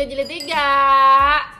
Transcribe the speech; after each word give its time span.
jilid-jilid 0.00 0.32
tiga 0.32 0.72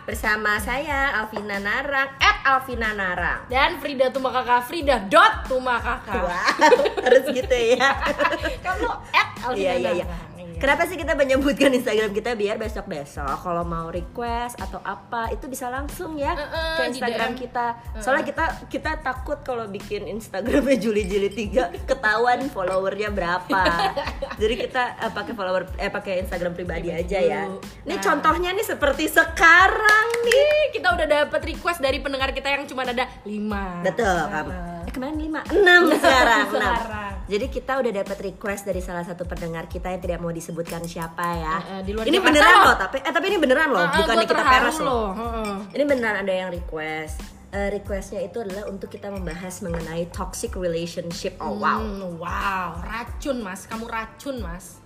Bersama 0.08 0.56
saya 0.56 1.12
Alvina 1.20 1.60
Narang 1.60 2.08
At 2.16 2.40
Alvina 2.48 2.96
Narang 2.96 3.44
dan 3.52 3.76
Frida 3.84 4.08
Tumakaka 4.08 4.64
Frida 4.64 4.96
dot 5.12 5.44
Tumakaka. 5.44 6.24
Wah, 6.24 6.48
harus 7.04 7.28
gitu 7.36 7.52
ya 7.76 7.92
Kamu 8.64 8.88
at 9.12 9.28
Alvina 9.44 9.60
Iya 9.60 9.72
iya 9.76 9.90
iya. 9.92 10.29
Kenapa 10.60 10.84
sih 10.84 10.94
kita 10.94 11.16
menyebutkan 11.16 11.72
Instagram 11.72 12.12
kita 12.12 12.36
biar 12.36 12.54
besok-besok 12.54 13.24
kalau 13.40 13.64
mau 13.64 13.88
request 13.88 14.60
atau 14.60 14.76
apa 14.80 15.32
itu 15.32 15.48
bisa 15.48 15.66
langsung 15.66 16.14
ya 16.14 16.36
Uh-uh, 16.36 16.76
ke 16.76 16.82
di 16.84 16.88
Instagram 16.92 17.32
kita. 17.32 17.66
Soalnya 17.96 18.22
kita 18.22 18.44
kita 18.68 18.90
takut 19.00 19.40
kalau 19.40 19.64
bikin 19.66 20.04
Instagramnya 20.06 20.76
Juli 20.76 21.02
Jili 21.02 21.32
3 21.32 21.88
ketahuan 21.88 22.44
followernya 22.46 23.08
berapa. 23.08 23.60
Jadi 24.40 24.54
kita 24.58 25.00
eh, 25.00 25.10
pakai 25.10 25.32
follower 25.32 25.64
eh 25.74 25.88
pakai 25.88 26.20
Instagram 26.20 26.52
pribadi 26.52 26.92
aja 26.92 27.18
ya. 27.18 27.48
Ini 27.80 27.90
Nah. 27.90 28.02
contohnya 28.02 28.52
nih 28.52 28.66
seperti 28.66 29.08
sekarang 29.08 30.06
nih. 30.22 30.36
Ih, 30.36 30.66
kita 30.72 30.92
udah 30.92 31.06
dapet 31.06 31.40
request 31.46 31.80
dari 31.80 31.98
pendengar 31.98 32.30
kita 32.30 32.48
yang 32.48 32.64
cuma 32.64 32.84
ada 32.84 33.08
lima. 33.24 33.80
Betul, 33.80 34.04
Nah. 34.04 34.28
kamu. 34.30 34.50
Eh 34.80 34.92
kemarin 34.92 35.16
5, 35.16 35.40
6 35.56 35.80
sekarang. 35.96 36.44
enam. 36.50 36.76
Sekarang. 36.76 37.09
Jadi 37.30 37.46
kita 37.46 37.78
udah 37.78 37.92
dapat 37.94 38.18
request 38.26 38.66
dari 38.66 38.82
salah 38.82 39.06
satu 39.06 39.22
pendengar 39.22 39.70
kita 39.70 39.86
yang 39.94 40.02
tidak 40.02 40.18
mau 40.18 40.34
disebutkan 40.34 40.82
siapa 40.82 41.22
ya. 41.22 41.56
Eh, 41.62 41.70
eh, 41.78 41.80
di 41.86 41.90
luar 41.94 42.04
ini 42.10 42.18
Jakarta 42.18 42.26
beneran 42.26 42.50
loh. 42.50 42.66
loh, 42.66 42.74
tapi 42.74 42.96
eh 42.98 43.12
tapi 43.14 43.26
ini 43.30 43.38
beneran 43.38 43.68
loh, 43.70 43.78
Ah, 43.78 43.86
ah, 43.86 43.98
bukannya 44.02 44.26
kita 44.26 44.44
peres 44.50 44.78
loh. 44.82 45.08
Heeh. 45.14 45.52
Ini 45.78 45.84
beneran 45.86 46.16
ada 46.26 46.32
yang 46.34 46.50
request. 46.50 47.22
Eh, 47.54 47.68
requestnya 47.70 48.26
itu 48.26 48.42
adalah 48.42 48.66
untuk 48.66 48.90
kita 48.90 49.14
membahas 49.14 49.62
mengenai 49.62 50.10
toxic 50.10 50.58
relationship. 50.58 51.38
Oh 51.38 51.54
wow. 51.54 51.78
Hmm, 51.78 52.18
wow, 52.18 52.82
racun 52.82 53.46
mas, 53.46 53.70
kamu 53.70 53.86
racun 53.86 54.42
mas. 54.42 54.82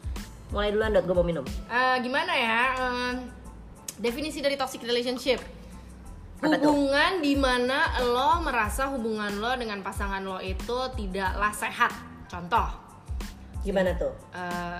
Mulai 0.53 0.77
duluan 0.77 0.93
dot 0.93 1.09
gue 1.09 1.17
mau 1.17 1.25
minum. 1.25 1.49
Eh, 1.49 1.97
gimana 2.05 2.33
ya? 2.37 2.61
eh, 2.77 3.13
definisi 3.97 4.45
dari 4.45 4.61
toxic 4.61 4.85
relationship. 4.85 5.41
Apa 6.45 6.61
hubungan 6.61 7.25
di 7.25 7.41
mana 7.41 7.89
lo 8.05 8.45
merasa 8.45 8.93
hubungan 8.93 9.33
lo 9.41 9.57
dengan 9.57 9.81
pasangan 9.81 10.21
lo 10.21 10.45
itu 10.45 10.77
tidaklah 10.93 11.53
sehat. 11.57 12.13
Contoh, 12.27 12.69
Gimana 13.63 13.97
tuh? 13.97 14.13
eh, 14.35 14.79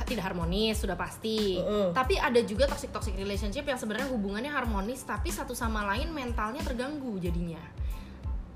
tidak 0.00 0.26
harmonis 0.26 0.80
sudah 0.82 0.98
pasti. 0.98 1.54
Mm-mm. 1.60 1.94
Tapi 1.94 2.18
ada 2.18 2.40
juga 2.42 2.66
toxic 2.66 2.90
toxic 2.90 3.14
relationship 3.14 3.62
yang 3.62 3.78
sebenarnya 3.78 4.10
hubungannya 4.10 4.50
harmonis 4.50 5.06
tapi 5.06 5.30
satu 5.30 5.54
sama 5.54 5.86
lain 5.86 6.10
mentalnya 6.10 6.58
terganggu 6.66 7.14
jadinya. 7.22 7.62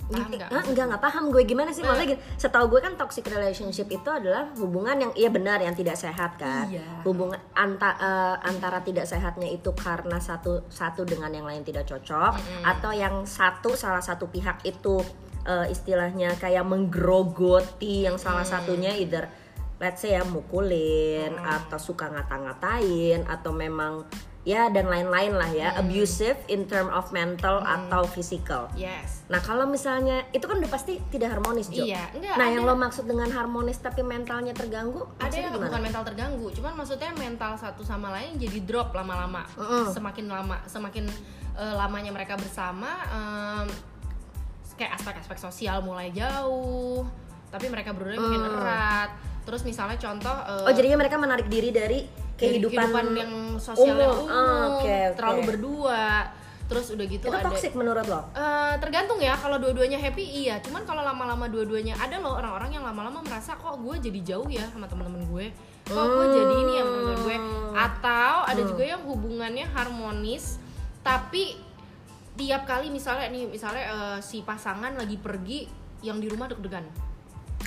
Paham? 0.04 0.36
Ah, 0.52 0.60
enggak 0.68 0.84
nggak 0.84 1.00
paham 1.00 1.32
gue 1.32 1.48
gimana 1.48 1.72
sih 1.72 1.80
Nah. 1.80 1.96
maksudnya 1.96 2.12
gini, 2.12 2.20
setahu 2.36 2.68
gue 2.68 2.80
kan 2.84 2.92
toxic 2.92 3.24
relationship 3.24 3.88
itu 3.88 4.04
adalah 4.04 4.52
hubungan 4.60 5.00
yang 5.00 5.12
iya 5.16 5.32
benar 5.32 5.64
yang 5.64 5.72
tidak 5.72 5.96
sehat 5.96 6.36
kan 6.36 6.68
Iya. 6.68 6.84
hubungan 7.08 7.40
anta, 7.56 7.96
eh, 7.96 8.36
antara 8.44 8.84
tidak 8.84 9.08
sehatnya 9.08 9.48
itu 9.48 9.72
karena 9.72 10.20
satu 10.20 10.68
satu 10.68 11.08
dengan 11.08 11.32
yang 11.32 11.48
lain 11.48 11.64
tidak 11.64 11.88
cocok 11.88 12.36
atau 12.64 12.92
yang 12.92 13.24
satu 13.24 13.72
salah 13.72 14.04
satu 14.04 14.28
pihak 14.28 14.60
itu 14.68 15.00
eh, 15.44 15.66
istilahnya 15.68 16.34
kayak 16.34 16.64
menggerogoti 16.64 18.04
yang 18.04 18.16
salah 18.16 18.44
satunya 18.44 18.92
either 18.94 19.28
let's 19.76 20.00
say 20.00 20.12
ya 20.12 20.24
mukulin 20.24 21.34
atau 21.36 21.76
suka 21.76 22.08
ngata-ngatain 22.08 23.26
atau 23.26 23.50
memang 23.50 24.06
ya 24.42 24.68
dan 24.68 24.86
lain-lain 24.86 25.32
lah 25.32 25.48
ya 25.48 25.72
abusive 25.74 26.36
in 26.46 26.64
term 26.64 26.86
of 26.88 27.08
mental 27.10 27.64
atau 27.64 28.04
physical 28.04 28.68
Yes. 28.74 29.24
Nah 29.26 29.40
kalau 29.40 29.64
misalnya 29.64 30.28
itu 30.30 30.44
kan 30.44 30.60
udah 30.60 30.68
pasti 30.68 31.00
tidak 31.08 31.32
harmonis 31.32 31.72
Jo. 31.72 31.80
Iya, 31.80 32.12
enggak, 32.12 32.36
Nah 32.36 32.44
ada- 32.44 32.52
yang 32.52 32.62
lo 32.62 32.76
maksud 32.76 33.04
dengan 33.04 33.32
harmonis 33.32 33.80
tapi 33.80 34.04
mentalnya 34.04 34.52
terganggu, 34.52 35.00
ada 35.16 35.32
yang 35.32 35.48
gimana? 35.50 35.64
bukan 35.64 35.80
mental 35.82 36.02
terganggu 36.04 36.46
cuman 36.52 36.72
maksudnya 36.76 37.10
mental 37.14 37.52
satu 37.56 37.80
sama 37.80 38.12
lain 38.12 38.36
jadi 38.36 38.58
drop 38.62 38.92
lama-lama 38.92 39.48
Mm-mm. 39.56 39.88
semakin 39.90 40.28
lama 40.28 40.60
semakin 40.66 41.08
eh, 41.56 41.74
lamanya 41.74 42.12
mereka 42.12 42.36
bersama 42.36 43.00
em, 43.06 43.66
kayak 44.74 44.92
aspek-aspek 44.94 45.38
sosial 45.38 45.80
mulai 45.80 46.10
jauh 46.10 47.06
tapi 47.48 47.66
mereka 47.68 47.90
berdua 47.90 48.16
makin 48.16 48.40
Mm. 48.40 48.50
erat 48.52 49.10
terus 49.42 49.62
misalnya 49.62 49.94
contoh 49.94 50.32
eh, 50.32 50.66
Oh 50.66 50.72
jadinya 50.72 50.98
mereka 50.98 51.16
menarik 51.16 51.46
diri 51.46 51.68
dari 51.68 52.00
dari 52.34 52.58
kehidupan, 52.58 53.14
yang 53.14 53.32
sosial 53.56 53.94
yang 53.94 54.10
umum. 54.10 54.26
umum 54.26 54.32
Ah, 54.32 54.62
oke, 54.72 54.82
oke. 54.82 54.96
terlalu 55.14 55.40
berdua 55.46 56.04
terus 56.64 56.88
udah 56.88 57.04
gitu 57.04 57.24
Itu 57.24 57.30
ada 57.30 57.44
toxic 57.44 57.72
menurut 57.72 58.02
lo? 58.04 58.24
Eh, 58.32 58.74
tergantung 58.80 59.20
ya 59.20 59.36
kalau 59.36 59.60
dua-duanya 59.60 59.94
happy 59.96 60.24
iya 60.24 60.58
cuman 60.58 60.82
kalau 60.82 61.00
lama-lama 61.00 61.44
dua-duanya 61.46 61.94
ada 61.94 62.16
loh 62.18 62.34
orang-orang 62.34 62.72
yang 62.72 62.82
lama-lama 62.82 63.20
merasa 63.20 63.54
kok 63.54 63.76
gue 63.76 63.94
jadi 64.00 64.20
jauh 64.26 64.48
ya 64.48 64.64
sama 64.66 64.88
teman-teman 64.88 65.22
gue 65.24 65.46
kok 65.84 65.92
gue 66.08 66.26
jadi 66.32 66.54
ini 66.58 66.72
ya 66.72 66.82
sama 66.82 66.96
teman 66.96 67.18
gue 67.20 67.36
atau 67.76 68.34
ada 68.42 68.62
juga 68.64 68.82
yang 68.82 69.02
hubungannya 69.04 69.66
harmonis 69.68 70.56
tapi 71.00 71.60
tiap 72.34 72.62
kali 72.64 72.88
misalnya 72.88 73.28
nih 73.28 73.46
misalnya 73.46 73.84
eh, 73.84 74.18
si 74.18 74.42
pasangan 74.42 74.90
lagi 74.92 75.16
pergi 75.16 75.66
yang 76.00 76.18
di 76.18 76.26
rumah 76.26 76.46
deg-degan 76.46 76.84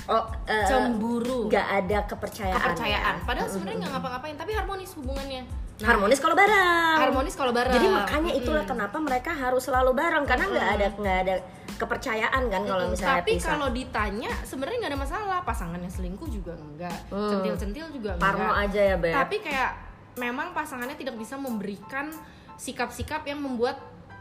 Oh 0.06 0.24
eh, 0.44 0.64
cemburu 0.64 1.48
nggak 1.48 1.68
ada 1.78 1.98
kepercayaan. 2.06 2.54
kepercayaan 2.54 3.14
ya? 3.14 3.24
padahal 3.24 3.48
sebenarnya 3.48 3.78
nggak 3.80 3.92
ngapa-ngapain 3.92 4.36
tapi 4.36 4.52
harmonis 4.52 4.92
hubungannya 4.94 5.44
Nah, 5.78 5.94
Harmonis 5.94 6.18
kalau 6.18 6.34
bareng. 6.34 6.98
harmonis 6.98 7.38
kalau 7.38 7.54
bareng 7.54 7.70
Jadi 7.70 7.86
makanya 7.86 8.32
itulah 8.34 8.66
kenapa 8.66 8.98
mereka 8.98 9.30
harus 9.30 9.62
selalu 9.62 9.94
bareng 9.94 10.26
karena 10.26 10.44
nggak 10.48 10.68
ada 10.74 10.86
nggak 10.92 11.18
ada 11.22 11.34
kepercayaan 11.78 12.42
kan 12.44 12.62
kalau 12.66 12.82
Mm-mm. 12.82 12.94
misalnya 12.98 13.22
tapi 13.22 13.32
pisah. 13.32 13.46
kalau 13.48 13.68
ditanya 13.70 14.30
sebenarnya 14.42 14.76
nggak 14.76 14.92
ada 14.92 15.00
masalah 15.00 15.38
pasangannya 15.40 15.86
selingkuh 15.86 16.26
juga 16.26 16.58
enggak 16.58 16.90
Hmm. 17.08 17.30
centil-centil 17.30 17.86
juga 17.94 18.10
enggak 18.12 18.26
Parno 18.26 18.50
aja 18.50 18.80
ya 18.84 18.96
Beb. 18.98 19.14
tapi 19.14 19.36
kayak 19.38 19.70
memang 20.16 20.50
pasangannya 20.50 20.98
tidak 20.98 21.14
bisa 21.14 21.38
memberikan 21.38 22.10
sikap-sikap 22.58 23.22
yang 23.22 23.38
membuat 23.38 23.78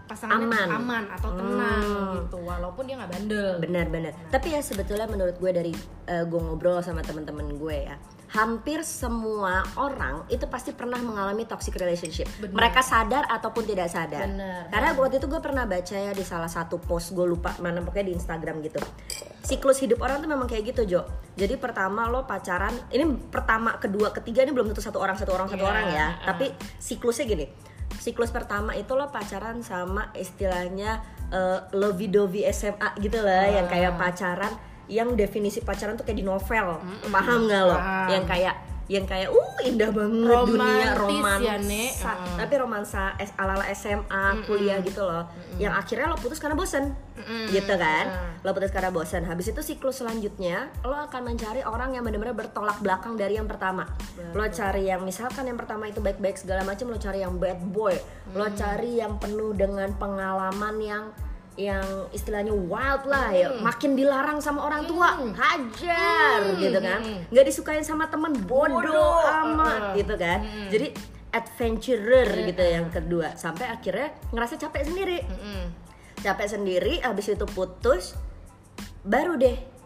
pasangannya 0.08 0.48
Aman. 0.48 0.68
aman 0.74 1.04
atau 1.12 1.30
tenang 1.32 1.84
Hmm. 1.84 2.14
gitu 2.18 2.38
walaupun 2.40 2.84
dia 2.84 2.96
nggak 2.96 3.12
bandel 3.12 3.50
Benar-benar. 3.60 4.12
Tapi 4.28 4.48
ya 4.50 4.62
sebetulnya 4.62 5.06
menurut 5.06 5.36
gue 5.36 5.52
dari 5.52 5.74
eh, 6.06 6.24
gue 6.24 6.40
ngobrol 6.40 6.80
sama 6.80 7.00
temen-temen 7.02 7.54
gue 7.54 7.78
ya, 7.84 7.96
hampir 8.30 8.82
semua 8.82 9.64
orang 9.76 10.24
itu 10.28 10.44
pasti 10.46 10.72
pernah 10.72 10.98
mengalami 10.98 11.44
toxic 11.44 11.76
relationship. 11.76 12.28
Benar. 12.38 12.56
Mereka 12.58 12.82
sadar 12.82 13.24
ataupun 13.26 13.64
tidak 13.64 13.88
sadar. 13.88 14.24
Benar. 14.26 14.68
Karena 14.68 14.90
waktu 14.94 15.16
itu 15.18 15.28
gue 15.28 15.40
pernah 15.40 15.64
baca 15.64 15.96
ya 15.98 16.12
di 16.12 16.24
salah 16.24 16.48
satu 16.48 16.76
post 16.78 17.12
gue 17.12 17.24
lupa 17.24 17.56
mana 17.58 17.80
pokoknya 17.82 18.08
di 18.08 18.16
Instagram 18.16 18.60
gitu. 18.62 18.80
Siklus 19.42 19.80
hidup 19.80 20.00
orang 20.00 20.20
tuh 20.20 20.28
memang 20.28 20.44
kayak 20.44 20.64
gitu 20.68 20.84
Jo. 20.86 21.02
Jadi 21.34 21.56
pertama 21.56 22.08
lo 22.08 22.24
pacaran, 22.24 22.74
ini 22.90 23.04
pertama, 23.28 23.78
kedua, 23.78 24.12
ketiga 24.12 24.42
ini 24.42 24.52
belum 24.52 24.68
tentu 24.68 24.82
satu 24.82 24.98
orang 24.98 25.16
satu 25.16 25.32
orang 25.32 25.48
satu 25.48 25.62
Iya, 25.62 25.70
orang 25.70 25.86
ya. 25.88 26.08
uh. 26.10 26.12
Tapi 26.26 26.46
siklusnya 26.78 27.24
gini. 27.26 27.46
Siklus 27.98 28.30
pertama 28.32 28.78
itu 28.78 28.94
lo 28.94 29.10
pacaran 29.10 29.60
sama 29.66 30.14
istilahnya 30.14 31.02
eh, 31.34 31.60
lovey 31.74 32.08
dovey 32.08 32.46
SMA 32.54 32.96
gitu 33.02 33.20
lah, 33.22 33.50
yang 33.50 33.68
kayak 33.68 33.98
pacaran 34.00 34.54
yang 34.88 35.20
definisi 35.20 35.60
pacaran 35.60 36.00
tuh 36.00 36.08
kayak 36.08 36.20
di 36.22 36.26
novel, 36.26 36.80
paham 37.12 37.40
nggak 37.44 37.64
lo? 37.68 37.76
paham. 37.76 38.08
Yang 38.08 38.24
kayak 38.32 38.56
yang 38.88 39.04
kayak 39.04 39.28
uh 39.28 39.56
indah 39.68 39.92
banget 39.92 40.32
dunia 40.48 40.96
Romantis 40.96 40.96
romansa, 40.96 41.44
ya, 41.44 41.56
Nek. 41.60 41.92
Mm. 42.00 42.38
tapi 42.40 42.54
romansa 42.56 43.04
S- 43.20 43.36
ala-ala 43.36 43.68
SMA 43.76 44.26
kuliah 44.48 44.80
gitu 44.80 45.04
loh, 45.04 45.28
yang 45.60 45.76
akhirnya 45.76 46.08
lo 46.08 46.16
putus 46.16 46.40
karena 46.40 46.56
bosen, 46.56 46.96
gitu 47.52 47.74
kan? 47.76 48.08
Lo 48.48 48.56
putus 48.56 48.72
karena 48.72 48.88
bosen. 48.88 49.28
Habis 49.28 49.52
itu 49.52 49.60
siklus 49.60 50.00
selanjutnya 50.00 50.72
lo 50.88 50.96
akan 50.96 51.36
mencari 51.36 51.68
orang 51.68 52.00
yang 52.00 52.08
benar-benar 52.08 52.38
bertolak 52.38 52.80
belakang 52.80 53.20
dari 53.20 53.36
yang 53.36 53.50
pertama. 53.52 53.84
Lo 54.32 54.48
cari 54.48 54.88
yang 54.88 55.04
misalkan 55.04 55.52
yang 55.52 55.60
pertama 55.60 55.92
itu 55.92 56.00
baik-baik 56.00 56.40
segala 56.40 56.64
macam, 56.64 56.88
lo 56.88 56.96
cari 56.96 57.28
yang 57.28 57.36
bad 57.36 57.60
boy, 57.60 57.96
lo 58.32 58.48
cari 58.56 59.04
yang 59.04 59.20
penuh 59.20 59.52
dengan 59.52 59.92
pengalaman 60.00 60.76
yang 60.80 61.04
yang 61.58 62.06
istilahnya 62.14 62.54
wild 62.54 63.10
lah 63.10 63.34
ya 63.34 63.50
makin 63.60 63.98
dilarang 63.98 64.38
sama 64.38 64.62
orang 64.70 64.86
tua 64.86 65.18
hajar 65.18 66.40
gitu 66.62 66.78
kan. 66.78 67.02
Nggak 67.34 67.46
disukain 67.50 67.82
sama 67.82 68.06
temen 68.08 68.32
bodoh 68.46 69.26
amat 69.26 69.98
gitu 69.98 70.14
kan. 70.14 70.46
Jadi 70.70 70.94
adventurer 71.34 72.30
gitu 72.48 72.64
yang 72.64 72.88
kedua 72.94 73.34
sampai 73.36 73.68
akhirnya 73.74 74.14
ngerasa 74.32 74.56
capek 74.62 74.86
sendiri. 74.86 75.20
Mm-mm. 75.26 75.64
capek 76.18 76.50
sendiri 76.50 76.98
habis 77.06 77.30
itu 77.30 77.46
putus 77.46 78.18
baru 79.06 79.38
deh 79.38 79.77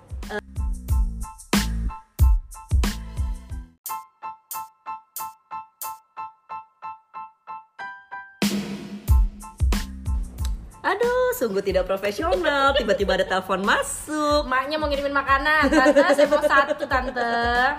Aduh, 10.82 11.30
sungguh 11.38 11.62
tidak 11.62 11.86
profesional. 11.86 12.74
Tiba-tiba 12.74 13.14
ada 13.14 13.26
telepon 13.26 13.62
masuk. 13.62 14.50
Maknya 14.50 14.82
mau 14.82 14.90
ngirimin 14.90 15.14
makanan, 15.14 15.70
tante 15.70 16.02
saya 16.18 16.26
mau 16.26 16.42
satu 16.42 16.86
tante. 16.90 17.34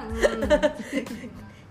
Hmm. 0.07 0.43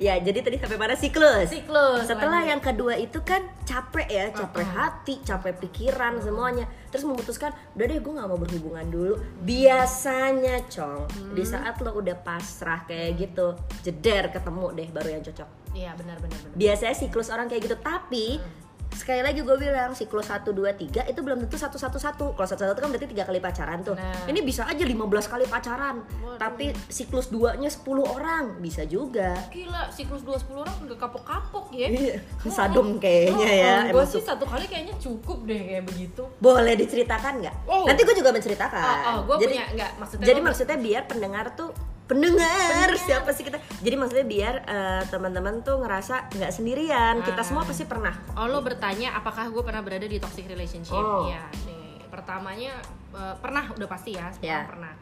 Ya, 0.01 0.17
jadi 0.17 0.41
tadi 0.41 0.57
sampai 0.57 0.81
mana 0.81 0.97
siklus? 0.97 1.53
Siklus. 1.53 2.09
Setelah 2.09 2.41
lanjut. 2.41 2.49
yang 2.49 2.61
kedua 2.65 2.97
itu 2.97 3.21
kan 3.21 3.45
capek 3.61 4.09
ya, 4.09 4.25
capek 4.33 4.65
hati, 4.65 5.21
capek 5.21 5.61
pikiran 5.61 6.17
semuanya. 6.17 6.65
Terus 6.89 7.05
memutuskan, 7.05 7.53
udah 7.77 7.85
deh 7.85 8.01
gue 8.01 8.13
nggak 8.17 8.25
mau 8.25 8.41
berhubungan 8.41 8.89
dulu. 8.89 9.21
Biasanya, 9.45 10.65
cong, 10.73 11.05
di 11.37 11.45
saat 11.45 11.77
lo 11.85 11.93
udah 11.93 12.17
pasrah 12.17 12.81
kayak 12.89 13.29
gitu, 13.29 13.53
jeder 13.85 14.33
ketemu 14.33 14.65
deh 14.73 14.87
baru 14.89 15.09
yang 15.13 15.21
cocok. 15.21 15.61
iya 15.71 15.95
benar 15.95 16.19
benar 16.19 16.35
benar 16.43 16.55
biasanya 16.59 16.95
siklus 16.95 17.31
orang 17.31 17.47
kayak 17.47 17.63
gitu 17.63 17.79
tapi 17.79 18.43
sekali 18.91 19.23
lagi 19.23 19.39
gue 19.39 19.55
bilang 19.55 19.91
siklus 19.91 20.27
1, 20.27 20.45
2, 20.45 20.53
3 20.53 21.07
itu 21.07 21.19
belum 21.19 21.47
tentu 21.47 21.55
satu 21.55 21.79
satu 21.79 21.97
satu 21.97 22.25
kalau 22.35 22.47
satu 22.47 22.67
satu 22.67 22.77
kan 22.77 22.91
berarti 22.91 23.07
tiga 23.07 23.23
kali 23.23 23.39
pacaran 23.39 23.81
tuh. 23.81 23.95
Nah. 23.95 24.27
ini 24.27 24.43
bisa 24.43 24.67
aja 24.67 24.83
15 24.83 24.99
kali 25.25 25.45
pacaran 25.47 26.03
Waduh. 26.03 26.37
tapi 26.37 26.75
siklus 26.85 27.31
duanya 27.31 27.71
10 27.71 27.81
orang 28.03 28.59
bisa 28.59 28.83
juga. 28.83 29.33
Gila 29.49 29.87
siklus 29.89 30.21
dua 30.21 30.37
sepuluh 30.37 30.67
orang 30.67 30.75
udah 30.85 30.97
kapok-kapok 30.99 31.71
ya. 31.73 31.87
Iya, 31.87 32.15
sadom 32.47 32.99
kayaknya 32.99 33.49
ya 33.49 33.75
gue 33.89 34.05
sih 34.05 34.21
satu 34.21 34.43
kali 34.45 34.67
kayaknya 34.67 34.95
cukup 34.99 35.47
deh 35.47 35.57
kayak 35.57 35.83
begitu. 35.87 36.23
Boleh 36.37 36.75
diceritakan 36.75 37.41
nggak? 37.41 37.55
Oh. 37.65 37.87
nanti 37.87 38.01
gue 38.03 38.15
juga 38.15 38.31
menceritakan. 38.31 38.83
Oh, 38.83 38.97
oh 39.07 39.17
gue 39.25 39.35
jadi 39.47 39.55
punya 39.55 39.65
nggak 39.75 39.91
maksudnya 39.97 40.25
jadi 40.27 40.39
lo- 40.39 40.45
maksudnya 40.51 40.77
biar 40.77 41.03
pendengar 41.07 41.45
tuh 41.55 41.71
pendengar 42.11 42.91
siapa 42.99 43.31
sih 43.31 43.41
kita 43.41 43.55
jadi 43.79 43.95
maksudnya 43.95 44.25
biar 44.25 44.55
eh, 44.61 45.03
teman-teman 45.07 45.61
tuh 45.61 45.79
ngerasa 45.79 46.27
nggak 46.29 46.51
sendirian 46.51 47.15
kita 47.19 47.39
Ah. 47.39 47.47
semua 47.47 47.63
pasti 47.63 47.83
pernah 47.85 48.11
Oh 48.33 48.45
lo 48.45 48.59
bertanya 48.59 49.15
apakah 49.15 49.47
gue 49.47 49.61
pernah 49.61 49.79
berada 49.79 50.03
di 50.03 50.17
toxic 50.17 50.43
relationship? 50.45 50.91
Oh. 50.93 51.25
Iya. 51.25 51.47
Nih 51.63 52.03
pertamanya 52.05 52.75
eh, 53.11 53.35
pernah 53.37 53.71
udah 53.71 53.87
pasti 53.87 54.11
ya, 54.11 54.27
semua 54.29 54.43
Ya. 54.45 54.67
pernah. 54.67 54.93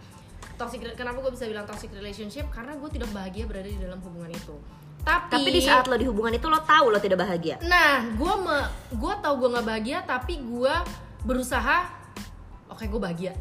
Toxic 0.56 0.80
kenapa 0.94 1.18
gue 1.20 1.32
bisa 1.32 1.46
bilang 1.46 1.64
toxic 1.64 1.90
relationship? 1.90 2.46
Karena 2.50 2.76
gue 2.76 2.90
tidak 2.90 3.10
bahagia 3.10 3.44
berada 3.44 3.66
di 3.66 3.80
dalam 3.80 3.98
hubungan 4.00 4.30
itu. 4.30 4.54
Tapi, 5.00 5.32
tapi 5.32 5.50
di 5.50 5.64
saat 5.64 5.88
lo 5.88 5.96
di 5.96 6.04
hubungan 6.04 6.30
itu 6.30 6.46
lo 6.46 6.60
tahu 6.60 6.92
lo 6.92 7.00
tidak 7.00 7.18
bahagia 7.18 7.56
nah 7.64 8.04
gue 8.04 8.34
me 8.38 8.60
gue 8.92 9.14
tahu 9.16 9.34
gue 9.38 9.50
nggak 9.50 9.66
bahagia 9.66 9.98
tapi 10.04 10.38
gue 10.38 10.74
berusaha 11.24 11.88
oke 12.68 12.84
gue 12.84 13.00
bahagia 13.00 13.32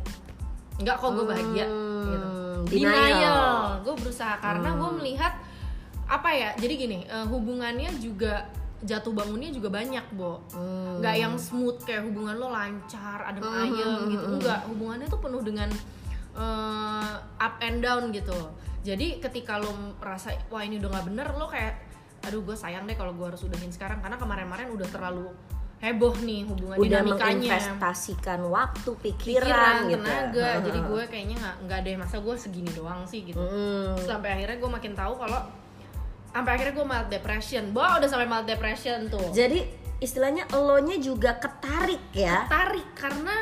nggak 0.78 0.94
kok 0.94 1.10
gue 1.10 1.26
bahagia 1.26 1.66
Hmm, 1.66 1.74
gitu 1.74 1.87
denial. 2.66 2.88
Hmm. 2.88 2.98
denial 2.98 3.46
gue 3.84 3.94
berusaha 4.02 4.34
karena 4.38 4.68
gue 4.74 4.90
melihat 4.98 5.32
apa 6.08 6.28
ya 6.32 6.50
jadi 6.56 6.74
gini 6.74 6.98
eh, 7.04 7.26
hubungannya 7.28 7.92
juga 8.00 8.48
jatuh 8.78 9.10
bangunnya 9.10 9.50
juga 9.50 9.68
banyak 9.68 10.06
bo 10.14 10.40
Hmm. 10.54 11.02
nggak 11.02 11.16
yang 11.18 11.34
smooth 11.34 11.78
kayak 11.82 12.06
hubungan 12.06 12.38
lo 12.38 12.48
lancar 12.48 13.26
adem 13.26 13.42
ayem 13.44 14.08
gitu 14.08 14.26
enggak 14.38 14.60
hubungannya 14.70 15.06
tuh 15.06 15.20
penuh 15.20 15.42
dengan 15.42 15.68
eh, 16.38 17.14
up 17.18 17.54
and 17.60 17.82
down 17.82 18.08
gitu 18.10 18.34
jadi 18.86 19.18
ketika 19.18 19.58
lo 19.58 19.74
merasa 19.98 20.30
wah 20.48 20.62
ini 20.62 20.78
udah 20.78 20.90
nggak 20.94 21.06
bener 21.10 21.28
lo 21.34 21.50
kayak 21.50 21.74
aduh 22.24 22.42
gue 22.42 22.54
sayang 22.54 22.86
deh 22.86 22.98
kalau 22.98 23.14
gue 23.14 23.26
harus 23.30 23.42
udahin 23.42 23.70
sekarang 23.70 24.02
karena 24.02 24.18
kemarin-kemarin 24.18 24.74
udah 24.74 24.88
terlalu 24.90 25.30
heboh 25.78 26.14
nih 26.26 26.42
hubungan 26.42 26.74
udah 26.74 27.00
dinamikanya. 27.06 27.38
menginvestasikan 27.38 28.40
waktu 28.50 28.90
pikiran, 28.98 29.46
pikiran 29.46 29.76
gitu 29.86 30.02
tenaga. 30.02 30.48
Jadi 30.66 30.78
gue 30.82 31.02
kayaknya 31.06 31.36
nggak 31.38 31.56
nggak 31.70 31.78
deh 31.86 31.94
masa 31.94 32.16
gue 32.18 32.34
segini 32.34 32.70
doang 32.74 33.06
sih 33.06 33.22
gitu. 33.22 33.38
Hmm. 33.38 33.94
sampai 34.02 34.34
akhirnya 34.34 34.58
gue 34.58 34.70
makin 34.70 34.92
tahu 34.98 35.14
kalau 35.14 35.40
sampai 36.34 36.50
akhirnya 36.58 36.74
gue 36.74 36.86
mild 36.86 37.08
depression. 37.14 37.64
Wah 37.70 38.02
udah 38.02 38.08
sampai 38.10 38.26
mild 38.26 38.46
depression 38.50 39.06
tuh. 39.06 39.30
Jadi 39.30 39.60
istilahnya 40.02 40.50
elonya 40.50 40.98
juga 40.98 41.38
ketarik 41.38 42.10
ya. 42.10 42.50
Tarik 42.50 42.98
karena 42.98 43.36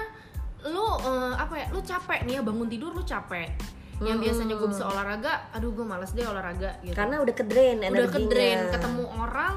lu 0.69 0.85
eh, 1.09 1.35
apa 1.41 1.55
ya 1.57 1.67
lu 1.73 1.81
capek 1.81 2.21
nih 2.29 2.37
ya 2.37 2.43
bangun 2.45 2.69
tidur 2.69 2.93
lu 2.93 3.01
capek. 3.01 3.49
Yang 3.97 4.29
biasanya 4.29 4.55
gue 4.61 4.69
bisa 4.69 4.85
olahraga 4.85 5.49
aduh 5.57 5.73
gue 5.73 5.87
males 5.89 6.13
deh 6.13 6.29
olahraga 6.29 6.85
gitu. 6.85 6.93
Karena 6.93 7.17
udah 7.17 7.33
kedrain 7.33 7.81
energinya 7.81 7.97
udah 7.97 8.13
ke 8.13 8.21
drain 8.29 8.61
ketemu 8.69 9.05
orang 9.25 9.57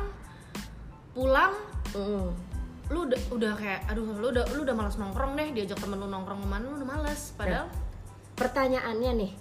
pulang 1.12 1.54
Mm. 1.90 2.30
Lu 2.90 3.06
udah 3.06 3.22
udah 3.30 3.52
kayak 3.54 3.86
aduh 3.86 4.18
lu 4.18 4.28
udah 4.30 4.46
lu 4.50 4.62
udah 4.62 4.74
malas 4.74 4.96
nongkrong 4.96 5.34
deh 5.34 5.54
diajak 5.54 5.78
temen 5.78 5.96
lu 5.96 6.08
nongkrong 6.08 6.40
ke 6.40 6.48
mana 6.48 6.66
lu 6.66 6.76
udah 6.76 6.90
males. 6.90 7.34
Padahal 7.34 7.70
pertanyaannya 8.34 9.12
nih 9.16 9.32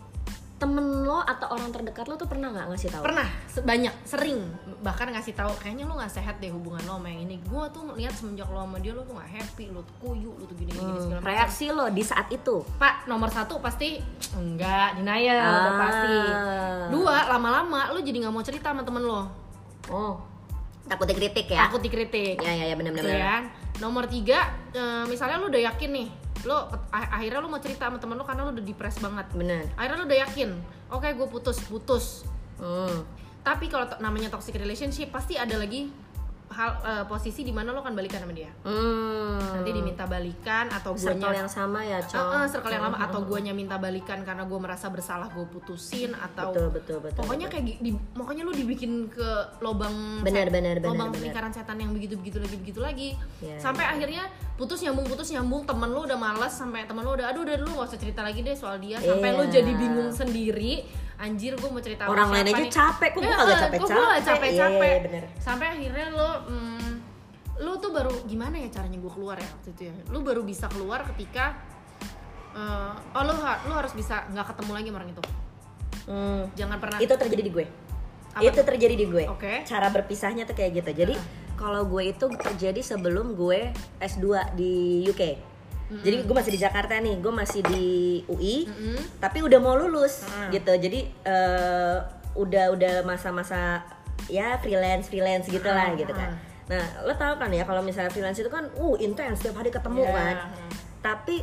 temen 0.58 0.82
lo 1.06 1.22
atau 1.22 1.54
orang 1.54 1.70
terdekat 1.70 2.02
lo 2.04 2.18
tuh 2.18 2.26
pernah 2.26 2.50
nggak 2.50 2.66
ngasih 2.66 2.90
tahu? 2.90 3.02
Pernah 3.06 3.28
banyak 3.62 3.94
sering 4.02 4.42
bahkan 4.82 5.06
ngasih 5.08 5.30
tahu 5.32 5.54
kayaknya 5.56 5.86
lu 5.86 5.94
nggak 5.94 6.10
sehat 6.10 6.42
deh 6.42 6.50
hubungan 6.50 6.82
lo 6.82 6.98
sama 6.98 7.08
yang 7.08 7.24
ini. 7.24 7.38
Gue 7.40 7.62
tuh 7.70 7.94
lihat 7.94 8.10
semenjak 8.10 8.50
lo 8.50 8.58
sama 8.60 8.82
dia 8.82 8.90
lo 8.90 9.06
tuh 9.06 9.14
nggak 9.14 9.30
happy 9.32 9.70
lo 9.70 9.80
tuh 9.80 9.94
kuyu 10.02 10.34
lo 10.34 10.44
tuh 10.44 10.56
gini 10.58 10.74
gini, 10.74 10.82
Hmm, 10.82 10.98
segala 10.98 11.18
macam. 11.22 11.30
reaksi 11.30 11.66
lo 11.70 11.86
di 11.88 12.02
saat 12.02 12.26
itu? 12.28 12.56
Pak 12.74 13.06
nomor 13.06 13.30
satu 13.30 13.62
pasti 13.62 14.02
enggak 14.34 14.98
denial 14.98 15.38
udah 15.38 15.46
Ah. 15.70 15.78
pasti 15.80 16.14
dua 16.90 17.16
lama-lama 17.28 17.94
lo 17.94 18.02
jadi 18.02 18.18
nggak 18.18 18.34
mau 18.34 18.42
cerita 18.42 18.74
sama 18.74 18.82
temen 18.82 19.06
lo. 19.06 19.30
Oh 19.88 20.18
takut 20.88 21.06
dikritik 21.06 21.46
ya? 21.46 21.68
Takut 21.68 21.80
dikritik. 21.84 22.36
Ya 22.40 22.52
ya 22.52 22.64
ya 22.72 22.74
benar 22.74 22.92
Gitu 22.96 23.04
benar. 23.04 23.20
kan 23.20 23.42
nomor 23.78 24.04
tiga 24.10 24.50
eh, 24.74 25.04
misalnya 25.06 25.38
lo 25.38 25.46
udah 25.52 25.62
yakin 25.70 25.90
nih 25.94 26.08
lo 26.46 26.70
akhirnya 26.90 27.38
lo 27.38 27.50
mau 27.50 27.60
cerita 27.62 27.90
sama 27.90 27.98
temen 28.00 28.16
lo 28.18 28.24
karena 28.24 28.42
lo 28.42 28.50
udah 28.56 28.64
depres 28.64 28.96
banget. 28.98 29.26
Benar. 29.36 29.62
Akhirnya 29.76 29.96
lo 30.00 30.06
udah 30.08 30.20
yakin 30.26 30.50
oke 30.88 31.08
gue 31.14 31.28
putus 31.28 31.58
putus. 31.68 32.06
Hmm. 32.58 33.06
tapi 33.38 33.70
kalau 33.70 33.86
namanya 34.02 34.34
toxic 34.34 34.58
relationship 34.58 35.14
pasti 35.14 35.38
ada 35.38 35.54
lagi 35.54 35.86
hal 36.50 36.70
eh, 36.80 37.04
posisi 37.04 37.40
di 37.40 37.50
mana 37.50 37.70
lo 37.70 37.80
kan 37.80 37.92
balikan 37.92 38.18
sama 38.18 38.32
dia. 38.32 38.48
Hmm. 38.62 39.36
nanti 39.54 39.70
diminta 39.70 40.04
balikan 40.04 40.66
atau 40.68 40.94
circle 40.94 41.18
guanya 41.20 41.38
yang 41.38 41.50
sama 41.50 41.80
ya 41.80 41.98
cowok 42.00 42.32
eh, 42.34 42.46
circle 42.48 42.70
yang 42.70 42.84
lama 42.84 42.98
atau 43.00 43.20
guanya 43.22 43.52
minta 43.52 43.76
balikan 43.76 44.22
karena 44.22 44.42
gue 44.42 44.58
merasa 44.58 44.86
bersalah 44.86 45.28
gue 45.28 45.44
putusin 45.46 46.12
atau 46.12 46.50
betul 46.50 46.68
betul 46.70 46.98
betul 47.00 47.18
pokoknya 47.18 47.46
kayak 47.46 47.64
gi- 47.64 47.80
di, 47.80 47.90
pokoknya 48.12 48.42
lu 48.42 48.52
dibikin 48.52 48.92
ke 49.06 49.28
lobang 49.58 50.20
Benar, 50.20 50.46
set- 50.46 50.52
benar, 50.52 50.76
benar, 50.76 50.88
lobang 50.88 51.10
benar. 51.10 51.22
lingkaran 51.22 51.52
setan 51.52 51.76
yang 51.76 51.90
begitu 51.90 52.14
begitu 52.14 52.38
lagi 52.38 52.56
begitu 52.56 52.80
lagi. 52.80 53.08
Ya, 53.38 53.56
sampai 53.58 53.84
akhirnya 53.84 54.26
putus 54.54 54.80
nyambung 54.80 55.04
putus 55.04 55.28
nyambung 55.28 55.62
temen 55.64 55.88
lu 55.88 56.02
udah 56.02 56.16
malas 56.16 56.50
sampai 56.52 56.84
temen 56.84 57.02
lu 57.02 57.12
udah 57.12 57.28
aduh 57.28 57.42
udah 57.42 57.56
lu 57.56 57.70
gak 57.72 57.88
usah 57.88 57.98
cerita 57.98 58.20
lagi 58.20 58.40
deh 58.40 58.54
soal 58.54 58.78
dia. 58.78 58.98
Sampai 58.98 59.32
lu 59.32 59.44
Iya. 59.44 59.52
jadi 59.54 59.72
bingung 59.72 60.10
sendiri 60.10 60.82
anjir 61.18 61.52
gue 61.58 61.70
mau 61.70 61.82
cerita 61.82 62.06
orang 62.06 62.30
lain 62.30 62.46
aja 62.46 62.62
nih? 62.62 62.70
capek 62.70 63.10
kok 63.10 63.20
gue 63.20 63.34
kagak 63.34 63.50
eh, 63.50 63.60
capek 63.66 63.78
kok 63.78 63.88
gua 63.90 63.98
nggak 63.98 64.22
capek 64.22 64.30
capek-capek? 64.30 64.86
iya 64.88 64.98
bener. 65.02 65.24
Sampai 65.42 65.66
akhirnya 65.74 66.06
lo 66.14 66.30
hmm, 66.46 66.90
lu 67.58 67.72
tuh 67.82 67.90
baru 67.90 68.14
gimana 68.30 68.54
ya 68.62 68.68
caranya 68.70 68.98
gue 69.02 69.12
keluar 69.12 69.36
ya 69.36 69.48
waktu 69.50 69.68
itu 69.74 69.82
ya? 69.90 69.94
Lu 70.14 70.18
baru 70.22 70.46
bisa 70.46 70.70
keluar 70.70 71.02
ketika 71.14 71.58
eh, 72.54 72.92
oh 73.18 73.22
ha- 73.42 73.60
lu 73.66 73.74
harus 73.74 73.92
bisa 73.98 74.30
nggak 74.30 74.54
ketemu 74.54 74.70
lagi 74.72 74.88
sama 74.88 74.98
orang 75.02 75.10
itu? 75.10 75.22
Hmm. 76.08 76.42
jangan 76.56 76.78
pernah. 76.80 76.98
itu 77.02 77.12
terjadi 77.12 77.42
di 77.44 77.52
gue. 77.52 77.66
Apa? 78.32 78.42
Itu 78.46 78.60
terjadi 78.62 78.94
di 78.96 79.06
gue. 79.10 79.24
Oke. 79.28 79.66
cara 79.66 79.90
berpisahnya 79.90 80.46
tuh 80.48 80.56
kayak 80.56 80.80
gitu. 80.80 81.04
Jadi 81.04 81.14
kalau 81.58 81.82
gue 81.90 82.14
itu 82.14 82.30
terjadi 82.30 82.80
sebelum 82.80 83.34
gue 83.34 83.74
S2 83.98 84.54
di 84.54 85.04
UK 85.10 85.47
jadi 85.90 86.16
gue 86.20 86.34
masih 86.34 86.52
di 86.52 86.60
Jakarta 86.60 86.94
nih 86.96 87.16
gue 87.16 87.32
masih 87.32 87.60
di 87.64 87.86
UI 88.26 88.64
Mm-mm. 88.64 88.98
tapi 89.18 89.40
udah 89.40 89.56
mau 89.56 89.72
lulus 89.74 90.22
Mm. 90.22 90.50
gitu 90.52 90.72
jadi 90.78 91.00
eh, 91.24 91.96
udah 92.34 92.64
udah 92.70 92.92
masa-masa 93.02 93.82
ya 94.26 94.56
freelance 94.56 95.06
freelance 95.06 95.46
gitu 95.46 95.64
lah 95.64 95.90
Mm, 95.90 95.98
gitu 95.98 96.12
kan 96.12 96.30
nah 96.68 96.84
lo 97.02 97.12
tau 97.12 97.34
kan 97.34 97.48
ya 97.48 97.64
kalau 97.64 97.80
misalnya 97.80 98.08
freelance 98.08 98.36
itu 98.36 98.46
kan 98.46 98.68
uh 98.68 98.94
intens 98.98 99.40
setiap 99.40 99.56
hari 99.56 99.68
ketemu 99.68 100.02
Iya. 100.02 100.12
kan 100.12 100.36
tapi 101.00 101.36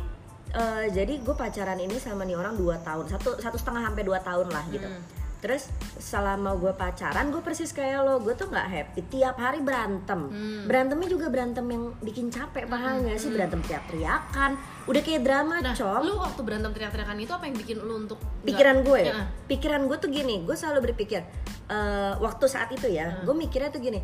eh, 0.48 0.86
jadi 0.88 1.18
gue 1.18 1.34
pacaran 1.34 1.76
ini 1.76 1.98
sama 1.98 2.22
nih 2.22 2.34
orang 2.34 2.54
dua 2.54 2.78
tahun 2.78 3.08
satu 3.08 3.34
satu 3.36 3.56
setengah 3.56 3.82
sampai 3.84 4.02
dua 4.02 4.18
tahun 4.20 4.46
lah 4.46 4.62
gitu 4.68 4.86
Hmm. 4.86 5.02
Terus 5.46 5.70
selama 5.96 6.58
gue 6.58 6.74
pacaran 6.74 7.30
gue 7.30 7.38
persis 7.38 7.70
kayak 7.70 8.02
lo 8.02 8.18
gue 8.18 8.34
tuh 8.34 8.46
nggak 8.46 8.66
happy 8.66 9.00
tiap 9.06 9.38
hari 9.38 9.62
berantem 9.62 10.26
Hmm. 10.26 10.66
berantemnya 10.66 11.06
juga 11.06 11.30
berantem 11.30 11.62
yang 11.64 11.94
bikin 12.00 12.26
capek 12.28 12.66
paham 12.66 13.06
nggak 13.06 13.14
sih 13.14 13.30
berantem 13.30 13.62
teriak-teriakan 13.62 14.58
udah 14.84 15.00
kayak 15.00 15.22
drama 15.22 15.62
Nah, 15.62 15.70
cong 15.72 16.02
lu 16.02 16.18
waktu 16.18 16.40
berantem 16.42 16.70
teriak-teriakan 16.72 17.16
itu 17.16 17.30
apa 17.30 17.44
yang 17.44 17.54
bikin 17.54 17.78
lu 17.78 17.94
untuk 17.96 18.18
pikiran 18.42 18.82
gue 18.82 19.02
Ya. 19.04 19.30
pikiran 19.46 19.86
gue 19.86 19.96
tuh 19.96 20.10
gini 20.10 20.42
gue 20.42 20.52
selalu 20.52 20.90
berpikir 20.90 21.22
eh, 21.66 22.12
waktu 22.16 22.44
saat 22.46 22.68
itu 22.70 22.86
ya 22.88 23.06
Hmm. 23.12 23.22
gue 23.24 23.34
mikirnya 23.38 23.70
tuh 23.70 23.78
gini 23.80 24.02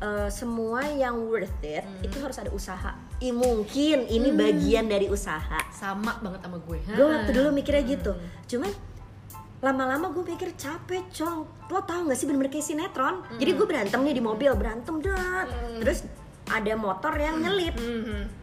eh, 0.00 0.26
semua 0.28 0.82
yang 0.88 1.22
worth 1.22 1.62
it 1.62 1.80
Hmm. 1.80 2.02
itu 2.02 2.18
harus 2.18 2.34
ada 2.36 2.50
usaha 2.50 2.98
Ih, 3.20 3.30
mungkin 3.30 4.08
ini 4.08 4.32
bagian 4.32 4.88
dari 4.88 5.06
usaha 5.06 5.38
sama 5.70 6.18
banget 6.18 6.40
sama 6.40 6.58
gue. 6.58 6.82
gue 6.82 7.06
waktu 7.06 7.30
dulu 7.30 7.48
mikirnya 7.52 7.78
Hmm. 7.80 7.92
gitu 7.92 8.12
cuman 8.48 8.72
lama-lama 9.60 10.08
gue 10.10 10.24
pikir 10.24 10.56
capek 10.56 11.12
cong 11.12 11.44
lo 11.68 11.80
tau 11.84 12.08
gak 12.08 12.16
sih 12.16 12.24
bener-bener 12.24 12.48
kayak 12.48 12.64
sinetron? 12.64 13.20
Hmm. 13.20 13.36
jadi 13.36 13.50
gue 13.52 13.66
berantem 13.68 14.00
nih 14.00 14.14
di 14.16 14.22
mobil 14.24 14.50
berantem 14.56 14.94
dat 14.98 15.48
terus 15.78 16.08
ada 16.50 16.72
motor 16.74 17.14
yang 17.14 17.38
nyelip. 17.38 17.76
Mhm. 17.76 18.42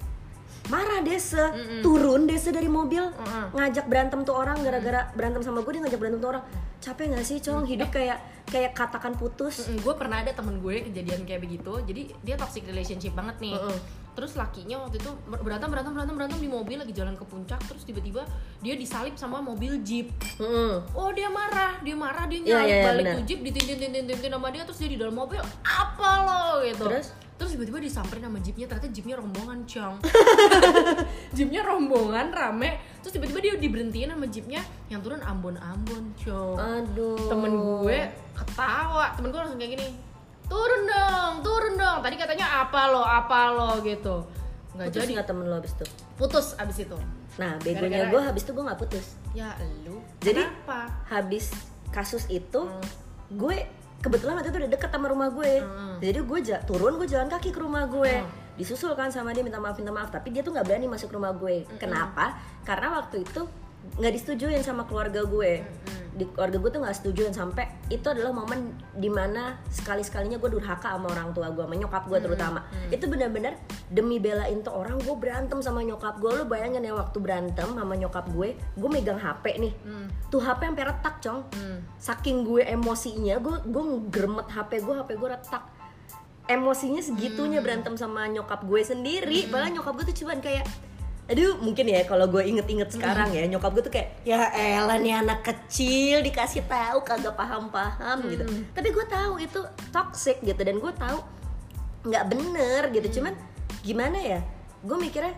marah 0.67 0.99
dese. 0.99 1.39
Turun 1.79 2.27
dese 2.27 2.51
dari 2.51 2.67
mobil 2.67 2.99
Mm-mm. 2.99 3.55
ngajak 3.55 3.87
berantem 3.87 4.27
tuh 4.27 4.35
orang 4.35 4.59
gara-gara 4.59 5.07
berantem 5.15 5.39
sama 5.39 5.63
gue 5.63 5.71
dia 5.71 5.81
ngajak 5.87 5.95
berantem 5.95 6.19
tuh 6.19 6.29
orang. 6.35 6.43
Capek 6.83 7.15
gak 7.15 7.23
sih 7.23 7.39
cong? 7.39 7.63
Hidup 7.63 7.87
kayak 7.87 8.19
kayak 8.51 8.75
katakan 8.75 9.15
putus. 9.15 9.63
Mm-mm, 9.63 9.79
gue 9.79 9.93
pernah 9.95 10.19
ada 10.19 10.35
temen 10.35 10.59
gue 10.59 10.91
kejadian 10.91 11.23
kayak 11.23 11.39
begitu. 11.39 11.71
Jadi 11.87 12.11
dia 12.19 12.35
toxic 12.35 12.67
relationship 12.67 13.15
banget 13.15 13.39
nih. 13.39 13.55
Mm-mm. 13.55 13.79
Terus 14.17 14.33
lakinya 14.33 14.81
waktu 14.81 14.97
itu 14.97 15.13
ber- 15.23 15.39
berantem 15.39 15.69
berantem 15.69 15.93
berantem 15.93 16.15
berantem 16.17 16.39
di 16.39 16.49
mobil 16.49 16.73
lagi 16.75 16.89
jalan 16.89 17.13
ke 17.13 17.21
puncak 17.21 17.61
terus 17.63 17.85
tiba-tiba 17.85 18.25
dia 18.57 18.73
disalip 18.73 19.13
sama 19.13 19.37
mobil 19.39 19.77
jeep. 19.79 20.09
Mm-mm. 20.35 20.81
oh 20.91 21.13
dia 21.13 21.29
marah 21.29 21.77
dia 21.79 21.93
marah 21.93 22.25
Iya, 22.25 22.33
dia 22.33 22.39
nyalip 22.43 22.65
iya, 22.65 22.73
iya, 22.73 22.83
balik 22.83 23.03
benar. 23.03 23.13
tuh 23.13 23.23
jeep 23.23 23.39
ditintin 23.43 23.77
tintin 23.77 24.03
tintin 24.03 24.31
sama 24.31 24.49
dia 24.49 24.65
terus 24.65 24.79
dia 24.79 24.89
di 24.89 24.97
dalam 24.97 25.13
mobil 25.13 25.37
apa 25.61 26.09
lo? 26.19 26.43
gitu. 26.65 26.83
Terus? 26.83 27.13
terus 27.37 27.53
tiba-tiba 27.53 27.77
disamperin 27.77 28.25
sama 28.25 28.41
jeepnya 28.41 28.65
ternyata 28.65 28.89
jeepnya 28.89 29.15
rombongan 29.15 29.61
cong 29.63 29.95
jeepnya 31.35 31.61
rombongan 31.61 32.27
rame. 32.29 32.69
Terus 32.99 33.13
tiba-tiba 33.13 33.39
dia 33.39 33.53
diberhentiin 33.55 34.09
sama 34.09 34.25
jeepnya 34.25 34.59
yang 34.87 34.99
turun 34.99 35.21
ambon 35.21 35.53
ambon 35.55 36.17
cong 36.17 36.57
aduh. 36.57 37.29
Temen 37.29 37.51
gue 37.53 37.99
ketawa. 38.33 39.13
Temen 39.13 39.29
gue 39.29 39.39
langsung 39.39 39.57
kayak 39.57 39.71
gini 39.77 39.87
turun 40.47 40.81
dong 40.83 41.33
turun 41.41 41.73
dong. 41.75 41.99
Tadi 41.99 42.15
katanya 42.15 42.63
apa 42.63 42.81
lo 42.87 43.03
apa 43.03 43.39
lo 43.51 43.69
gitu. 43.81 44.23
Nggak 44.73 44.87
putus 44.89 45.01
jadi. 45.03 45.11
nggak 45.17 45.27
temen 45.27 45.45
lo 45.45 45.55
abis 45.57 45.73
itu? 45.73 45.85
Putus 46.15 46.47
abis 46.55 46.77
itu. 46.81 46.97
Nah 47.37 47.51
begonya 47.61 48.09
gue 48.09 48.21
habis 48.21 48.41
itu 48.41 48.51
gue 48.51 48.63
nggak 48.63 48.79
putus. 48.79 49.05
Ya 49.31 49.53
lu. 49.83 50.01
Jadi- 50.19 50.41
kenapa? 50.41 50.89
habis 51.07 51.49
kasus 51.89 52.25
itu 52.27 52.61
Hmm. 52.61 52.83
gue 53.31 53.55
kebetulan 53.97 54.37
waktu 54.37 54.49
itu 54.49 54.59
udah 54.59 54.71
deket 54.71 54.89
sama 54.89 55.07
rumah 55.09 55.29
gue. 55.29 55.51
Hmm. 55.59 55.97
jadi 55.97 56.19
gue 56.21 56.39
turun 56.63 56.93
gue 56.95 57.07
jalan 57.07 57.27
kaki 57.27 57.49
ke 57.49 57.59
rumah 57.59 57.85
gue. 57.85 58.21
Hmm. 58.21 58.45
disusul 58.57 58.97
kan 58.97 59.13
sama 59.13 59.37
dia 59.37 59.45
minta 59.45 59.61
maaf 59.61 59.77
minta 59.77 59.93
maaf. 59.93 60.09
Tapi 60.09 60.33
dia 60.33 60.41
tuh 60.41 60.49
nggak 60.49 60.65
berani 60.65 60.89
masuk 60.89 61.13
rumah 61.13 61.29
gue. 61.31 61.61
Hmm. 61.63 61.77
kenapa? 61.77 62.33
Karena 62.63 62.97
waktu 62.97 63.21
itu 63.21 63.45
nggak 63.97 64.13
disetujuin 64.13 64.61
sama 64.61 64.83
keluarga 64.83 65.21
gue. 65.23 65.61
Hmm. 65.61 65.96
Di 66.17 66.25
keluarga 66.33 66.57
gue 66.57 66.71
tuh 66.73 66.81
nggak 66.81 66.95
setujuin 66.97 67.29
sampai 67.29 67.69
itu 67.93 68.03
adalah 68.09 68.33
momen 68.33 68.73
di 68.97 69.05
mana 69.05 69.61
sekali 69.69 70.01
sekalinya 70.01 70.41
gue 70.41 70.49
durhaka 70.49 70.97
sama 70.97 71.13
orang 71.13 71.29
tua 71.31 71.53
gue 71.53 71.61
sama 71.61 71.77
nyokap 71.77 72.03
gue 72.09 72.19
terutama. 72.19 72.59
itu 72.89 73.05
benar-benar 73.05 73.53
demi 73.93 74.17
belain 74.17 74.65
tuh 74.65 74.73
orang 74.73 74.97
gue 74.97 75.15
berantem 75.15 75.61
sama 75.61 75.85
nyokap 75.85 76.17
gue 76.17 76.31
lo 76.33 76.43
bayangin 76.49 76.81
ya 76.81 76.97
waktu 76.97 77.17
berantem 77.21 77.69
sama 77.69 77.93
nyokap 77.93 78.25
gue 78.33 78.57
gue 78.57 78.89
megang 78.89 79.21
hp 79.21 79.45
nih. 79.61 79.73
Hmm. 79.85 80.09
tuh 80.33 80.41
hp 80.41 80.59
sampai 80.59 80.85
retak 80.89 81.15
cong. 81.21 81.39
Hmm. 81.53 81.79
saking 82.01 82.41
gue 82.41 82.65
emosinya 82.65 83.37
gue 83.37 83.55
gue 83.69 83.83
ngeremet 84.09 84.47
hp 84.49 84.71
gue 84.81 84.93
hp 84.97 85.09
gue 85.13 85.29
retak. 85.29 85.63
Emosinya 86.47 87.03
segitunya 87.03 87.59
berantem 87.61 87.93
sama 87.99 88.25
nyokap 88.25 88.65
gue 88.65 88.81
sendiri. 88.81 89.51
Padahal 89.51 89.75
nyokap 89.77 89.93
gue 90.01 90.05
tuh 90.09 90.17
cuman 90.25 90.39
kayak 90.41 90.65
aduh 91.27 91.59
mungkin 91.59 91.91
ya 91.91 92.07
kalau 92.07 92.31
gue 92.31 92.39
inget-inget 92.39 92.87
sekarang 92.95 93.35
ya 93.35 93.43
nyokap 93.51 93.75
gue 93.75 93.83
tuh 93.83 93.93
kayak 93.93 94.23
ya 94.23 94.47
elah 94.55 94.95
nih 94.95 95.19
anak 95.19 95.43
kecil 95.43 96.23
dikasih 96.23 96.63
tahu 96.63 97.03
kagak 97.03 97.35
paham-paham 97.35 98.23
gitu. 98.31 98.47
Tapi 98.71 98.87
gue 98.95 99.05
tahu 99.11 99.33
itu 99.43 99.59
toxic 99.91 100.39
gitu 100.39 100.61
dan 100.63 100.79
gue 100.79 100.93
tahu 100.95 101.19
nggak 102.07 102.25
bener 102.31 102.81
gitu. 102.95 103.19
Cuman 103.19 103.35
gimana 103.83 104.15
ya 104.23 104.39
gue 104.87 104.95
mikirnya 104.95 105.35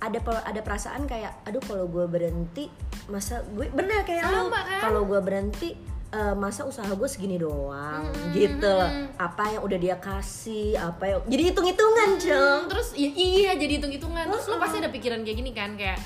ada 0.00 0.18
ada 0.46 0.60
perasaan 0.62 1.04
kayak 1.04 1.44
aduh 1.44 1.60
kalau 1.66 1.84
gue 1.90 2.06
berhenti 2.08 2.70
masa 3.10 3.42
gue 3.52 3.66
bener 3.68 4.06
kayak 4.06 4.30
lu 4.30 4.48
Sama, 4.48 4.60
kan? 4.64 4.80
kalau 4.80 5.02
gue 5.04 5.20
berhenti 5.20 5.74
eh, 6.08 6.34
masa 6.34 6.64
usaha 6.64 6.88
gue 6.88 7.08
segini 7.08 7.36
doang 7.36 8.08
gitu. 8.32 8.64
loh 8.64 8.88
apa 9.16 9.42
yang 9.52 9.62
udah 9.62 9.78
dia 9.78 9.96
kasih 9.96 10.74
apa 10.74 11.04
yang 11.04 11.20
jadi 11.26 11.42
hitung 11.52 11.66
hitungan 11.66 12.10
cong 12.16 12.58
Hmm, 12.58 12.70
terus 12.70 12.88
iya 12.96 13.52
jadi 13.54 13.80
hitung 13.80 13.92
hitungan 13.92 14.24
terus 14.26 14.46
lo 14.46 14.56
pasti 14.56 14.78
ada 14.78 14.88
pikiran 14.88 15.20
kayak 15.20 15.36
gini 15.36 15.52
kan 15.52 15.76
kayak 15.76 16.00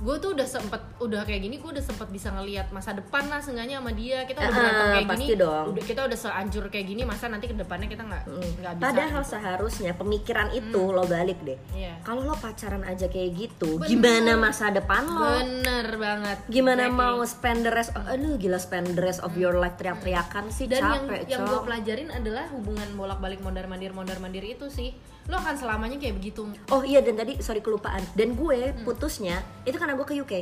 gue 0.00 0.16
tuh 0.16 0.32
udah 0.32 0.46
sempet 0.46 0.80
udah 0.98 1.22
kayak 1.22 1.40
gini 1.42 1.56
gue 1.56 1.70
udah 1.70 1.82
sempet 1.82 2.08
bisa 2.08 2.28
ngelihat 2.30 2.68
masa 2.70 2.90
depan 2.90 3.28
lah 3.28 3.36
seenggaknya 3.38 3.78
sama 3.78 3.92
dia 3.92 4.24
kita 4.24 4.38
udah 4.38 4.48
Ah, 4.48 4.56
berantem 4.56 4.86
kayak 4.88 5.04
pasti 5.06 5.20
gini 5.22 5.34
dong. 5.36 5.66
udah 5.68 5.84
kita 5.84 6.00
udah 6.02 6.18
seancur 6.18 6.64
kayak 6.66 6.86
gini 6.86 7.02
masa 7.02 7.24
nanti 7.26 7.46
ke 7.46 7.54
depannya 7.54 7.84
kita 7.86 8.02
nggak 8.02 8.22
nggak 8.24 8.72
bisa 8.74 8.84
padahal 8.86 9.22
seharusnya 9.22 9.92
pemikiran 9.92 10.48
itu 10.52 10.82
lo 10.86 11.04
balik 11.04 11.36
deh 11.42 11.58
Iya. 11.70 12.00
kalau 12.00 12.22
lo 12.22 12.34
pacaran 12.34 12.80
aja 12.82 13.06
kayak 13.06 13.30
gitu 13.34 13.76
Bener. 13.76 13.88
gimana 13.90 14.32
masa 14.38 14.64
depan 14.70 15.02
lo 15.04 15.20
bener 15.36 15.86
banget 15.94 16.38
gimana 16.48 16.82
Exactly. 16.82 17.04
mau 17.04 17.18
spend 17.22 17.60
the 17.60 17.70
rest 17.70 17.92
of, 17.92 18.02
aduh 18.04 18.34
gila 18.34 18.58
spend 18.58 18.86
the 18.88 19.02
rest 19.02 19.20
of 19.20 19.32
your 19.34 19.52
life 19.54 19.76
teriak-teriakan 19.76 20.48
sih 20.48 20.64
dan 20.64 20.80
yang 20.80 21.04
capek 21.04 21.28
yang 21.28 21.40
gue 21.42 21.52
Cong. 21.52 21.66
pelajarin 21.66 22.08
adalah 22.10 22.48
hubungan 22.50 22.88
bolak 22.94 23.18
balik 23.18 23.40
mondar 23.40 23.64
mandir 23.66 23.92
mondar 23.92 24.16
mandir 24.16 24.42
itu 24.42 24.64
sih 24.66 24.96
lo 25.30 25.36
akan 25.36 25.54
selamanya 25.54 25.96
kayak 25.96 26.14
begitu 26.16 26.42
oh 26.68 26.82
iya 26.82 26.98
dan 26.98 27.14
tadi 27.14 27.38
sorry 27.38 27.60
kelupaan 27.60 28.02
dan 28.12 28.34
gue 28.34 28.58
Hmm. 28.70 28.82
putusnya 28.82 29.38
itu 29.62 29.74
karena 29.74 29.94
gue 29.94 30.04
ke 30.04 30.14
UK 30.16 30.32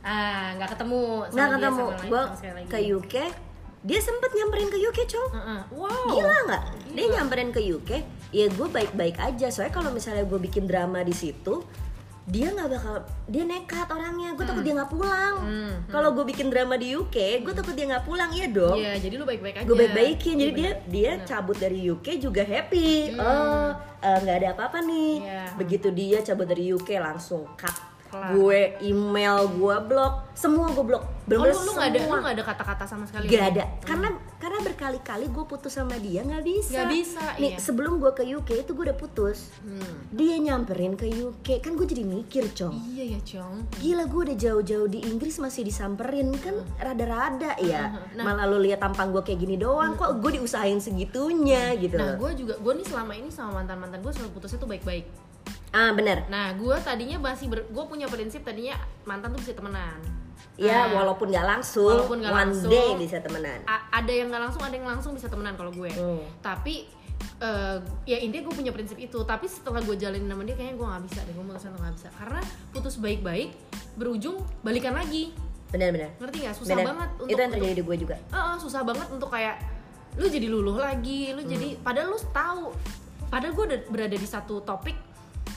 ah 0.00 0.56
nggak 0.56 0.70
ketemu 0.72 1.00
nggak 1.28 1.48
ketemu 1.54 1.84
gue 2.02 2.22
ke 2.66 2.78
UK 2.90 3.14
dia 3.78 4.00
sempet 4.00 4.30
nyamperin 4.32 4.68
ke 4.68 4.78
UK 4.80 4.98
cong 5.06 5.30
Heeh. 5.30 5.60
wow 5.72 6.06
Gila 6.08 6.36
nggak? 6.46 6.62
Dia 6.88 7.06
nyamperin 7.14 7.50
ke 7.50 7.60
UK, 7.62 7.90
ya 8.32 8.46
gue 8.48 8.66
baik-baik 8.66 9.14
aja. 9.16 9.46
Soalnya 9.48 9.70
kalau 9.70 9.94
misalnya 9.94 10.26
gue 10.26 10.34
bikin 10.36 10.66
drama 10.66 10.98
di 11.00 11.14
situ, 11.14 11.62
dia 12.28 12.52
nggak 12.52 12.68
bakal, 12.68 12.94
dia 13.24 13.42
nekat 13.42 13.88
orangnya. 13.88 14.36
Gue 14.36 14.44
takut 14.44 14.60
dia 14.60 14.76
nggak 14.76 14.92
pulang. 14.92 15.34
Hmm, 15.40 15.72
Kalau 15.88 16.12
gue 16.12 16.24
bikin 16.24 16.52
drama 16.52 16.76
di 16.76 16.92
UK, 16.92 17.40
gue 17.40 17.54
takut 17.56 17.72
dia 17.72 17.88
nggak 17.88 18.04
pulang 18.04 18.28
ya 18.30 18.46
dong. 18.46 18.76
Iya, 18.76 19.00
jadi 19.00 19.14
lu 19.16 19.24
baik-baik 19.24 19.56
aja. 19.56 19.64
Gue 19.64 19.76
baik-baikin, 19.78 20.34
jadi 20.36 20.52
Iya, 20.52 20.54
dia 20.54 20.70
bener. 20.70 20.92
dia 20.92 21.12
cabut 21.24 21.56
dari 21.56 21.80
UK 21.82 22.06
juga 22.18 22.42
happy. 22.42 23.16
Oh, 23.16 23.68
eh, 23.98 24.18
nggak 24.20 24.36
ada 24.38 24.48
apa-apa 24.52 24.78
nih. 24.80 25.12
Iya. 25.20 25.42
Begitu 25.56 25.88
dia 25.90 26.18
cabut 26.20 26.44
dari 26.44 26.68
UK 26.68 26.88
langsung 26.98 27.48
cut. 27.56 27.72
Kelar. 28.08 28.32
Gue 28.32 28.60
email, 28.80 29.36
gue 29.52 29.76
blok, 29.84 30.32
semua 30.32 30.72
gue 30.72 30.84
blok. 30.84 31.04
Oh, 31.04 31.28
Bener-bener 31.28 31.60
lu, 31.60 31.68
lu 31.68 31.72
gak 31.76 31.88
ada 31.92 31.98
lu 32.08 32.16
gak 32.24 32.34
ada 32.40 32.44
kata-kata 32.48 32.84
sama 32.88 33.04
sekali. 33.04 33.28
Gak 33.28 33.44
ada, 33.52 33.64
karena 33.84 34.08
karena 34.38 34.64
berkali-kali 34.64 35.26
gue 35.28 35.44
putus 35.44 35.76
sama 35.76 35.98
dia 36.00 36.24
nggak 36.24 36.40
bisa. 36.40 36.72
Nggak 36.72 36.90
bisa, 36.94 37.24
Nih 37.36 37.50
iya. 37.52 37.58
sebelum 37.60 38.00
gue 38.00 38.14
ke 38.14 38.24
UK 38.24 38.64
itu 38.64 38.70
gue 38.72 38.84
udah 38.88 38.96
putus. 38.96 39.52
Hmm. 39.60 40.08
Dia 40.14 40.40
nyamperin 40.40 40.96
ke 40.96 41.04
UK, 41.04 41.60
kan 41.60 41.76
gue 41.76 41.84
jadi 41.84 42.06
mikir 42.06 42.48
cong. 42.54 42.72
Iya 42.96 43.18
ya, 43.18 43.20
Cong. 43.28 43.66
Gila 43.82 44.08
gue 44.08 44.20
udah 44.30 44.36
jauh-jauh 44.38 44.88
di 44.88 45.04
Inggris 45.04 45.36
masih 45.42 45.66
disamperin 45.68 46.32
kan 46.38 46.64
rada-rada 46.80 47.58
ya. 47.60 47.92
Nah. 48.16 48.24
Malah 48.24 48.48
lu 48.48 48.62
lihat 48.62 48.80
tampang 48.80 49.12
gue 49.12 49.20
kayak 49.20 49.42
gini 49.42 49.60
doang 49.60 49.98
kok 50.00 50.16
gue 50.22 50.40
diusahain 50.40 50.80
segitunya 50.80 51.76
gitu. 51.76 51.98
Nah, 51.98 52.16
gue 52.16 52.30
juga 52.38 52.54
gue 52.56 52.72
nih 52.78 52.86
selama 52.86 53.12
ini 53.18 53.28
sama 53.28 53.60
mantan-mantan 53.60 54.00
gue 54.00 54.12
selalu 54.14 54.30
putusnya 54.38 54.62
tuh 54.62 54.70
baik-baik. 54.70 55.27
Ah 55.70 55.92
bener. 55.92 56.24
Nah, 56.26 56.52
gue 56.52 56.76
tadinya 56.78 57.20
masih 57.22 57.46
ber, 57.46 57.64
gue 57.64 57.84
punya 57.84 58.06
prinsip 58.06 58.40
tadinya 58.40 58.74
mantan 59.04 59.30
tuh 59.30 59.40
bisa 59.40 59.52
temenan. 59.52 60.00
Ya 60.56 60.86
Nah, 60.86 60.98
walaupun 60.98 61.28
nggak 61.28 61.46
langsung, 61.46 61.86
Walaupun 61.92 62.18
nggak 62.18 62.32
one 62.32 62.40
langsung. 62.50 62.70
day 62.70 62.88
bisa 62.96 63.18
temenan. 63.18 63.58
a- 63.64 63.86
ada 63.92 64.10
yang 64.10 64.26
nggak 64.26 64.42
langsung, 64.42 64.62
ada 64.62 64.74
yang 64.74 64.88
langsung 64.88 65.12
bisa 65.12 65.28
temenan 65.28 65.54
kalau 65.54 65.70
gue. 65.70 65.90
Hmm. 65.90 66.24
Tapi 66.40 66.88
eh, 67.38 67.76
ya 68.04 68.18
intinya 68.18 68.46
gue 68.46 68.54
punya 68.56 68.70
prinsip 68.70 68.94
itu. 68.96 69.18
Tapi 69.22 69.46
setelah 69.46 69.78
gue 69.78 69.94
jalanin 69.94 70.26
sama 70.26 70.42
dia, 70.42 70.54
kayaknya 70.54 70.74
gue 70.74 70.86
nggak 70.86 71.04
bisa 71.04 71.18
deh. 71.22 71.34
Gue 71.34 71.44
mutusin 71.44 71.70
nggak 71.70 71.94
bisa. 71.94 72.08
Karena 72.12 72.40
putus 72.70 72.94
baik-baik, 72.96 73.50
berujung 73.94 74.38
balikan 74.60 74.94
lagi. 74.94 75.30
Bener-bener. 75.68 76.14
Ngerti 76.16 76.36
nggak? 76.40 76.54
Susah 76.56 76.74
Bener. 76.74 76.86
banget 76.88 77.08
untuk 77.12 77.26
Itu 77.26 77.36
yang 77.36 77.42
untuk- 77.44 77.60
terjadi 77.60 77.74
di 77.74 77.84
gue 77.84 77.96
juga. 77.98 78.16
Heeh, 78.32 78.54
susah 78.58 78.80
banget 78.82 79.08
untuk 79.10 79.28
kayak 79.28 79.56
lu 80.16 80.26
jadi 80.26 80.46
luluh 80.48 80.74
lagi, 80.74 81.30
lu 81.30 81.42
jadi 81.44 81.68
Hmm. 81.74 81.82
padahal 81.84 82.08
lu 82.10 82.18
tahu 82.32 82.62
padahal 83.28 83.52
gue 83.52 83.64
udah 83.66 83.78
berada 83.88 84.16
di 84.16 84.24
satu 84.24 84.58
topik 84.60 84.96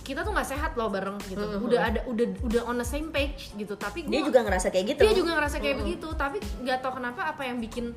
kita 0.02 0.22
tuh 0.22 0.32
nggak 0.32 0.48
sehat 0.48 0.72
loh 0.74 0.88
bareng 0.88 1.20
gitu. 1.24 1.44
Udah 1.60 1.80
ada 1.88 2.00
udah 2.06 2.28
udah 2.42 2.62
on 2.66 2.76
the 2.76 2.86
same 2.86 3.10
page 3.10 3.52
gitu. 3.54 3.76
Tapi 3.76 4.04
Hmm, 4.04 4.10
Dia 4.10 4.20
gua- 4.20 4.28
juga 4.28 4.40
ngerasa 4.44 4.68
kayak 4.70 4.86
gitu. 4.90 5.02
dia 5.02 5.14
juga 5.14 5.32
ngerasa 5.36 5.58
kayak 5.58 5.78
begitu, 5.78 6.08
tapi 6.14 6.38
nggak 6.60 6.78
tahu 6.80 6.94
kenapa 6.98 7.22
apa 7.28 7.42
yang 7.44 7.58
bikin 7.58 7.94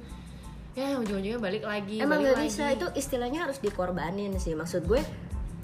ya 0.74 0.98
ujung-ujungnya 0.98 1.38
balik 1.38 1.62
lagi. 1.62 1.98
Emang 1.98 2.18
balik 2.18 2.34
lagi. 2.34 2.46
bisa 2.46 2.64
itu 2.68 2.86
istilahnya 2.94 3.46
harus 3.46 3.58
dikorbanin 3.58 4.34
sih. 4.36 4.52
Maksud 4.52 4.84
gue 4.84 5.00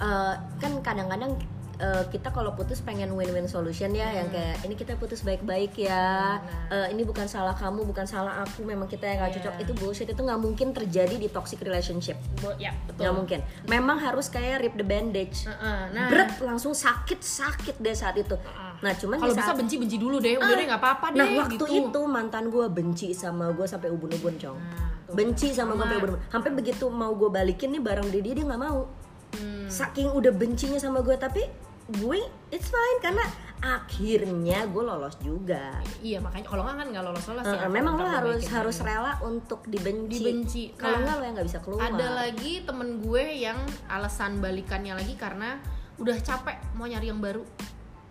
eh, 0.01 0.35
kan 0.57 0.73
kadang-kadang 0.81 1.35
eh, 1.81 2.05
kita 2.07 2.29
kalau 2.29 2.53
putus 2.53 2.79
pengen 2.79 3.11
win-win 3.11 3.45
solution 3.45 3.91
ya, 3.91 4.13
yang 4.13 4.29
kayak 4.29 4.61
ini 4.63 4.75
kita 4.75 4.95
putus 4.95 5.21
baik-baik 5.21 5.73
ya. 5.75 6.37
Eh, 6.69 6.93
ini 6.93 7.03
bukan 7.03 7.25
salah 7.25 7.53
kamu, 7.53 7.83
bukan 7.83 8.05
salah 8.05 8.41
aku. 8.41 8.63
Memang 8.63 8.85
kita 8.85 9.03
yang 9.03 9.19
nggak 9.19 9.31
Iya. 9.31 9.37
cocok. 9.41 9.55
Itu 9.59 9.73
bullshit. 9.75 10.07
Itu 10.07 10.21
nggak 10.21 10.39
mungkin 10.39 10.71
terjadi 10.71 11.17
di 11.17 11.27
toxic 11.27 11.59
relationship. 11.61 12.21
Bo- 12.37 12.55
ya 12.55 12.77
betul. 12.85 13.01
Nggak 13.01 13.15
mungkin. 13.17 13.39
Memang 13.67 13.97
harus 13.99 14.29
kayak 14.29 14.61
rip 14.61 14.75
the 14.75 14.85
bandage. 14.85 15.45
Heeh, 15.45 15.81
nah, 15.91 16.07
Berat 16.07 16.37
langsung 16.39 16.71
sakit 16.71 17.19
sakit 17.19 17.77
deh 17.79 17.93
saat 17.93 18.15
itu. 18.15 18.37
Nah 18.81 18.93
cuman 18.93 19.17
kalau 19.17 19.33
bisa 19.33 19.45
saat- 19.47 19.57
benci-benci 19.57 19.97
dulu 19.97 20.17
deh, 20.19 20.37
udah 20.37 20.47
Ah, 20.47 20.57
deh 20.57 20.67
nggak 20.67 20.81
apa-apa 20.81 21.07
deh 21.11 21.19
Nah 21.19 21.29
waktu 21.39 21.57
gitu. 21.59 21.89
itu 21.89 22.01
mantan 22.05 22.49
gue 22.49 22.67
benci 22.67 23.13
sama 23.13 23.49
gue 23.51 23.65
sampai 23.65 23.89
ubun-ubun 23.89 24.37
cong. 24.37 24.57
Nah, 24.57 24.89
benci 25.11 25.51
sama 25.51 25.75
gue 25.75 25.83
sampai 25.83 25.99
ubun-ubun. 25.99 26.21
Sampai 26.27 26.51
begitu 26.51 26.85
mau 26.87 27.13
gue 27.13 27.29
balikin 27.29 27.71
nih 27.71 27.81
barang 27.81 28.09
dia 28.09 28.21
dia 28.21 28.35
dia 28.37 28.45
nggak 28.47 28.57
mau. 28.59 28.89
Hmm. 29.31 29.69
Saking 29.69 30.11
udah 30.11 30.33
bencinya 30.33 30.77
sama 30.77 31.01
gue 31.01 31.15
tapi 31.15 31.45
gue 31.93 32.21
it's 32.49 32.69
fine 32.69 32.99
karena 33.01 33.27
akhirnya 33.61 34.65
gue 34.67 34.83
lolos 34.83 35.21
juga. 35.21 35.77
Iya 36.01 36.17
makanya 36.19 36.47
kalau 36.49 36.65
nggak 36.65 36.77
kan 36.77 36.87
nggak 36.89 37.05
lolos 37.05 37.25
lolos 37.29 37.45
Eh, 37.45 37.57
ya. 37.57 37.69
memang 37.69 37.95
lo 37.95 38.07
harus 38.09 38.41
harus 38.49 38.77
diri. 38.79 38.89
rela 38.89 39.13
untuk 39.21 39.61
dibenci. 39.67 40.17
Dibenci. 40.17 40.63
Kalau 40.75 40.97
Nah, 40.97 41.01
nggak 41.05 41.17
lo 41.17 41.23
yang 41.23 41.35
nggak 41.37 41.49
bisa 41.49 41.61
keluar. 41.61 41.83
Ada 41.85 42.07
lagi 42.17 42.53
temen 42.65 42.89
gue 42.99 43.25
yang 43.37 43.59
alasan 43.87 44.41
balikannya 44.41 44.97
lagi 44.97 45.13
karena 45.15 45.61
udah 45.97 46.17
capek 46.19 46.57
mau 46.73 46.89
nyari 46.89 47.07
yang 47.07 47.21
baru. 47.21 47.45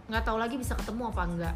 Nggak 0.05 0.23
tahu 0.23 0.37
lagi 0.37 0.55
bisa 0.55 0.77
ketemu 0.77 1.09
apa 1.09 1.21
enggak. 1.25 1.55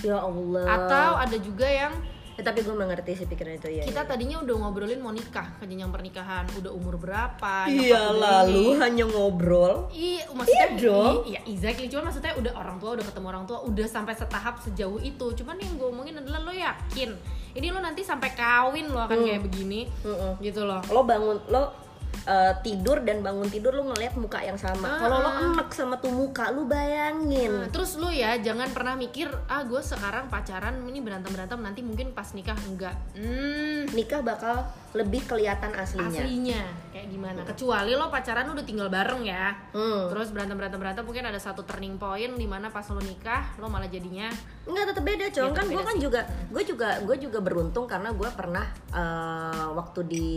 Ya 0.00 0.16
Allah. 0.16 0.64
Atau 0.64 1.10
ada 1.20 1.36
juga 1.36 1.68
yang 1.68 1.92
Eh, 2.36 2.44
tapi 2.44 2.60
gue 2.60 2.76
mengerti 2.76 3.16
sih 3.16 3.24
pikiran 3.24 3.56
itu 3.56 3.68
ya. 3.72 3.82
kita 3.88 4.04
tadinya 4.04 4.44
udah 4.44 4.54
ngobrolin 4.60 5.00
mau 5.00 5.08
nikah 5.08 5.56
ke 5.56 5.64
jenjang 5.64 5.88
pernikahan, 5.88 6.44
udah 6.60 6.68
umur 6.68 7.00
berapa? 7.00 7.64
Iya 7.64 8.12
lalu 8.12 8.76
ini. 8.76 8.80
hanya 8.80 9.04
ngobrol. 9.08 9.88
Iya, 9.88 10.28
maksudnya 10.36 10.68
Iya 10.68 10.80
dong. 10.84 11.14
Iya, 11.24 11.40
exactly. 11.48 11.88
Cuman 11.88 12.12
maksudnya 12.12 12.36
udah 12.36 12.52
orang 12.52 12.76
tua 12.76 12.90
udah 13.00 13.04
ketemu 13.08 13.26
orang 13.32 13.44
tua, 13.48 13.58
udah 13.64 13.86
sampai 13.88 14.12
setahap 14.12 14.60
sejauh 14.60 15.00
itu. 15.00 15.26
Cuman 15.32 15.56
yang 15.56 15.80
gue 15.80 15.88
omongin 15.88 16.20
adalah 16.20 16.44
lo 16.44 16.52
yakin 16.52 17.16
ini 17.56 17.72
lo 17.72 17.80
nanti 17.80 18.04
sampai 18.04 18.36
kawin 18.36 18.92
lo 18.92 19.00
akan 19.00 19.24
kayak 19.24 19.40
begini, 19.48 19.88
Mm-mm. 20.04 20.36
gitu 20.44 20.68
loh. 20.68 20.84
Lo 20.92 21.08
bangun 21.08 21.40
lo 21.48 21.85
eh, 22.26 22.54
tidur 22.60 23.00
dan 23.00 23.22
bangun 23.22 23.46
tidur 23.46 23.70
lu 23.72 23.86
ngeliat 23.86 24.14
muka 24.14 24.38
yang 24.40 24.54
sama. 24.54 24.98
Kalau 24.98 25.18
lo 25.18 25.30
enek 25.48 25.70
sama 25.70 25.96
tuh 25.96 26.10
muka, 26.10 26.50
lu 26.50 26.66
bayangin. 26.66 27.50
Nah, 27.56 27.68
terus 27.70 27.94
lu 27.94 28.10
ya 28.10 28.34
jangan 28.36 28.68
pernah 28.68 28.92
mikir 28.92 29.30
ah 29.46 29.62
gue 29.62 29.78
sekarang 29.78 30.26
pacaran 30.26 30.74
ini 30.82 30.98
berantem 30.98 31.30
berantem 31.30 31.58
nanti 31.58 31.80
mungkin 31.80 32.10
pas 32.10 32.32
nikah 32.32 32.58
enggak 32.64 32.96
hmm 33.14 33.88
Nikah 33.88 34.20
bakal 34.20 34.66
lebih 34.92 35.22
kelihatan 35.24 35.70
aslinya. 35.72 36.08
aslinya 36.18 36.62
kayak 36.88 37.06
gimana 37.06 37.40
kecuali 37.44 37.92
lo 37.92 38.08
pacaran 38.08 38.48
udah 38.48 38.64
tinggal 38.64 38.88
bareng 38.88 39.22
ya 39.22 39.52
Hmm. 39.70 40.08
terus 40.08 40.32
berantem 40.32 40.56
berantem 40.56 40.80
berantem 40.80 41.04
mungkin 41.04 41.24
ada 41.24 41.36
satu 41.36 41.62
turning 41.62 41.94
point 41.94 42.32
di 42.32 42.44
mana 42.44 42.66
pas 42.66 42.82
lo 42.86 42.98
nikah 42.98 43.54
lo 43.56 43.68
malah 43.68 43.86
jadinya 43.86 44.26
Enggak 44.66 44.90
tetap 44.90 45.06
beda, 45.06 45.26
Cong. 45.30 45.46
Iya, 45.46 45.54
kan 45.54 45.66
gue 45.68 45.82
kan 45.84 45.96
juga 45.96 46.20
gue 46.50 46.62
juga 46.64 46.88
gue 46.98 47.16
juga 47.20 47.38
beruntung 47.38 47.86
karena 47.86 48.10
gue 48.10 48.26
pernah 48.32 48.66
eh, 48.90 49.66
waktu 49.70 50.00
di 50.02 50.28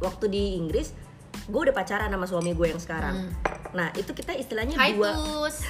waktu 0.00 0.26
di 0.26 0.42
Inggris 0.56 0.90
gue 1.42 1.60
udah 1.62 1.72
pacaran 1.72 2.08
sama 2.08 2.24
suami 2.24 2.50
gue 2.50 2.66
yang 2.68 2.78
sekarang. 2.78 3.28
Nah, 3.68 3.92
itu 3.92 4.08
kita 4.10 4.32
istilahnya 4.32 4.72
Hmm. 4.72 4.82
Hai 4.82 4.92
dua 4.92 5.10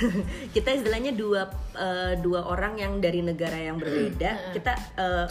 kita 0.57 0.71
istilahnya 0.73 1.13
dua 1.13 1.43
eh, 1.73 2.15
dua 2.17 2.45
orang 2.45 2.77
yang 2.77 2.93
dari 2.97 3.21
negara 3.21 3.57
yang 3.57 3.77
berbeda 3.77 4.53
kita 4.53 4.73
eh, 4.95 5.27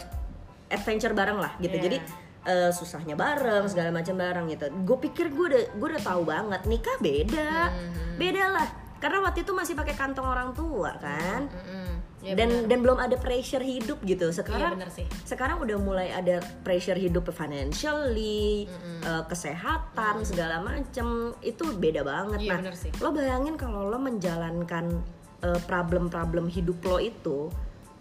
adventure 0.67 1.11
bareng 1.11 1.37
lah 1.37 1.53
gitu 1.57 1.71
Iya. 1.73 1.83
jadi 1.83 1.97
eh, 2.43 2.71
susahnya 2.71 3.13
bareng 3.13 3.65
segala 3.65 3.89
macam 3.89 4.13
bareng 4.13 4.45
gitu 4.49 4.65
gue 4.67 4.97
pikir 5.01 5.29
gue 5.29 5.45
udah 5.47 5.63
gue 5.71 5.87
udah 5.89 6.03
tahu 6.03 6.21
banget 6.23 6.61
nikah 6.65 6.97
beda 6.99 7.53
Hmm. 7.69 8.17
beda 8.17 8.43
lah 8.49 8.67
karena 8.95 9.21
waktu 9.21 9.41
itu 9.41 9.51
masih 9.51 9.73
pakai 9.73 9.93
kantong 9.93 10.25
orang 10.25 10.49
tua 10.51 10.97
kan 10.97 11.45
Mm-mm. 11.45 11.84
Ya, 12.25 12.33
dan 12.33 12.49
bener. 12.49 12.67
dan 12.73 12.77
belum 12.81 12.97
ada 12.97 13.15
pressure 13.21 13.61
hidup 13.61 14.01
gitu. 14.01 14.33
Iya, 14.33 14.41
sekarang 14.41 14.81
bener 14.81 14.89
sih. 14.89 15.05
sekarang 15.29 15.61
udah 15.61 15.77
mulai 15.77 16.09
ada 16.09 16.41
pressure 16.65 16.97
hidup 16.97 17.29
financially 17.29 18.65
eh, 19.05 19.23
kesehatan 19.29 20.25
segala 20.25 20.65
macem. 20.65 21.37
Itu 21.45 21.77
beda 21.77 22.01
banget. 22.01 22.41
Iya, 22.41 22.51
nah 22.57 22.59
bener 22.65 22.75
sih. 22.75 22.89
lo 22.97 23.13
bayangin 23.13 23.61
kalau 23.61 23.85
lo 23.85 24.01
menjalankan 24.01 25.05
eh, 25.45 25.59
problem-problem 25.69 26.49
hidup 26.49 26.81
lo 26.81 26.97
itu 26.97 27.53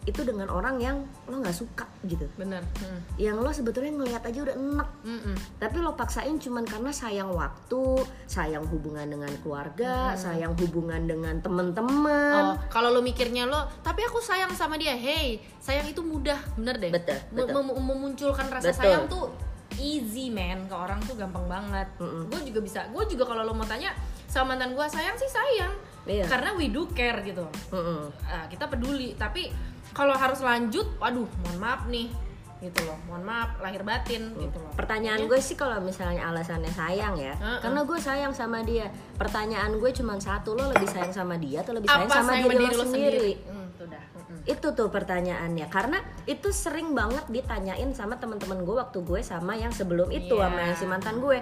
itu 0.04 0.20
dengan 0.20 0.46
orang 0.46 0.76
yang 0.76 0.96
lo 1.24 1.38
nggak 1.38 1.54
suka 1.54 1.88
gitu 2.02 2.28
bener 2.34 2.60
Mm. 2.74 3.00
yang 3.16 3.36
lo 3.36 3.48
sebetulnya 3.48 3.88
ngelihat 3.90 4.20
aja 4.22 4.38
udah 4.42 4.52
enak 4.52 4.88
Mm-mm. 5.00 5.34
tapi 5.56 5.76
lo 5.78 5.92
paksain 5.92 6.36
cuman 6.36 6.62
karena 6.62 6.92
sayang 6.92 7.30
waktu 7.30 7.82
sayang 8.26 8.64
hubungan 8.66 9.06
dengan 9.06 9.32
keluarga 9.40 10.12
sayang 10.14 10.52
hubungan 10.54 11.04
dengan 11.04 11.40
teman-teman 11.40 12.34
Oh, 12.36 12.56
kalau 12.68 12.90
lo 12.90 13.00
mikirnya 13.00 13.44
lo, 13.44 13.64
tapi 13.80 14.02
aku 14.02 14.18
sayang 14.18 14.50
sama 14.52 14.74
dia. 14.74 14.92
Hey, 14.92 15.38
sayang 15.58 15.86
itu 15.86 16.00
mudah, 16.00 16.36
bener 16.54 16.76
deh. 16.76 16.90
Betul, 16.90 17.16
betul. 17.30 17.52
mem- 17.54 17.76
memunculkan 17.76 18.46
rasa 18.48 18.70
Betul. 18.70 18.80
sayang 18.80 19.04
tuh 19.06 19.24
easy 19.74 20.28
man 20.28 20.64
ke 20.64 20.74
orang 20.74 21.00
tuh 21.00 21.14
gampang 21.14 21.46
banget. 21.46 21.88
Mm-mm. 21.96 22.28
Gue 22.28 22.40
juga 22.44 22.60
bisa. 22.60 22.80
Gue 22.88 23.04
juga 23.06 23.24
kalau 23.24 23.42
lo 23.42 23.52
mau 23.52 23.64
tanya 23.64 23.90
sama 24.26 24.52
mantan 24.52 24.72
gue 24.72 24.86
sayang 24.86 25.14
sih 25.14 25.26
sayang, 25.26 25.72
Iya. 26.04 26.26
karena 26.26 26.52
we 26.52 26.68
do 26.68 26.84
care 26.88 27.22
gitu. 27.22 27.44
Mm-mm. 27.70 28.10
Ah, 28.22 28.44
kita 28.46 28.66
peduli. 28.66 29.14
Tapi 29.14 29.48
kalau 29.94 30.12
harus 30.12 30.42
lanjut, 30.42 30.84
waduh, 30.98 31.24
mohon 31.24 31.58
maaf 31.62 31.86
nih, 31.86 32.10
gitu 32.58 32.82
loh. 32.82 32.98
Mohon 33.06 33.24
maaf, 33.24 33.50
lahir 33.62 33.86
batin, 33.86 34.34
gitu 34.34 34.58
loh. 34.58 34.72
Pertanyaan 34.74 35.24
gue 35.24 35.38
sih 35.38 35.54
kalau 35.54 35.78
misalnya 35.78 36.26
alasannya 36.26 36.68
sayang 36.68 37.14
ya, 37.14 37.32
Heeh. 37.38 37.58
karena 37.62 37.80
gue 37.86 37.98
sayang 37.98 38.32
sama 38.34 38.66
dia. 38.66 38.90
Pertanyaan 39.14 39.78
gue 39.78 39.90
cuma 39.94 40.18
satu, 40.18 40.58
lo 40.58 40.66
lebih 40.68 40.90
sayang 40.90 41.14
sama 41.14 41.38
dia 41.38 41.62
atau 41.62 41.72
lebih 41.72 41.86
sayang 41.86 42.10
Apa 42.10 42.16
sama 42.18 42.30
sayang 42.34 42.46
diri 42.50 42.64
sama 42.66 42.74
lo 42.74 42.84
sendiri? 42.90 43.32
Hmm, 43.46 43.66
tuh 43.78 43.86
dah. 43.86 44.04
Mm-mm. 44.18 44.38
Itu 44.50 44.66
tuh 44.74 44.88
pertanyaannya. 44.90 45.66
Karena 45.70 45.98
itu 46.26 46.48
sering 46.50 46.90
banget 46.90 47.24
ditanyain 47.30 47.90
sama 47.94 48.18
teman-teman 48.18 48.66
gue 48.66 48.74
waktu 48.74 48.98
gue 48.98 49.20
sama 49.22 49.54
yang 49.54 49.70
sebelum 49.70 50.10
itu 50.10 50.34
Iya. 50.34 50.50
sama 50.50 50.58
yang 50.58 50.76
si 50.76 50.84
mantan 50.90 51.22
gue. 51.22 51.38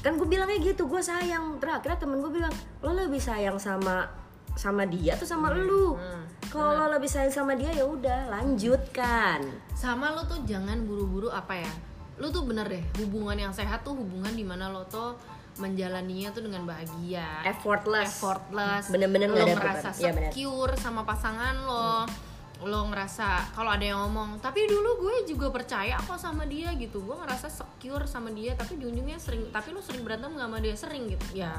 Kan 0.00 0.16
gue 0.16 0.24
bilangnya 0.24 0.56
gitu, 0.58 0.88
gue 0.88 1.02
sayang. 1.04 1.60
Terakhirnya 1.60 2.00
temen 2.00 2.18
gue 2.18 2.32
bilang, 2.32 2.54
lo 2.80 2.96
lebih 2.96 3.20
sayang 3.20 3.60
sama 3.60 4.08
sama 4.56 4.84
dia 4.84 5.16
tuh 5.16 5.28
sama 5.28 5.52
lu. 5.54 5.96
Hmm. 5.96 6.24
Kalau 6.52 6.76
lo 6.76 6.84
lebih 6.92 7.08
sayang 7.08 7.32
sama 7.32 7.56
dia 7.56 7.72
ya 7.72 7.88
udah 7.88 8.28
lanjutkan. 8.28 9.40
sama 9.72 10.14
lo 10.14 10.22
tuh 10.30 10.38
jangan 10.46 10.86
buru-buru 10.86 11.26
apa 11.32 11.58
ya 11.58 11.72
lo 12.22 12.30
tuh 12.30 12.46
bener 12.46 12.70
deh 12.70 12.84
hubungan 13.02 13.34
yang 13.34 13.50
sehat 13.50 13.82
tuh 13.82 13.98
hubungan 13.98 14.30
di 14.30 14.46
mana 14.46 14.70
lo 14.70 14.86
tuh 14.86 15.18
menjalaninya 15.58 16.30
tuh 16.32 16.46
dengan 16.46 16.64
bahagia 16.64 17.44
Effortless. 17.44 18.08
effortless 18.14 18.88
Bener-bener 18.88 19.28
lo 19.28 19.42
ada 19.42 19.58
ngerasa 19.58 19.88
beban. 19.90 20.00
Iya, 20.00 20.12
secure 20.30 20.72
sama 20.78 21.02
pasangan 21.02 21.54
lo 21.66 22.06
lo 22.62 22.86
ngerasa 22.94 23.50
kalau 23.58 23.74
ada 23.74 23.82
yang 23.82 23.98
ngomong 24.06 24.38
tapi 24.38 24.70
dulu 24.70 25.02
gue 25.02 25.34
juga 25.34 25.50
percaya 25.50 25.98
kok 25.98 26.14
sama 26.14 26.46
dia 26.46 26.70
gitu 26.78 27.02
gue 27.02 27.16
ngerasa 27.18 27.50
secure 27.50 28.06
sama 28.06 28.30
dia 28.30 28.54
tapi 28.54 28.78
di 28.78 28.86
ujungnya 28.86 29.18
sering 29.18 29.50
tapi 29.50 29.74
lo 29.74 29.82
sering 29.82 30.06
berantem 30.06 30.30
nggak 30.30 30.46
sama 30.46 30.58
dia 30.62 30.74
sering 30.78 31.10
gitu 31.10 31.42
ya 31.42 31.58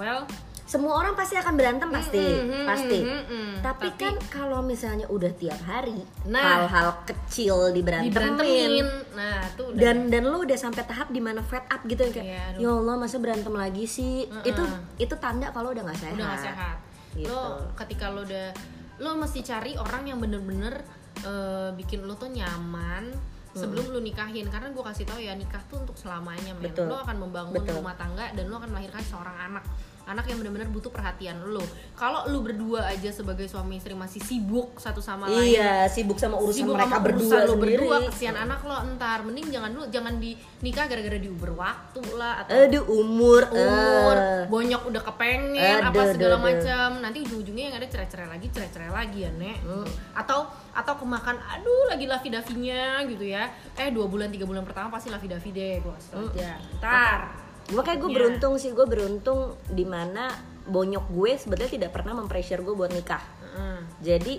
well 0.00 0.24
Semua 0.64 0.94
orang 0.96 1.18
pasti 1.18 1.34
akan 1.34 1.58
berantem 1.58 1.90
pasti, 1.90 2.22
mm, 2.22 2.46
mm, 2.46 2.62
pasti. 2.62 2.98
mm, 3.02 3.10
mm, 3.10 3.24
mm. 3.26 3.52
Tapi, 3.58 3.90
kan 3.98 4.14
kalau 4.30 4.62
misalnya 4.62 5.02
udah 5.10 5.34
tiap 5.34 5.58
hari 5.60 5.98
Nah. 6.24 6.62
hal-hal 6.62 6.94
kecil 7.04 7.74
diberantemin, 7.74 8.06
diberantemin 8.06 8.86
nah 9.10 9.42
tuh 9.52 9.74
udah 9.74 9.82
dan 9.82 10.06
dan 10.06 10.22
lo 10.24 10.38
udah 10.38 10.54
sampai 10.54 10.86
tahap 10.86 11.10
di 11.10 11.18
mana 11.18 11.42
fed 11.42 11.66
up 11.66 11.82
gitu 11.84 12.06
kayak 12.08 12.54
Iya, 12.54 12.62
ya 12.62 12.70
Allah 12.70 12.94
masa 12.96 13.18
berantem 13.18 13.50
lagi 13.50 13.82
sih 13.84 14.30
itu 14.42 14.62
itu 14.96 15.14
tanda 15.16 15.50
kalau 15.50 15.74
udah 15.74 15.82
nggak 15.82 15.98
sehat. 15.98 16.14
udah 16.14 16.26
gak 16.30 16.44
sehat 16.46 16.76
Gitu. 17.10 17.26
lo 17.26 17.42
ketika 17.74 18.06
lo 18.06 18.22
udah 18.22 18.46
lo 18.96 19.10
mesti 19.18 19.42
cari 19.42 19.74
orang 19.74 20.06
yang 20.06 20.22
bener-bener 20.22 20.86
eh, 21.20 21.74
bikin 21.74 22.06
lo 22.06 22.14
tuh 22.14 22.30
nyaman 22.30 23.10
sebelum 23.50 23.90
lo 23.90 23.98
nikahin 23.98 24.46
karena 24.46 24.70
gue 24.70 24.84
kasih 24.86 25.02
tahu 25.02 25.18
ya 25.18 25.34
nikah 25.34 25.58
tuh 25.66 25.82
untuk 25.82 25.98
selamanya 25.98 26.54
men 26.54 26.70
Betul. 26.70 26.86
lo 26.86 27.02
akan 27.02 27.16
membangun 27.18 27.58
Betul. 27.58 27.82
rumah 27.82 27.98
tangga 27.98 28.30
dan 28.30 28.46
lo 28.46 28.54
akan 28.56 28.70
melahirkan 28.70 29.02
seorang 29.02 29.34
anak 29.50 29.66
anak 30.10 30.26
yang 30.26 30.38
benar-benar 30.38 30.68
butuh 30.68 30.90
perhatian 30.90 31.38
lo 31.46 31.62
kalau 31.94 32.26
lo 32.26 32.38
berdua 32.40 32.86
aja 32.86 33.08
sebagai 33.08 33.46
suami 33.46 33.78
istri 33.78 33.94
masih 33.94 34.18
sibuk 34.18 34.74
satu 34.76 34.98
sama 34.98 35.26
lain 35.26 35.54
Iya, 35.54 35.86
sibuk 35.86 36.16
sama 36.16 36.36
urusan 36.36 36.60
sibuk 36.60 36.74
mereka 36.74 36.90
sama 36.90 37.04
berdua 37.04 37.22
urusan 37.22 37.40
lo 37.40 37.52
sendiri. 37.52 37.74
berdua 37.78 37.96
kesian 38.06 38.36
anak 38.36 38.60
lo 38.62 38.76
entar 38.82 39.18
mending 39.22 39.46
jangan 39.48 39.70
dulu 39.70 39.84
jangan 39.86 40.14
di 40.16 40.30
nikah 40.60 40.84
gara-gara 40.84 41.16
diuber 41.16 41.50
waktu 41.52 42.02
lah 42.14 42.42
atau 42.42 42.52
Aduh 42.52 42.84
umur, 42.84 43.42
umur 43.48 44.16
eh. 44.16 44.44
bonyok 44.46 44.82
udah 44.86 45.02
kepengen 45.02 45.80
Aduh, 45.80 45.88
apa 45.88 46.02
segala 46.10 46.36
macam. 46.36 46.88
Nanti 46.98 47.18
ujung-ujungnya 47.22 47.64
yang 47.70 47.76
ada 47.78 47.86
cerai-cerai 47.86 48.28
lagi 48.28 48.46
cerai-cerai 48.50 48.90
lagi 48.90 49.18
ya 49.22 49.30
nek. 49.30 49.58
Hmm. 49.62 49.86
atau 50.12 50.44
atau 50.70 50.94
kemakan 50.96 51.36
aduh 51.40 51.88
lagi 51.88 52.04
lavi 52.04 52.28
davinya 52.28 53.00
gitu 53.06 53.24
ya. 53.24 53.48
Eh 53.74 53.88
dua 53.90 54.06
bulan 54.06 54.28
tiga 54.28 54.44
bulan 54.44 54.62
pertama 54.62 54.90
pasti 54.90 55.08
lavi 55.08 55.26
davi 55.26 55.50
deh 55.50 55.74
gue 55.78 55.92
kasih 55.92 56.10
tau 56.12 57.49
ntar 57.70 57.76
Makanya 57.76 57.98
gue 57.98 58.10
Iya. 58.10 58.16
beruntung 58.18 58.54
sih, 58.56 58.70
gue 58.70 58.84
beruntung 58.84 59.40
di 59.66 59.84
mana 59.84 60.28
bonyok 60.62 61.04
gue 61.08 61.30
sebetulnya 61.34 61.72
tidak 61.72 61.90
pernah 61.90 62.12
mempressure 62.12 62.60
gue 62.60 62.74
buat 62.74 62.90
nikah. 62.90 63.22
Heeh. 63.40 63.78
Jadi 64.00 64.34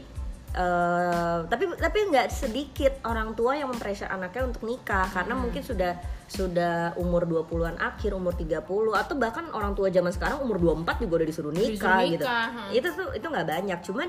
eh, 0.52 1.38
tapi 1.48 1.64
tapi 1.74 2.12
nggak 2.12 2.28
sedikit 2.28 3.00
orang 3.04 3.32
tua 3.32 3.56
yang 3.56 3.72
mempressure 3.72 4.06
anaknya 4.06 4.44
untuk 4.46 4.68
nikah 4.68 5.08
karena 5.08 5.32
Hmm. 5.32 5.48
mungkin 5.48 5.64
sudah 5.64 5.96
sudah 6.28 6.92
umur 6.96 7.24
20-an 7.24 7.76
akhir, 7.78 8.12
umur 8.12 8.36
30 8.36 8.60
atau 8.92 9.16
bahkan 9.16 9.48
orang 9.52 9.72
tua 9.72 9.88
zaman 9.88 10.12
sekarang 10.12 10.40
umur 10.40 10.60
24 10.60 11.00
juga 11.00 11.14
udah 11.18 11.28
disuruh 11.28 11.52
nikah, 11.52 11.72
Disuruh 11.72 12.04
gitu. 12.12 12.24
nikah, 12.24 12.46
hmm. 12.52 12.70
Itu 12.74 12.88
tuh 12.92 13.08
itu 13.12 13.26
nggak 13.26 13.48
banyak, 13.48 13.80
cuman 13.82 14.08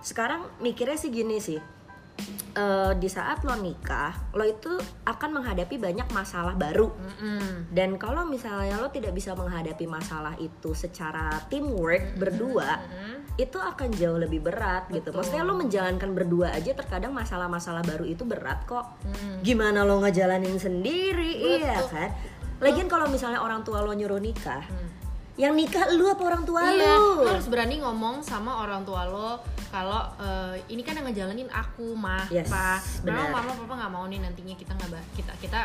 sekarang 0.00 0.40
mikirnya 0.58 0.96
sih 0.96 1.08
gini 1.08 1.36
sih. 1.38 1.60
Eh, 2.52 2.92
di 2.96 3.08
saat 3.08 3.44
lo 3.44 3.56
nikah, 3.56 4.32
lo 4.36 4.44
itu 4.44 4.72
akan 5.08 5.30
menghadapi 5.40 5.80
banyak 5.80 6.08
masalah 6.12 6.54
baru. 6.54 6.92
Mm-mm. 6.92 7.72
Dan 7.72 7.96
kalau 7.96 8.28
misalnya 8.28 8.76
lo 8.78 8.92
tidak 8.92 9.16
bisa 9.16 9.32
menghadapi 9.32 9.88
masalah 9.88 10.36
itu 10.36 10.76
secara 10.76 11.42
teamwork 11.48 12.20
berdua, 12.20 12.80
itu 13.40 13.56
akan 13.56 13.88
jauh 13.96 14.20
lebih 14.20 14.44
berat 14.44 14.92
gitu. 14.92 15.10
Betul. 15.10 15.18
Maksudnya 15.24 15.44
lo 15.48 15.54
menjalankan 15.56 16.10
berdua 16.12 16.52
aja 16.52 16.76
terkadang 16.76 17.16
masalah-masalah 17.16 17.80
baru 17.84 18.04
itu 18.04 18.28
berat 18.28 18.68
kok. 18.68 19.00
Mm. 19.08 19.40
Gimana 19.40 19.78
lo 19.88 20.04
ngejalanin 20.04 20.60
sendiri, 20.60 21.58
iya 21.58 21.80
Betul. 21.80 21.88
kan? 21.96 22.10
Lagian 22.62 22.86
kalau 22.86 23.10
misalnya 23.10 23.42
orang 23.42 23.66
tua 23.66 23.82
lo 23.82 23.90
nyuruh 23.90 24.22
nikah, 24.22 24.62
yang 25.34 25.52
nikah 25.52 25.88
lu 25.90 26.06
apa 26.06 26.22
orang 26.22 26.44
tua 26.44 26.60
Iya, 26.62 26.92
lu? 26.92 27.24
lo 27.24 27.30
harus 27.30 27.48
berani 27.48 27.80
ngomong 27.80 28.20
sama 28.20 28.60
orang 28.60 28.84
tua 28.84 29.04
lo 29.04 29.40
kalau 29.68 30.04
eh, 30.20 30.60
ini 30.68 30.80
kan 30.80 30.92
yang 30.92 31.08
ngejalanin 31.08 31.48
aku 31.48 31.96
mah, 31.96 32.28
Yes, 32.28 32.46
pa. 32.46 32.76
benar. 33.00 33.32
Memang 33.32 33.48
mama 33.48 33.52
papa 33.56 33.74
nggak 33.78 33.90
mau 33.90 34.04
nih 34.04 34.20
nantinya 34.20 34.52
kita 34.52 34.72
nggak 34.74 34.92
kita 35.14 35.32
kita 35.38 35.60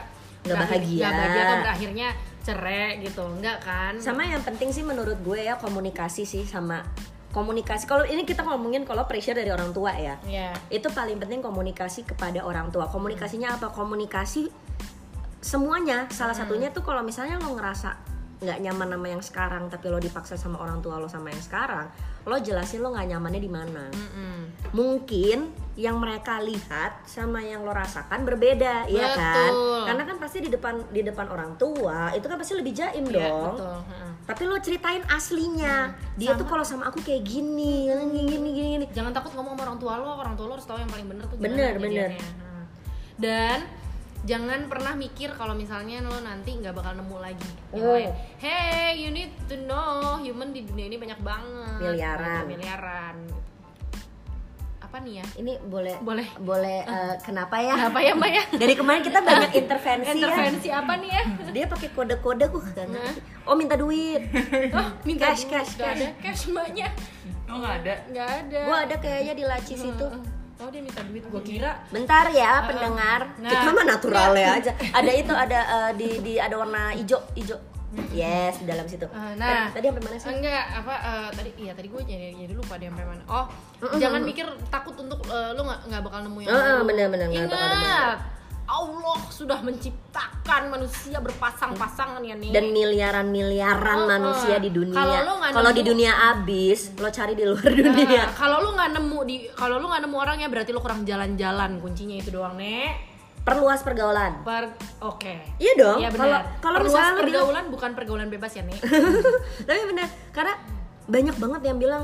Nggak 0.47 0.57
bahagia. 0.57 1.01
nggak 1.01 1.11
bahagia 1.13 1.41
atau 1.43 1.57
berakhirnya 1.59 2.07
cerai 2.39 3.03
gitu, 3.03 3.23
enggak 3.27 3.57
kan? 3.59 3.93
Sama 3.99 4.23
yang 4.23 4.39
penting 4.39 4.71
sih 4.71 4.79
menurut 4.81 5.19
gue 5.19 5.39
ya 5.41 5.59
komunikasi 5.59 6.23
sih 6.23 6.47
sama 6.47 6.87
komunikasi. 7.27 7.83
Kalau 7.83 8.01
ini 8.01 8.23
kita 8.23 8.41
ngomongin 8.41 8.81
kalau 8.81 9.03
pressure 9.03 9.35
dari 9.35 9.51
orang 9.51 9.75
tua 9.75 9.91
ya. 9.91 10.15
Iya. 10.23 10.55
itu 10.69 10.87
paling 10.87 11.19
penting 11.19 11.43
komunikasi 11.43 12.07
kepada 12.07 12.41
orang 12.41 12.71
tua 12.71 12.87
komunikasinya 12.87 13.53
apa 13.53 13.69
komunikasi 13.69 14.47
semuanya 15.37 16.07
salah 16.09 16.31
Hmm. 16.31 16.43
satunya 16.43 16.71
tuh 16.71 16.81
kalau 16.81 17.03
misalnya 17.03 17.37
lo 17.37 17.53
ngerasa 17.53 17.93
nggak 18.37 18.59
nyaman 18.61 18.87
sama 18.93 19.07
yang 19.09 19.23
sekarang 19.23 19.63
tapi 19.65 19.89
lo 19.89 19.97
dipaksa 19.97 20.37
sama 20.37 20.61
orang 20.61 20.77
tua 20.77 20.97
lo 20.97 21.09
sama 21.09 21.33
yang 21.33 21.41
sekarang 21.41 21.89
lo 22.21 22.37
jelasin 22.37 22.79
lo 22.79 22.93
nggak 22.93 23.09
nyamannya 23.09 23.41
di 23.41 23.49
mana 23.49 23.89
Mm-mm. 23.89 24.37
mungkin 24.77 25.49
yang 25.73 25.97
mereka 25.97 26.37
lihat 26.39 27.01
sama 27.03 27.41
yang 27.41 27.61
lo 27.61 27.73
rasakan 27.73 28.21
berbeda 28.23 28.85
ya 28.87 29.07
kan 29.11 29.49
Betul. 29.49 29.81
karena 29.89 30.03
kan 30.05 30.17
pasti 30.17 30.37
di 30.39 30.49
depan 30.49 30.73
di 30.89 31.01
depan 31.01 31.25
orang 31.27 31.57
tua 31.57 32.13
itu 32.13 32.25
kan 32.25 32.37
pasti 32.37 32.53
lebih 32.53 32.73
jaim 32.73 33.05
Iya, 33.09 33.25
dong 33.25 33.53
betul. 33.57 33.77
Tapi 34.27 34.43
lo 34.43 34.59
ceritain 34.59 34.99
aslinya 35.07 35.95
dia 36.13 36.35
Sama- 36.35 36.39
tuh 36.43 36.45
kalau 36.45 36.65
sama 36.67 36.83
aku 36.91 36.99
kayak 36.99 37.23
gini 37.23 37.87
gini 37.87 38.21
gini 38.27 38.27
gini, 38.27 38.49
gini. 38.53 38.85
jangan 38.91 39.15
takut 39.15 39.31
ngomong 39.33 39.55
sama 39.55 39.63
orang 39.65 39.77
tua 39.79 39.93
lo 39.97 40.09
orang 40.13 40.35
tua 40.35 40.45
lo 40.45 40.53
harus 40.59 40.67
tahu 40.67 40.77
yang 40.77 40.91
paling 40.91 41.07
bener 41.07 41.23
tuh 41.25 41.37
Bener, 41.39 41.73
bener. 41.79 42.09
Dan 43.17 43.57
jangan 44.23 44.65
pernah 44.65 44.93
mikir 44.93 45.29
kalau 45.31 45.53
misalnya 45.53 46.01
lo 46.01 46.17
nanti 46.17 46.55
nggak 46.55 46.73
bakal 46.73 46.93
nemu 46.93 47.17
lagi 47.17 47.49
Yang 47.69 47.79
Oh. 47.79 47.93
lain, 47.93 48.11
hey 48.37 48.97
you 48.97 49.09
need 49.09 49.29
to 49.45 49.55
know 49.61 50.17
human 50.17 50.49
di 50.49 50.63
dunia 50.63 50.85
ini 50.85 50.97
banyak 50.97 51.19
banget 51.19 51.77
Miliaran. 51.79 52.43
Gitu, 52.43 52.49
miliaran 52.51 53.15
apa 54.79 55.03
nih 55.03 55.19
ya 55.19 55.25
ini 55.37 55.53
boleh 55.61 55.99
Boleh. 55.99 56.23
boleh 56.39 56.79
eh, 56.79 57.15
kenapa 57.19 57.59
ya 57.59 57.91
apa 57.91 57.99
ya 57.99 58.15
mbak 58.15 58.31
ya 58.31 58.43
dari 58.61 58.71
kemarin 58.71 59.03
kita 59.03 59.19
banyak 59.19 59.51
intervensi, 59.53 60.07
intervensi 60.15 60.69
apa 60.71 60.93
nih 60.95 61.09
ya 61.11 61.23
ya 61.43 61.51
dia 61.55 61.65
pakai 61.67 61.89
kode-kode 61.91 62.45
uh 62.47 62.65
gak 62.71 62.87
ngerti. 62.87 63.19
oh 63.43 63.53
minta 63.53 63.75
duit 63.75 64.31
oh 64.79 64.87
minta 65.03 65.27
Cash, 65.27 65.43
duit. 65.43 65.51
cash, 65.51 65.71
Nggak 65.75 65.87
cash. 65.87 65.99
ada 65.99 66.07
cash 66.17 66.43
mbaknya 66.47 66.87
Oh 67.47 67.59
nggak 67.59 67.75
ada. 67.79 67.93
nggak 68.07 68.29
ada 68.43 68.59
gua 68.63 68.77
ada 68.83 68.95
kayaknya 68.97 69.33
di 69.33 69.43
laci 69.43 69.73
situ 69.75 70.07
oh 70.57 70.67
dia 70.67 70.81
minta 70.81 71.01
duit 71.01 71.23
gua 71.23 71.41
kira 71.41 71.71
bentar 71.87 72.25
ya 72.29 72.63
pendengar 72.63 73.21
Nah. 73.37 73.47
kita 73.47 73.69
mah 73.69 73.85
naturalnya 73.87 74.47
aja 74.55 74.71
ada 74.91 75.11
itu 75.11 75.31
ada 75.31 75.59
eh, 75.61 75.91
di 75.93 76.09
di 76.19 76.33
ada 76.35 76.55
warna 76.55 76.91
hijau 76.91 77.21
hijau 77.33 77.57
yes 78.09 78.59
di 78.59 78.65
dalam 78.65 78.83
situ 78.83 79.07
Eh, 79.07 79.33
nah. 79.35 79.71
tadi 79.71 79.85
sampai 79.85 80.03
mana 80.03 80.17
sih 80.17 80.27
Enggak, 80.29 80.65
apa 80.75 80.93
eh, 80.93 81.29
tadi 81.31 81.49
iya 81.57 81.71
tadi 81.71 81.87
gue 81.87 82.01
jadi 82.03 82.35
jadi 82.35 82.53
lupa 82.53 82.75
deh 82.75 82.85
sampai 82.85 83.05
mana. 83.05 83.23
Oh, 83.27 83.45
Mm-mm. 83.79 83.97
jangan 83.97 84.21
mikir 84.21 84.43
takut 84.67 84.93
untuk 84.93 85.21
eh, 85.25 85.49
lo 85.51 85.61
nggak 85.63 85.79
nggak 85.87 86.01
bakal 86.03 86.19
nemu 86.21 86.39
yang 86.41 86.49
Heeh, 86.51 86.73
baru. 86.73 86.83
bener-bener, 86.83 87.27
nggak 87.27 87.47
bakal 87.47 87.67
nemu 87.69 87.85
Ingat, 87.85 88.17
Allah 88.67 89.19
sudah 89.29 89.63
menciptakan 89.63 90.67
manusia 90.67 91.17
berpasang-pasangan 91.17 92.19
ya 92.19 92.35
nih. 92.35 92.51
dan 92.51 92.67
miliaran 92.67 93.27
miliaran 93.27 93.97
Oh, 93.97 94.07
manusia 94.09 94.59
di 94.59 94.69
dunia. 94.69 94.91
Kalau 94.91 95.63
lo 95.63 95.71
di 95.71 95.81
dunia 95.81 96.11
abis 96.31 96.91
lo 96.95 97.07
cari 97.07 97.31
di 97.31 97.43
luar 97.43 97.63
Nah, 97.65 97.79
dunia. 97.81 98.23
kalau 98.35 98.59
lu 98.59 98.75
nggak 98.75 98.91
nemu 98.93 99.19
di 99.23 99.35
kalau 99.49 99.79
lu 99.79 99.87
nggak 99.87 100.03
nemu 100.03 100.15
orangnya 100.15 100.47
berarti 100.47 100.71
lu 100.71 100.79
kurang 100.79 101.01
jalan-jalan. 101.01 101.79
Kuncinya 101.79 102.15
itu 102.15 102.27
doang 102.27 102.55
nek. 102.55 103.15
Perluas 103.39 103.79
pergaulan. 103.79 104.43
Per 104.43 104.75
oke. 104.99 105.33
Iya 105.55 105.73
dong. 105.73 105.97
Iya 105.97 106.09
kalau 106.11 106.35
benar. 106.35 106.59
kalau 106.59 106.77
Perluas 106.77 106.91
misalnya 106.91 107.07
lo 107.07 107.15
bilang 107.15 107.23
pergaulan 107.23 107.65
bukan 107.71 107.89
pergaulan 107.95 108.27
bebas 108.27 108.51
ya 108.51 108.63
nek. 108.63 108.79
tapi 109.67 109.79
bener 109.87 110.07
karena 110.29 110.53
banyak 111.07 111.35
banget 111.35 111.61
yang 111.63 111.77
bilang 111.79 112.03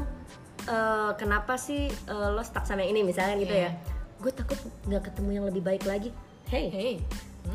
"Eh, 0.64 1.12
kenapa 1.20 1.60
sih 1.60 1.92
eh, 1.92 2.28
lo 2.32 2.40
stuck 2.40 2.64
sama 2.64 2.82
yang 2.82 2.96
ini? 2.96 3.04
Misalnya 3.04 3.36
gitu 3.36 3.52
Iya. 3.52 3.68
ya 3.68 3.72
gue 4.16 4.32
takut 4.32 4.56
nggak 4.88 5.12
ketemu 5.12 5.30
yang 5.34 5.46
lebih 5.46 5.60
baik 5.60 5.84
lagi 5.84 6.08
hey. 6.54 6.66
Hey, 6.70 6.94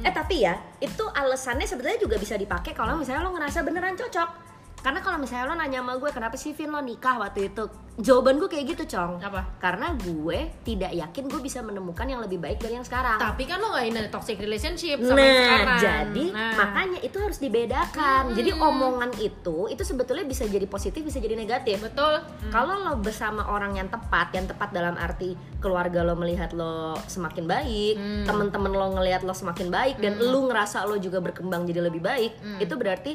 eh 0.03 0.13
tapi 0.15 0.43
ya 0.43 0.59
itu 0.83 1.03
alasannya 1.07 1.67
sebetulnya 1.67 1.99
juga 1.99 2.19
bisa 2.19 2.35
dipakai 2.35 2.75
kalau 2.75 2.99
misalnya 2.99 3.27
lo 3.27 3.35
ngerasa 3.35 3.63
beneran 3.63 3.95
cocok 3.95 4.48
karena 4.79 5.01
kalau 5.01 5.17
misalnya 5.17 5.45
lo 5.45 5.55
nanya 5.55 5.81
sama 5.81 5.95
gue 5.95 6.11
kenapa 6.11 6.35
sih 6.35 6.53
Vin 6.53 6.69
lo 6.69 6.79
nikah 6.79 7.19
waktu 7.19 7.49
itu 7.49 7.67
jawaban 7.99 8.39
gue 8.39 8.47
kayak 8.47 8.65
gitu 8.73 8.95
cong 8.95 9.19
Apa? 9.19 9.43
karena 9.59 9.91
gue 9.93 10.39
tidak 10.63 10.93
yakin 10.93 11.25
gue 11.27 11.41
bisa 11.41 11.59
menemukan 11.61 12.05
yang 12.05 12.21
lebih 12.21 12.39
baik 12.39 12.57
dari 12.57 12.75
yang 12.75 12.83
sekarang 12.83 13.19
tapi 13.19 13.43
kan 13.43 13.59
lo 13.59 13.71
nggak 13.71 13.85
in 13.85 13.97
a 13.97 14.07
toxic 14.07 14.39
relationship 14.39 14.97
sama 14.99 15.19
Nah, 15.19 15.27
sekarang. 15.27 15.79
jadi 15.81 16.25
Nah. 16.31 16.55
makanya 16.55 16.99
itu 17.01 17.17
harus 17.17 17.39
dibedakan. 17.39 18.23
Jadi 18.33 18.51
omongan 18.53 19.11
itu 19.17 19.67
itu 19.67 19.83
sebetulnya 19.83 20.23
bisa 20.23 20.45
jadi 20.45 20.65
positif, 20.65 21.03
bisa 21.03 21.19
jadi 21.19 21.35
negatif. 21.35 21.81
betul. 21.81 22.23
Kalau 22.49 22.75
lo 22.79 22.95
bersama 22.97 23.45
orang 23.47 23.75
yang 23.75 23.89
tepat, 23.89 24.31
yang 24.33 24.47
tepat 24.47 24.71
dalam 24.71 24.95
arti 24.95 25.33
keluarga 25.59 26.01
lo 26.01 26.15
melihat 26.15 26.53
lo 26.53 26.73
semakin 27.05 27.45
baik, 27.45 27.95
Hmm. 27.95 28.25
temen-temen 28.25 28.73
lo 28.73 28.87
ngelihat 28.93 29.23
lo 29.23 29.33
semakin 29.33 29.69
baik, 29.69 29.99
dan 29.99 30.17
lo 30.17 30.47
ngerasa 30.47 30.85
lo 30.85 30.97
juga 30.97 31.19
berkembang 31.19 31.65
jadi 31.65 31.83
lebih 31.83 32.01
baik, 32.01 32.33
Hmm. 32.37 32.59
itu 32.59 32.75
berarti 32.75 33.13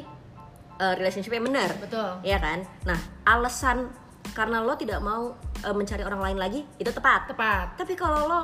uh, 0.84 0.94
relationship 0.94 1.32
yang 1.32 1.44
benar, 1.44 1.72
Betul. 1.80 2.20
ya 2.20 2.36
kan? 2.36 2.60
Nah, 2.84 3.00
alasan 3.24 3.88
karena 4.30 4.60
lo 4.60 4.74
tidak 4.74 5.00
mau 5.00 5.32
uh, 5.38 5.72
mencari 5.72 6.02
orang 6.02 6.20
lain 6.20 6.38
lagi 6.38 6.60
itu 6.76 6.90
tepat. 6.90 7.30
Tepat. 7.30 7.76
Tapi 7.76 7.94
kalau 7.94 8.20
lo 8.24 8.40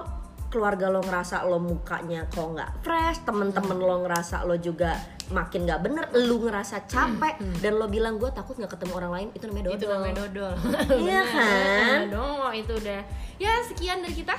keluarga 0.49 0.89
lo 0.89 0.99
ngerasa 0.99 1.45
lo 1.45 1.61
mukanya 1.61 2.27
kok 2.27 2.43
nggak 2.43 2.71
fresh, 2.81 3.23
temen-temen 3.23 3.79
lo 3.79 4.03
ngerasa 4.03 4.43
lo 4.43 4.59
juga 4.59 4.99
makin 5.31 5.63
nggak 5.63 5.79
bener, 5.79 6.05
lo 6.11 6.37
ngerasa 6.41 6.91
capek 6.91 7.35
dan 7.61 7.79
lo 7.79 7.87
bilang 7.87 8.19
gue 8.19 8.27
takut 8.31 8.59
nggak 8.59 8.75
ketemu 8.75 8.93
orang 8.99 9.13
lain 9.15 9.29
itu 9.31 9.47
namanya 9.47 9.63
Hmm. 9.63 9.71
Itu 9.71 9.85
dodol. 9.85 9.95
namanya 9.95 10.15
dodol. 10.19 10.55
Iya 10.99 11.21
kan? 11.37 11.99
Dong, 12.11 12.51
itu 12.53 12.73
udah. 12.75 13.01
Ya 13.39 13.53
sekian 13.63 14.03
dari 14.03 14.15
kita. 14.17 14.35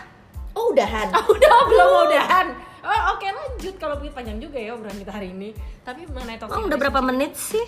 Oh 0.52 0.76
udahan. 0.76 1.08
Ah, 1.10 1.24
udah 1.32 1.54
belum 1.64 1.90
udahan. 2.06 2.48
Oh, 2.82 3.02
oke 3.16 3.24
lanjut 3.24 3.76
kalau 3.78 3.96
begitu 3.96 4.12
panjang 4.12 4.36
juga 4.36 4.58
ya 4.58 4.76
obrolan 4.76 5.00
kita 5.00 5.14
hari 5.14 5.32
ini. 5.32 5.56
Tapi 5.80 6.12
mengenai 6.12 6.36
toxic 6.36 6.60
Oh 6.60 6.68
udah 6.68 6.76
berapa 6.76 7.00
menit 7.00 7.40
sih? 7.40 7.64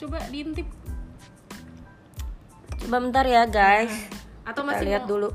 Coba 0.00 0.16
diintip 0.32 0.64
Coba 2.80 2.96
bentar 2.98 3.24
ya 3.28 3.44
guys. 3.44 3.92
atau 4.40 4.64
Kita 4.64 4.68
masih 4.72 4.84
lihat 4.88 5.02
mau- 5.04 5.10
dulu. 5.12 5.28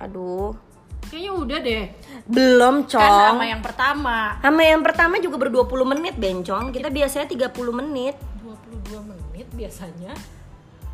Aduh, 0.00 0.52
Kayaknya 1.08 1.32
udah 1.34 1.58
deh. 1.64 1.84
belum 2.28 2.74
Kan 2.84 2.90
cong. 2.92 3.28
sama 3.34 3.44
yang 3.48 3.62
pertama. 3.64 4.16
Sama 4.38 4.62
yang 4.62 4.82
pertama 4.84 5.14
juga 5.18 5.36
ber 5.40 5.48
20 5.48 5.88
menit 5.88 6.14
bencong. 6.20 6.70
Kita 6.70 6.92
biasanya 6.92 7.26
30 7.26 7.72
menit. 7.72 8.14
22 8.44 9.00
menit 9.02 9.48
biasanya. 9.56 10.12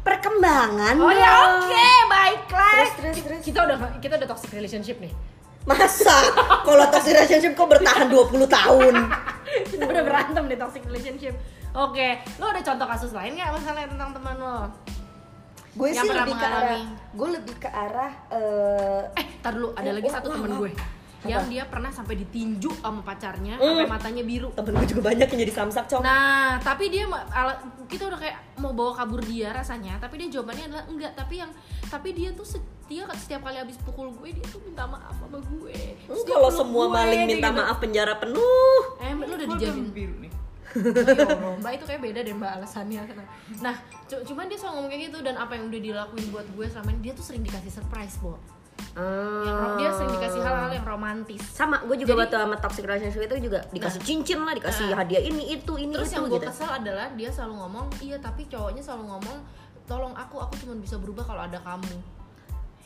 Perkembangan. 0.06 0.94
Oh 1.02 1.10
ya 1.10 1.30
oke, 1.58 1.90
baiklah. 2.06 2.72
Terus 2.78 2.92
terus 2.94 3.16
terus. 3.26 3.40
Kita 3.42 3.66
udah 3.66 3.76
kita 3.98 4.14
udah 4.22 4.28
toxic 4.30 4.50
relationship 4.54 4.96
nih. 5.02 5.10
Masa 5.66 6.14
kalau 6.62 6.86
toxic 6.94 7.18
relationship 7.18 7.58
kok 7.58 7.66
bertahan 7.66 8.06
20 8.06 8.46
tahun? 8.46 8.94
kita 9.74 9.82
udah 9.82 10.02
berantem 10.06 10.44
di 10.46 10.54
toxic 10.56 10.86
relationship. 10.86 11.34
Oke, 11.76 12.08
lo 12.40 12.48
ada 12.48 12.64
contoh 12.64 12.86
kasus 12.88 13.12
lain 13.12 13.36
nggak 13.36 13.52
masalah 13.52 13.84
tentang 13.84 14.10
teman 14.16 14.36
lo? 14.40 14.56
Gue 15.76 15.92
Yang 15.92 16.08
sih 16.08 16.16
lebih 16.16 16.34
ke 16.40 16.46
arah 16.48 16.80
gue 17.12 17.28
lebih 17.36 17.54
ke 17.60 17.68
arah 17.68 18.12
eh, 18.32 19.02
Eh, 19.20 19.26
tar 19.44 19.52
dulu 19.52 19.76
ada 19.76 19.90
lagi 19.92 20.08
oh, 20.08 20.14
satu 20.16 20.26
oh, 20.32 20.34
temen 20.40 20.50
oh. 20.56 20.58
gue 20.64 20.72
yang 21.26 21.44
dia 21.50 21.66
pernah 21.66 21.90
sampai 21.90 22.14
ditinju 22.22 22.70
sama 22.80 23.02
pacarnya 23.02 23.58
Hmm. 23.58 23.66
sampai 23.74 23.88
matanya 23.90 24.22
biru. 24.22 24.48
temen 24.54 24.78
gue 24.78 24.88
juga 24.94 25.02
banyak 25.10 25.26
yang 25.26 25.40
jadi 25.42 25.54
samsak 25.58 25.84
cong. 25.90 26.02
Nah, 26.06 26.62
tapi 26.62 26.86
dia 26.86 27.04
kita 27.90 28.06
udah 28.06 28.18
kayak 28.20 28.36
mau 28.62 28.70
bawa 28.70 28.94
kabur 28.94 29.18
dia 29.26 29.50
rasanya, 29.50 29.98
tapi 29.98 30.22
dia 30.22 30.38
jawabannya 30.38 30.70
adalah 30.70 30.84
enggak, 30.86 31.12
tapi 31.18 31.42
yang 31.42 31.50
tapi 31.90 32.14
dia 32.14 32.30
tuh 32.30 32.46
setia 32.46 33.10
setiap 33.18 33.42
kali 33.42 33.58
habis 33.58 33.74
pukul 33.82 34.14
gue 34.14 34.38
dia 34.38 34.46
tuh 34.46 34.62
minta 34.62 34.86
maaf 34.86 35.18
sama 35.18 35.42
gue. 35.42 35.74
Dia 36.06 36.24
kalau 36.30 36.50
semua 36.54 36.84
gue, 36.86 36.94
maling 36.94 37.22
minta 37.26 37.48
gitu. 37.50 37.58
maaf 37.58 37.76
penjara 37.82 38.14
penuh. 38.22 38.80
Eh, 39.02 39.10
lu 39.10 39.34
udah 39.34 39.48
dijamin. 39.50 39.90
biru 39.90 40.14
nih. 40.22 40.45
Ya 40.76 41.26
Allah, 41.26 41.56
Mbak 41.56 41.72
itu 41.72 41.84
kayak 41.84 42.00
beda 42.02 42.20
deh 42.20 42.34
Mbak 42.34 42.52
alasannya. 42.54 43.00
Nah, 43.58 43.74
cu- 44.04 44.22
cuman 44.22 44.44
dia 44.46 44.56
selalu 44.56 44.74
ngomong 44.76 44.90
kayak 44.90 45.02
gitu 45.04 45.18
dan 45.20 45.34
apa 45.34 45.52
yang 45.52 45.64
udah 45.66 45.80
dilakuin 45.80 46.26
buat 46.28 46.46
gue 46.48 46.66
selama 46.66 46.88
ini 46.90 47.00
dia 47.02 47.12
tuh 47.12 47.24
sering 47.24 47.42
dikasih 47.42 47.72
surprise, 47.72 48.16
Bo. 48.18 48.36
Yang 48.96 49.56
ro- 49.56 49.76
dia 49.76 49.90
sering 49.90 50.12
dikasih 50.14 50.40
hal-hal 50.40 50.70
yang 50.70 50.86
romantis. 50.86 51.42
sama 51.46 51.80
gue 51.82 51.96
juga 51.98 52.12
Jadi- 52.14 52.20
waktu 52.22 52.36
sama 52.38 52.56
toxic 52.58 52.84
relationship 52.84 53.22
itu 53.24 53.36
juga 53.42 53.58
dikasih 53.70 54.00
cincin 54.02 54.38
lah 54.38 54.52
dikasih 54.52 54.86
Nah. 54.86 54.96
hadiah 54.98 55.22
ini 55.22 55.42
itu 55.50 55.72
ini 55.74 55.92
Terus 55.94 56.06
itu 56.06 56.14
yang 56.14 56.24
gue 56.26 56.38
gitu 56.38 56.46
kesel 56.46 56.70
adalah 56.70 57.06
dia 57.10 57.28
selalu 57.28 57.54
ngomong, 57.58 57.86
iya 58.00 58.16
tapi 58.16 58.44
cowoknya 58.46 58.80
selalu 58.80 59.04
ngomong, 59.06 59.36
tolong 59.84 60.14
aku, 60.14 60.36
aku 60.38 60.54
cuma 60.58 60.74
bisa 60.76 60.96
berubah 60.96 61.24
kalau 61.24 61.42
ada 61.42 61.56
kamu. 61.58 61.92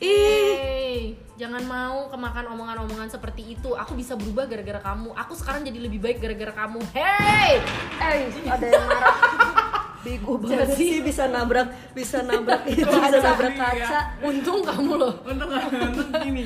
Ih 0.01 0.57
Hey, 0.91 0.97
jangan 1.37 1.63
mau 1.63 2.09
kemakan 2.09 2.51
omongan-omongan 2.51 3.07
seperti 3.07 3.55
itu. 3.55 3.71
Aku 3.71 3.95
bisa 3.95 4.13
berubah 4.13 4.43
gara-gara 4.43 4.83
kamu. 4.83 5.15
Aku 5.15 5.33
sekarang 5.33 5.63
jadi 5.63 5.79
lebih 5.79 6.03
baik 6.03 6.19
gara-gara 6.19 6.51
kamu. 6.51 6.83
Hey, 6.91 7.63
eh 7.95 8.27
ada 8.43 8.65
yang 8.65 8.85
marah 8.85 9.15
bego 10.03 10.33
banget 10.35 10.67
Jadi- 10.67 10.77
sih 10.81 10.91
bisa 10.99 11.29
nabrak 11.29 11.69
bisa 11.93 12.25
nabrak 12.25 12.65
itu 12.65 12.81
bisa 12.81 13.21
nabrak 13.21 13.53
kaca 13.53 13.99
untung 14.19 14.65
kamu 14.65 14.97
loh. 14.97 15.13
Untung 15.21 15.49
nonton 15.53 16.09
gini. 16.25 16.43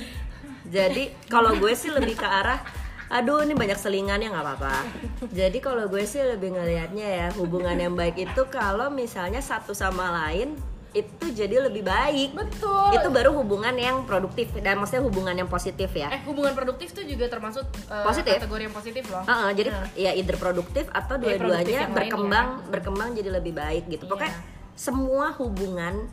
jadi 0.67 1.07
kalau 1.31 1.55
gue 1.55 1.71
sih 1.71 1.87
lebih 1.87 2.19
ke 2.19 2.27
arah 2.27 2.59
aduh 3.07 3.45
ini 3.45 3.55
banyak 3.55 3.77
selingan 3.77 4.17
ya 4.17 4.33
nggak 4.33 4.43
apa-apa 4.43 4.75
jadi 5.29 5.53
kalau 5.61 5.85
gue 5.87 6.03
sih 6.03 6.19
lebih 6.19 6.57
ngelihatnya 6.57 7.05
ya 7.05 7.27
hubungan 7.37 7.77
yang 7.77 7.93
baik 7.93 8.17
itu 8.17 8.41
kalau 8.49 8.89
misalnya 8.89 9.39
satu 9.39 9.71
sama 9.71 10.09
lain 10.25 10.57
itu 10.95 11.25
jadi 11.29 11.67
lebih 11.67 11.83
baik 11.83 12.31
Betul. 12.31 12.95
itu 12.95 13.07
baru 13.11 13.35
hubungan 13.35 13.75
yang 13.75 14.07
produktif 14.07 14.47
dan 14.63 14.79
maksudnya 14.79 15.03
hubungan 15.03 15.35
yang 15.35 15.51
positif 15.51 15.91
ya 15.91 16.07
Eh, 16.07 16.23
hubungan 16.23 16.55
produktif 16.55 16.95
tuh 16.95 17.03
juga 17.03 17.27
termasuk 17.27 17.67
uh, 17.91 18.07
Positif. 18.07 18.39
kategori 18.39 18.63
yang 18.63 18.71
positif 18.71 19.03
loh. 19.11 19.27
Heeh, 19.27 19.49
jadi 19.53 19.69
Nah. 19.75 19.87
ya 19.93 20.11
either 20.15 20.39
produktif 20.39 20.87
atau 20.89 21.19
Ya, 21.19 21.35
produktif 21.35 21.43
dua-duanya 21.43 21.81
berkembang 21.91 22.47
ya. 22.47 22.67
berkembang 22.71 23.09
jadi 23.11 23.29
lebih 23.29 23.53
baik 23.53 23.83
gitu. 23.91 24.07
Pokoknya 24.07 24.31
Iya. 24.31 24.39
semua 24.71 25.35
hubungan 25.35 26.07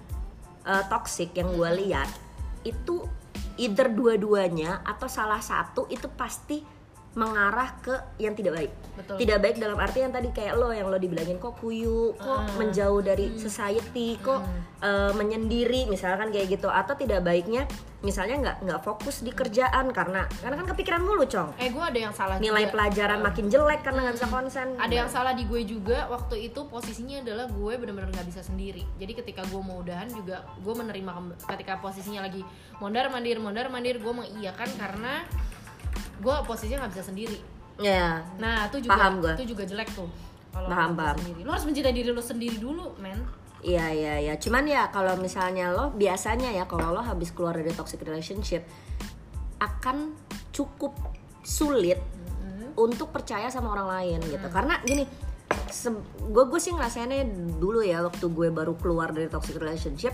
uh, 0.62 0.84
toxic 0.90 1.30
yang 1.32 1.54
gue 1.54 1.70
lihat 1.86 2.10
itu 2.62 3.06
either 3.54 3.86
dua-duanya 3.86 4.82
atau 4.82 5.06
salah 5.06 5.38
satu 5.38 5.86
itu 5.86 6.10
pasti 6.10 6.62
mengarah 7.12 7.76
ke 7.78 7.92
yang 8.16 8.32
tidak 8.32 8.56
baik. 8.56 8.72
Betul. 8.94 9.16
Tidak 9.18 9.38
baik 9.38 9.56
dalam 9.56 9.76
arti 9.76 10.00
yang 10.00 10.10
tadi 10.10 10.28
kayak 10.28 10.54
lo 10.54 10.68
yang 10.68 10.86
lo 10.86 10.96
dibilangin 10.96 11.36
kok 11.36 11.56
kuyu, 11.56 12.12
kok 12.14 12.28
Ah. 12.38 12.48
menjauh 12.56 13.00
dari 13.00 13.28
Hmm. 13.28 13.36
society, 13.36 14.16
kok 14.16 14.40
eh, 14.80 15.12
menyendiri 15.12 15.86
misalkan 15.86 16.28
kayak 16.28 16.50
gitu 16.50 16.66
atau 16.66 16.92
tidak 16.92 17.22
baiknya 17.22 17.70
misalnya 18.00 18.34
nggak 18.36 18.56
nggak 18.62 18.80
fokus 18.82 19.20
di 19.20 19.30
kerjaan 19.30 19.88
karena 19.88 20.26
karena 20.36 20.56
kan 20.56 20.66
kepikiran 20.68 20.98
mulu, 21.00 21.22
Cong. 21.24 21.54
eh 21.54 21.68
gue 21.68 21.78
ada 21.80 21.94
yang 22.00 22.10
salah 22.10 22.34
Nilai 22.36 22.66
juga. 22.66 22.72
pelajaran 22.74 23.22
makin 23.22 23.46
jelek 23.46 23.80
karena 23.80 24.00
nggak 24.02 24.16
bisa 24.16 24.26
konsen. 24.26 24.74
ada 24.76 24.90
yang 24.92 25.06
salah 25.06 25.32
di 25.32 25.44
gue 25.44 25.62
juga 25.64 26.08
waktu 26.08 26.48
itu 26.48 26.66
posisinya 26.66 27.22
adalah 27.22 27.46
gue 27.46 27.72
benar-benar 27.76 28.10
nggak 28.10 28.26
bisa 28.26 28.42
sendiri 28.42 28.82
jadi 28.96 29.12
ketika 29.14 29.44
gue 29.44 29.60
mau 29.60 29.78
udahan 29.78 30.10
juga 30.10 30.42
gue 30.56 30.74
menerima 30.74 31.10
ketika 31.46 31.78
posisinya 31.78 32.20
lagi 32.22 32.42
mondar 32.80 33.06
mandir 33.06 33.38
mondar 33.38 33.68
mandir 33.68 33.96
gue 33.96 34.12
mengiyakan 34.12 34.66
karena 34.74 35.22
gue 35.94 36.34
posisinya 36.46 36.86
nggak 36.86 36.92
bisa 36.94 37.04
sendiri 37.08 37.38
Ya. 37.80 38.20
nah 38.36 38.68
itu 38.68 38.84
juga 38.84 38.94
Paham 38.94 39.14
gua. 39.18 39.32
itu 39.34 39.44
juga 39.56 39.64
jelek 39.64 39.88
tuh 39.90 40.06
kalau 40.52 40.68
Paham, 40.68 40.90
paham. 40.94 41.16
sendiri 41.18 41.40
lo 41.42 41.50
harus 41.50 41.66
mencintai 41.66 41.94
diri 41.96 42.08
lo 42.12 42.22
sendiri 42.22 42.56
dulu 42.60 42.94
men 43.00 43.18
Iya 43.62 43.94
iya 43.94 44.14
iya. 44.18 44.34
Cuman 44.42 44.66
ya 44.66 44.90
kalau 44.90 45.14
misalnya 45.22 45.70
lo 45.70 45.94
biasanya 45.94 46.50
ya 46.50 46.66
kalau 46.66 46.90
lo 46.90 46.98
habis 46.98 47.30
keluar 47.30 47.54
dari 47.54 47.70
toxic 47.70 48.02
relationship 48.02 48.66
akan 49.62 50.18
cukup 50.50 50.98
sulit 51.46 52.02
untuk 52.74 53.14
percaya 53.14 53.46
sama 53.54 53.70
orang 53.70 53.86
lain 53.86 54.18
gitu. 54.26 54.42
Karena 54.50 54.82
gini, 54.82 55.06
gue 56.18 56.44
gue 56.50 56.58
sih 56.58 56.74
ngerasainnya 56.74 57.22
dulu 57.62 57.86
ya 57.86 58.02
waktu 58.02 58.26
gue 58.34 58.50
baru 58.50 58.74
keluar 58.82 59.14
dari 59.14 59.30
toxic 59.30 59.54
relationship, 59.54 60.10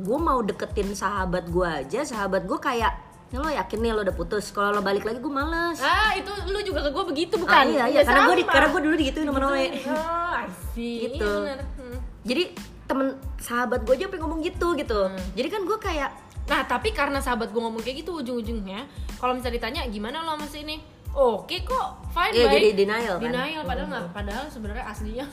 gue 0.00 0.16
mau 0.16 0.40
deketin 0.40 0.96
sahabat 0.96 1.44
gue 1.52 1.68
aja, 1.68 2.08
sahabat 2.08 2.48
gue 2.48 2.56
kayak 2.56 3.09
"Ini 3.30 3.38
lo 3.38 3.46
yakin 3.46 3.78
nih 3.78 3.90
lo 3.94 4.00
udah 4.02 4.12
putus. 4.12 4.50
Kalau 4.50 4.74
lo 4.74 4.82
balik 4.82 5.06
lagi 5.06 5.22
gue 5.22 5.30
males. 5.30 5.78
Ah 5.78 6.10
itu 6.12 6.26
lu 6.50 6.58
juga 6.60 6.82
ke 6.82 6.90
gue 6.90 7.04
begitu 7.06 7.34
bukan? 7.38 7.54
Ah, 7.54 7.62
iya 7.62 7.84
iya 7.86 8.00
Ya, 8.00 8.02
karena 8.02 8.26
gue 8.26 8.36
karena 8.42 8.68
gue 8.68 8.80
dulu 8.82 8.94
digituin 8.98 9.26
sama 9.30 9.38
Noe. 9.38 9.66
Oh 9.86 10.34
I 10.34 10.46
see. 10.74 10.94
Gitu. 11.06 11.22
Iya. 11.22 11.54
Hmm. 11.78 11.98
jadi 12.20 12.42
temen 12.84 13.14
sahabat 13.38 13.86
gue 13.86 13.94
aja 13.94 14.10
pengen 14.10 14.26
ngomong 14.26 14.42
gitu 14.42 14.74
gitu. 14.74 15.00
Jadi 15.38 15.48
kan 15.48 15.62
gue 15.62 15.78
kayak 15.78 16.10
Nah 16.50 16.66
tapi 16.66 16.90
karena 16.90 17.22
sahabat 17.22 17.54
gue 17.54 17.62
ngomong 17.62 17.78
kayak 17.78 18.02
gitu 18.02 18.18
ujung-ujungnya 18.18 18.82
Kalau 19.22 19.38
misalnya 19.38 19.62
ditanya 19.62 19.80
gimana 19.86 20.26
lo 20.26 20.34
sama 20.34 20.50
si 20.50 20.66
ini? 20.66 20.82
Oke 21.14 21.62
kok 21.62 22.10
fine 22.10 22.34
Iya, 22.34 22.44
baik. 22.50 22.54
jadi 22.58 22.68
denial 22.74 23.14
kan? 23.18 23.30
Denial 23.30 23.62
padahal 23.62 23.86
nggak 23.86 24.04
Padahal 24.10 24.44
sebenarnya 24.50 24.84
aslinya. 24.90 25.26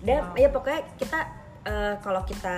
Dan 0.00 0.20
ya 0.34 0.48
pokoknya 0.48 0.80
kita 0.96 1.18
eh, 1.62 1.94
kalau 2.00 2.22
kita 2.24 2.56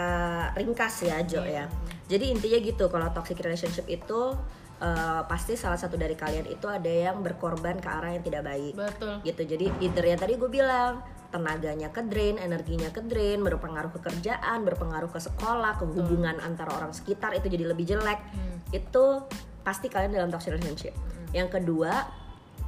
ringkas 0.55 0.95
ya 1.05 1.21
Jo 1.27 1.43
Iya. 1.43 1.67
ya 1.69 1.92
jadi 2.13 2.25
intinya 2.29 2.59
gitu 2.61 2.85
kalau 2.93 3.09
toxic 3.17 3.41
relationship 3.41 3.89
itu 3.89 4.37
eh, 4.85 5.23
pasti 5.25 5.57
salah 5.57 5.81
satu 5.81 5.97
dari 5.97 6.13
kalian 6.13 6.45
itu 6.53 6.69
ada 6.69 6.93
yang 6.93 7.25
berkorban 7.25 7.81
ke 7.81 7.89
arah 7.89 8.13
yang 8.13 8.25
tidak 8.25 8.45
baik 8.45 8.77
Betul 8.77 9.25
gitu 9.25 9.43
jadi 9.57 9.67
either 9.81 10.05
yang 10.05 10.21
tadi 10.21 10.37
gue 10.37 10.51
bilang 10.53 11.01
tenaganya 11.33 11.89
ke 11.89 12.05
drain, 12.05 12.37
energinya 12.37 12.93
ke 12.93 13.01
drain, 13.09 13.41
berpengaruh 13.41 13.89
ke 13.97 14.05
kerjaan, 14.05 14.69
berpengaruh 14.69 15.09
ke 15.09 15.17
sekolah, 15.17 15.81
ke 15.81 15.89
hubungan 15.89 16.37
antara 16.45 16.77
orang 16.77 16.93
sekitar 16.93 17.33
itu 17.33 17.49
jadi 17.49 17.73
lebih 17.73 17.89
jelek. 17.89 18.21
Hmm. 18.21 18.61
Itu 18.69 19.25
pasti 19.65 19.89
kalian 19.89 20.13
dalam 20.13 20.29
toxic 20.29 20.53
relationship. 20.53 20.93
Yang 21.33 21.57
kedua, 21.57 22.05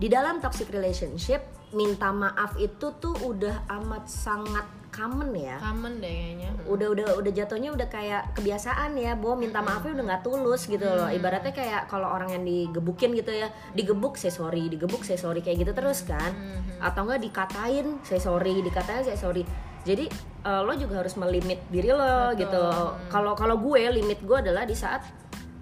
di 0.01 0.09
dalam 0.09 0.41
toxic 0.41 0.73
relationship 0.73 1.45
minta 1.77 2.09
maaf 2.11 2.57
itu 2.57 2.97
tuh 2.97 3.15
udah 3.21 3.69
amat 3.69 4.09
sangat 4.09 4.65
common 4.95 5.35
ya. 5.35 5.59
Common 5.59 5.99
deh 5.99 6.07
kayaknya. 6.07 6.51
Udah 6.71 6.89
udah 6.95 7.07
udah 7.19 7.33
jatuhnya 7.35 7.75
udah 7.75 7.89
kayak 7.91 8.39
kebiasaan 8.39 8.95
ya 8.95 9.19
bahwa 9.19 9.43
minta 9.43 9.59
maafnya 9.59 9.99
udah 9.99 10.05
nggak 10.15 10.23
tulus 10.23 10.71
gitu 10.71 10.87
loh. 10.87 11.11
Ibaratnya 11.11 11.51
kayak 11.51 11.91
kalau 11.91 12.15
orang 12.15 12.31
yang 12.31 12.47
digebukin 12.47 13.11
gitu 13.19 13.35
ya 13.35 13.51
digebuk 13.75 14.15
saya 14.15 14.31
sorry 14.31 14.71
digebuk 14.71 15.03
saya 15.03 15.19
sorry 15.19 15.43
kayak 15.43 15.67
gitu 15.67 15.73
terus 15.75 16.07
kan. 16.07 16.31
Atau 16.79 17.11
enggak 17.11 17.27
dikatain 17.27 17.99
saya 18.07 18.23
sorry 18.23 18.63
dikatain 18.63 19.03
saya 19.03 19.19
sorry. 19.19 19.43
Jadi 19.83 20.07
eh, 20.47 20.61
lo 20.63 20.73
juga 20.79 21.03
harus 21.03 21.19
melimit 21.19 21.59
diri 21.69 21.91
lo 21.91 22.31
Betul. 22.31 22.47
gitu. 22.47 22.65
Kalau 23.11 23.35
kalau 23.35 23.59
gue 23.59 23.83
limit 23.91 24.23
gue 24.23 24.39
adalah 24.39 24.63
di 24.63 24.79
saat 24.79 25.03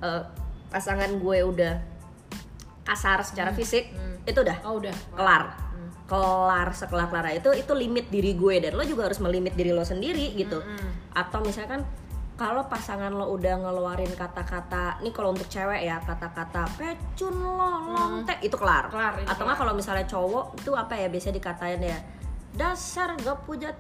eh, 0.05 0.23
pasangan 0.69 1.09
gue 1.17 1.39
udah 1.41 1.75
kasar 2.83 3.23
secara 3.23 3.55
fisik 3.55 3.95
itu 4.27 4.39
udah 4.39 4.59
Oh 4.67 4.79
udah. 4.79 4.95
kelar 5.15 5.72
kelar 6.05 6.69
sekelar 6.71 7.09
kelar 7.09 7.33
itu 7.33 7.51
itu 7.55 7.73
limit 7.73 8.07
diri 8.07 8.33
gue 8.33 8.61
dan 8.61 8.73
lo 8.73 8.83
juga 8.83 9.07
harus 9.07 9.17
melimit 9.19 9.53
diri 9.53 9.71
lo 9.71 9.83
sendiri 9.83 10.35
gitu. 10.35 10.61
Atau 11.11 11.41
misalkan 11.41 11.85
kalau 12.33 12.65
pasangan 12.65 13.09
lo 13.09 13.31
udah 13.31 13.55
ngeluarin 13.57 14.13
kata-kata 14.13 14.99
nih 14.99 15.11
kalau 15.11 15.31
untuk 15.31 15.47
cewek 15.47 15.83
ya 15.83 16.01
kata-kata 16.01 16.69
pecun 16.75 17.33
lo 17.33 17.71
lontek 17.89 18.41
itu 18.41 18.53
kelar, 18.55 18.89
Kelar, 18.89 19.15
itu 19.17 19.29
atau 19.29 19.43
nggak 19.43 19.57
kalau 19.57 19.73
misalnya 19.73 20.05
cowok 20.05 20.59
itu 20.59 20.71
apa 20.73 20.95
ya 20.95 21.07
biasanya 21.07 21.35
dikatain 21.35 21.81
ya? 21.83 21.99
Dasar 22.53 23.17
gak 23.17 23.43
punya 23.43 23.73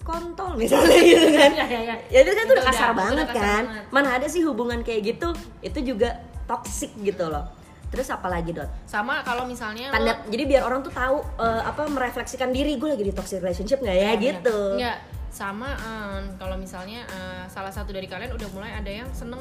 kontol 0.00 0.54
misalnya 0.54 0.96
gitu 0.98 1.26
kan. 1.34 1.50
Ya 1.52 1.66
ya 1.66 1.80
ya 1.82 1.94
ya 2.06 2.18
itu 2.22 2.30
kan 2.30 2.44
tuh 2.44 2.54
Itu 2.54 2.56
udah 2.56 2.66
kasar 2.66 2.86
udah- 2.86 2.96
banget 2.96 3.14
udah 3.16 3.26
kasar 3.26 3.42
kan. 3.42 3.64
banget. 3.66 3.84
mana 3.90 4.08
ada 4.14 4.26
sih 4.26 4.40
hubungan 4.40 4.80
kayak 4.80 5.02
gitu 5.04 5.28
itu 5.60 5.78
juga 5.84 6.08
toxic 6.46 6.94
gitu 6.96 7.26
loh 7.26 7.44
terus 7.86 8.10
apa 8.10 8.26
lagi 8.26 8.50
dot? 8.50 8.66
Sama 8.84 9.22
kalau 9.22 9.46
misalnya 9.46 9.90
tanda 9.90 10.18
lo- 10.18 10.26
jadi 10.28 10.42
biar 10.44 10.62
orang 10.66 10.82
tuh 10.82 10.90
tahu 10.90 11.22
eh, 11.38 11.62
apa 11.62 11.86
merefleksikan 11.86 12.50
diri 12.50 12.76
gue 12.76 12.88
lagi 12.92 13.04
di 13.04 13.14
toxic 13.14 13.38
relationship 13.40 13.78
nggak 13.78 13.96
ya? 13.96 14.10
Gitu. 14.18 14.58
Enggak 14.76 14.98
sama 15.30 15.68
em, 15.76 16.32
kalau 16.36 16.56
misalnya 16.56 17.04
eh, 17.06 17.44
salah 17.46 17.70
satu 17.70 17.92
dari 17.92 18.08
kalian 18.08 18.32
udah 18.32 18.48
mulai 18.50 18.72
ada 18.72 18.88
yang 18.88 19.08
seneng 19.12 19.38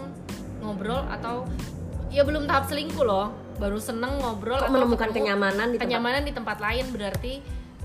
ngobrol 0.60 1.03
atau 1.08 1.47
ya 2.12 2.21
belum 2.21 2.45
tahap 2.45 2.69
selingkuh 2.69 3.03
loh. 3.03 3.31
Baru 3.55 3.79
seneng 3.79 4.19
ngobrol 4.19 4.60
Kok 4.60 4.67
atau 4.67 4.73
menemukan 4.75 5.10
kenyamanan 5.10 5.71
di 5.71 5.79
tempat- 5.79 5.84
kenyamanan 5.88 6.21
di 6.27 6.34
tempat 6.36 6.58
lain 6.60 6.86
berarti 6.91 7.34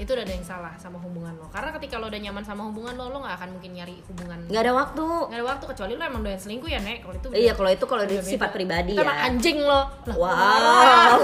itu 0.01 0.17
udah 0.17 0.25
ada 0.25 0.33
yang 0.33 0.47
salah 0.49 0.73
sama 0.81 0.97
hubungan 0.97 1.37
lo. 1.37 1.53
Karena 1.53 1.77
ketika 1.77 2.01
lo 2.01 2.09
udah 2.09 2.17
nyaman 2.17 2.41
sama 2.41 2.63
hubungan 2.73 2.97
lo 2.97 3.13
lo 3.13 3.19
nggak 3.21 3.37
akan 3.37 3.49
mungkin 3.53 3.71
nyari 3.77 4.01
hubungan. 4.09 4.39
Nggak 4.49 4.63
ada 4.65 4.73
waktu. 4.73 5.05
Nggak 5.29 5.37
ada 5.37 5.47
waktu 5.53 5.65
kecuali 5.69 5.93
lo 5.93 6.03
emang 6.09 6.23
doyan 6.25 6.41
selingkuh 6.41 6.71
ya 6.73 6.81
nek. 6.81 7.05
Kalau 7.05 7.15
itu 7.21 7.27
iya 7.37 7.53
kalau 7.53 7.69
itu 7.69 7.85
kalau 7.85 8.03
dari 8.09 8.17
sifat 8.25 8.49
beda. 8.49 8.57
pribadi 8.57 8.93
Itu 8.97 9.05
ya. 9.05 9.13
anjing 9.29 9.59
lo. 9.61 9.81
Lah, 10.09 10.17
Wow. 10.17 10.25
wow. 10.25 11.17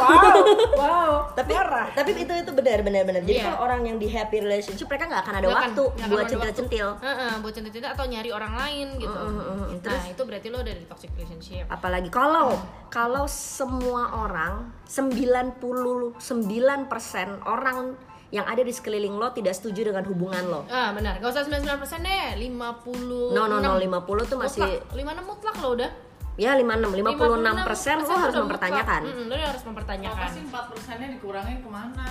Wow. 0.76 1.12
Tapi 1.38 1.52
tapi 1.96 2.10
itu 2.12 2.32
itu 2.36 2.50
benar 2.52 2.84
benar 2.84 3.02
benar. 3.08 3.20
Jadi 3.24 3.40
Iya. 3.40 3.44
kalau 3.48 3.58
orang 3.64 3.80
yang 3.88 3.96
di 3.96 4.08
happy 4.12 4.44
relationship 4.44 4.84
mereka 4.86 5.08
nggak 5.08 5.22
akan 5.24 5.34
ada 5.40 5.48
waktu 5.48 5.82
akan 5.96 6.08
buat 6.12 6.26
centil 6.28 6.52
centil 6.52 6.88
Heeh, 7.00 7.32
buat 7.40 7.52
centil-centil 7.56 7.90
atau 7.90 8.04
nyari 8.04 8.30
orang 8.30 8.52
lain 8.52 8.86
gitu. 9.00 9.16
Mm, 9.16 9.32
mm, 9.32 9.56
mm. 9.72 9.78
Terus? 9.80 9.96
nah 9.96 10.06
itu 10.12 10.22
berarti 10.28 10.46
lo 10.52 10.58
udah 10.60 10.74
di 10.74 10.84
toxic 10.84 11.10
relationship. 11.16 11.64
Apalagi 11.72 12.08
kalau 12.12 12.52
kalau 12.92 13.24
semua 13.24 14.12
orang 14.12 14.68
99% 14.88 15.56
orang 17.44 17.96
yang 18.28 18.42
ada 18.42 18.58
di 18.58 18.70
sekeliling 18.70 19.14
lo 19.14 19.30
tidak 19.30 19.52
setuju 19.52 19.86
dengan 19.86 20.02
hubungan 20.04 20.44
lo. 20.44 20.60
Ah 20.66 20.90
benar, 20.90 21.18
gak 21.18 21.30
usah 21.30 21.42
99% 21.42 21.62
deh, 22.00 22.26
50 22.42 23.32
no 23.32 23.46
no 23.46 23.56
no. 23.56 23.76
50 23.76 23.86
tuh 24.26 24.36
masih 24.36 24.66
mutlak. 24.66 25.22
56 25.22 25.30
mutlak 25.30 25.56
lo 25.58 25.68
udah. 25.74 25.90
Ya 26.36 26.52
56 26.52 27.00
56 27.16 27.64
persen 27.64 27.96
lo 27.98 28.14
harus 28.14 28.36
mempertanyakan. 28.36 29.00
Mm-mm, 29.04 29.24
lo 29.26 29.34
harus 29.36 29.56
Apa 29.56 29.68
mempertanyakan 29.68 30.26
sih 30.28 30.42
4 30.44 30.52
persennya 30.68 31.08
dikurangin 31.10 31.58
ke 31.60 31.68
mana? 31.68 32.08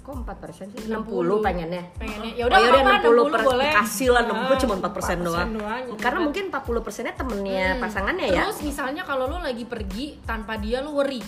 kok 0.00 0.22
4 0.22 0.38
persen 0.38 0.66
sih? 0.70 0.86
60 0.86 1.02
pengennya. 1.42 1.82
Pengennya, 1.98 2.30
Oh, 2.30 2.38
ya 2.38 2.44
udah 2.46 2.58
yaudah, 2.62 2.78
apa 2.78 2.94
60 3.02 3.26
per, 3.26 3.40
boleh. 3.42 3.70
kasih 3.74 4.08
lah 4.14 4.22
60 4.22 4.38
Ah, 4.46 4.54
cuma 4.56 4.74
4 4.78 4.92
persen 4.94 5.16
doang. 5.18 5.48
doang, 5.50 5.82
Karena 5.98 6.14
gitu 6.14 6.26
mungkin 6.30 6.44
40 6.46 6.78
persennya 6.80 7.14
temennya 7.18 7.66
Hmm. 7.68 7.82
pasangannya 7.82 8.26
ya. 8.30 8.42
Terus 8.46 8.62
misalnya 8.62 9.02
kalau 9.02 9.26
lo 9.26 9.42
lagi 9.42 9.66
pergi 9.66 10.22
tanpa 10.22 10.56
dia 10.56 10.78
lo 10.78 10.94
worry. 10.94 11.18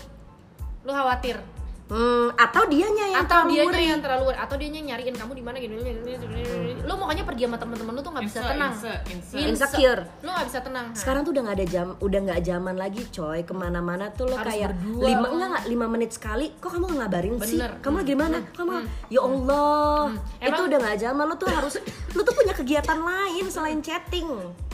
Lo 0.87 0.94
khawatir 0.94 1.42
Hmm, 1.88 2.29
atau 2.37 2.68
dianya 2.68 3.16
yang 3.16 3.24
atau 3.24 3.48
terlalu 3.48 3.72
dia 3.72 3.88
yang 3.96 4.03
terlalu 4.05 4.24
atau 4.37 4.57
dia 4.61 4.68
nyariin 4.68 5.16
kamu 5.16 5.33
di 5.33 5.40
mana 5.40 5.57
gini, 5.57 5.72
gini, 5.81 5.90
gini, 6.05 6.20
gini, 6.20 6.40
gini. 6.44 6.72
lo 6.85 7.01
makanya 7.01 7.24
pergi 7.24 7.48
sama 7.48 7.57
temen-temen 7.57 7.92
lo 7.96 8.01
tuh 8.05 8.12
nggak 8.12 8.27
bisa 8.29 8.40
tenang 8.44 8.72
inse, 8.77 8.92
inse. 9.09 9.35
Inse. 9.40 9.48
Insecure. 9.57 10.03
lo 10.20 10.29
nggak 10.37 10.46
bisa 10.53 10.61
tenang 10.61 10.87
Sekarang 10.92 11.20
tuh 11.24 11.33
udah 11.33 11.42
nggak 11.48 11.57
ada 11.57 11.66
jam, 11.72 11.87
udah 11.96 12.20
nggak 12.29 12.40
zaman 12.44 12.74
lagi, 12.77 13.03
coy. 13.09 13.40
Ke 13.40 13.55
mana-mana 13.57 14.12
tuh 14.12 14.29
lo 14.29 14.37
Harus 14.37 14.53
kayak 14.53 14.77
berdua 14.77 15.01
lima 15.09 15.24
lo. 15.24 15.29
enggak 15.33 15.48
nggak 15.48 15.64
lima 15.72 15.87
menit 15.88 16.11
sekali. 16.12 16.46
Kok 16.61 16.70
kamu 16.77 16.85
nggak 16.85 16.98
ngabarin 17.01 17.35
sih? 17.40 17.57
Bener. 17.57 17.70
Kamu 17.81 17.96
lagi 17.96 18.12
di 18.12 18.18
mana? 18.20 18.38
Kamu 18.53 18.72
ya 19.09 19.20
Allah, 19.24 20.01
itu 20.12 20.44
Emang- 20.44 20.68
udah 20.68 20.79
nggak 20.85 20.98
zaman. 21.01 21.24
Lo 21.24 21.35
tuh 21.40 21.48
harus, 21.48 21.74
lo 22.16 22.20
tuh 22.20 22.35
punya 22.37 22.53
kegiatan 22.53 22.98
lain 23.01 23.44
selain 23.48 23.81
chatting. 23.81 24.29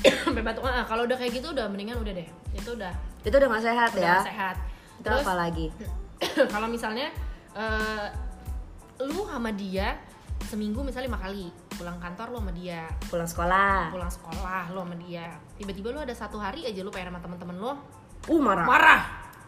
ah, 0.67 0.85
kalau 0.85 1.07
udah 1.07 1.17
kayak 1.17 1.39
gitu 1.39 1.55
udah 1.55 1.71
mendingan 1.71 1.97
udah 2.03 2.13
deh 2.13 2.29
itu 2.55 2.71
udah 2.75 2.93
Itu 3.25 3.35
udah 3.35 3.49
nggak 3.49 3.65
sehat 3.65 3.91
udah 3.95 4.03
ya. 4.03 4.15
nggak 4.21 4.29
sehat 4.29 4.57
Terus 5.05 5.23
apa 5.25 5.35
lagi? 5.37 5.67
kalau 6.55 6.67
misalnya 6.67 7.09
eh, 7.53 8.07
lu 9.01 9.27
sama 9.27 9.51
dia 9.51 9.99
seminggu 10.45 10.85
misalnya 10.85 11.09
lima 11.09 11.19
kali 11.19 11.49
pulang 11.73 11.97
kantor 11.99 12.31
lu 12.31 12.39
sama 12.39 12.53
dia 12.53 12.85
Pulang 13.09 13.27
sekolah. 13.27 13.91
pulang 13.91 14.13
sekolah 14.13 14.63
lu 14.71 14.79
sama 14.81 14.97
dia 14.97 15.27
tiba-tiba 15.57 15.89
lu 15.91 15.99
ada 15.99 16.13
satu 16.13 16.37
hari 16.37 16.63
aja 16.65 16.81
lu 16.81 16.91
pengen 16.91 17.11
sama 17.11 17.21
teman-teman 17.21 17.57
lu 17.57 17.73
Uh 18.25 18.41
marah. 18.41 18.65
marah 18.65 19.03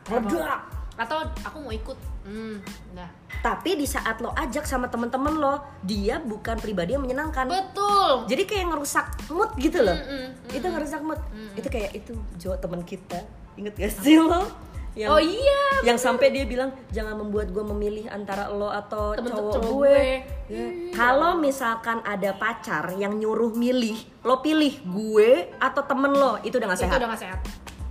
Meledak. 0.07 0.61
atau 0.97 1.17
aku 1.43 1.57
mau 1.61 1.73
ikut 1.73 1.97
hmm 2.25 2.57
nah 2.93 3.09
Tapi 3.37 3.75
di 3.75 3.85
saat 3.85 4.19
lo 4.19 4.33
ajak 4.33 4.65
sama 4.65 4.87
temen-temen 4.87 5.33
lo, 5.33 5.61
dia 5.81 6.19
bukan 6.19 6.59
pribadi 6.59 6.99
yang 6.99 7.05
menyenangkan. 7.05 7.47
betul 7.47 8.27
Jadi 8.27 8.43
kayak 8.43 8.67
ngerusak 8.69 9.07
mood 9.29 9.55
gitu 9.57 9.87
loh. 9.87 9.95
Mm-mm, 9.95 10.51
Itu 10.51 10.67
ngerusak 10.67 10.99
mood. 11.01 11.21
Itu 11.55 11.69
kayak 11.69 11.95
itu 11.95 12.11
Jo 12.35 12.59
teman 12.59 12.83
kita. 12.83 13.23
Ingat 13.55 13.77
gak 13.77 13.93
sih 13.95 14.19
lo? 14.19 14.51
Yang 14.97 15.13
oh 15.13 15.21
iya 15.21 15.85
yang 15.85 16.01
sampai 16.01 16.33
dia 16.33 16.49
bilang 16.49 16.73
jangan 16.89 17.21
membuat 17.21 17.53
gue 17.53 17.61
memilih 17.61 18.09
antara 18.09 18.49
lo 18.49 18.73
atau 18.73 19.13
Temen 19.13 19.29
cowok, 19.29 19.53
cowok 19.53 19.69
gue. 19.69 19.93
gue. 19.93 20.09
Ya. 20.47 20.67
Kalau 20.97 21.37
misalkan 21.37 22.01
ada 22.01 22.33
pacar 22.33 22.97
yang 22.97 23.13
nyuruh 23.21 23.53
milih, 23.53 23.99
lo 24.25 24.41
pilih 24.41 24.73
gue 24.89 25.53
atau 25.61 25.83
temen 25.85 26.17
lo, 26.17 26.41
itu 26.41 26.57
udah 26.57 26.73
gak 26.73 26.81
itu 26.81 26.85
sehat. 26.89 26.97
udah 26.97 27.11
gak 27.13 27.23
sehat 27.29 27.41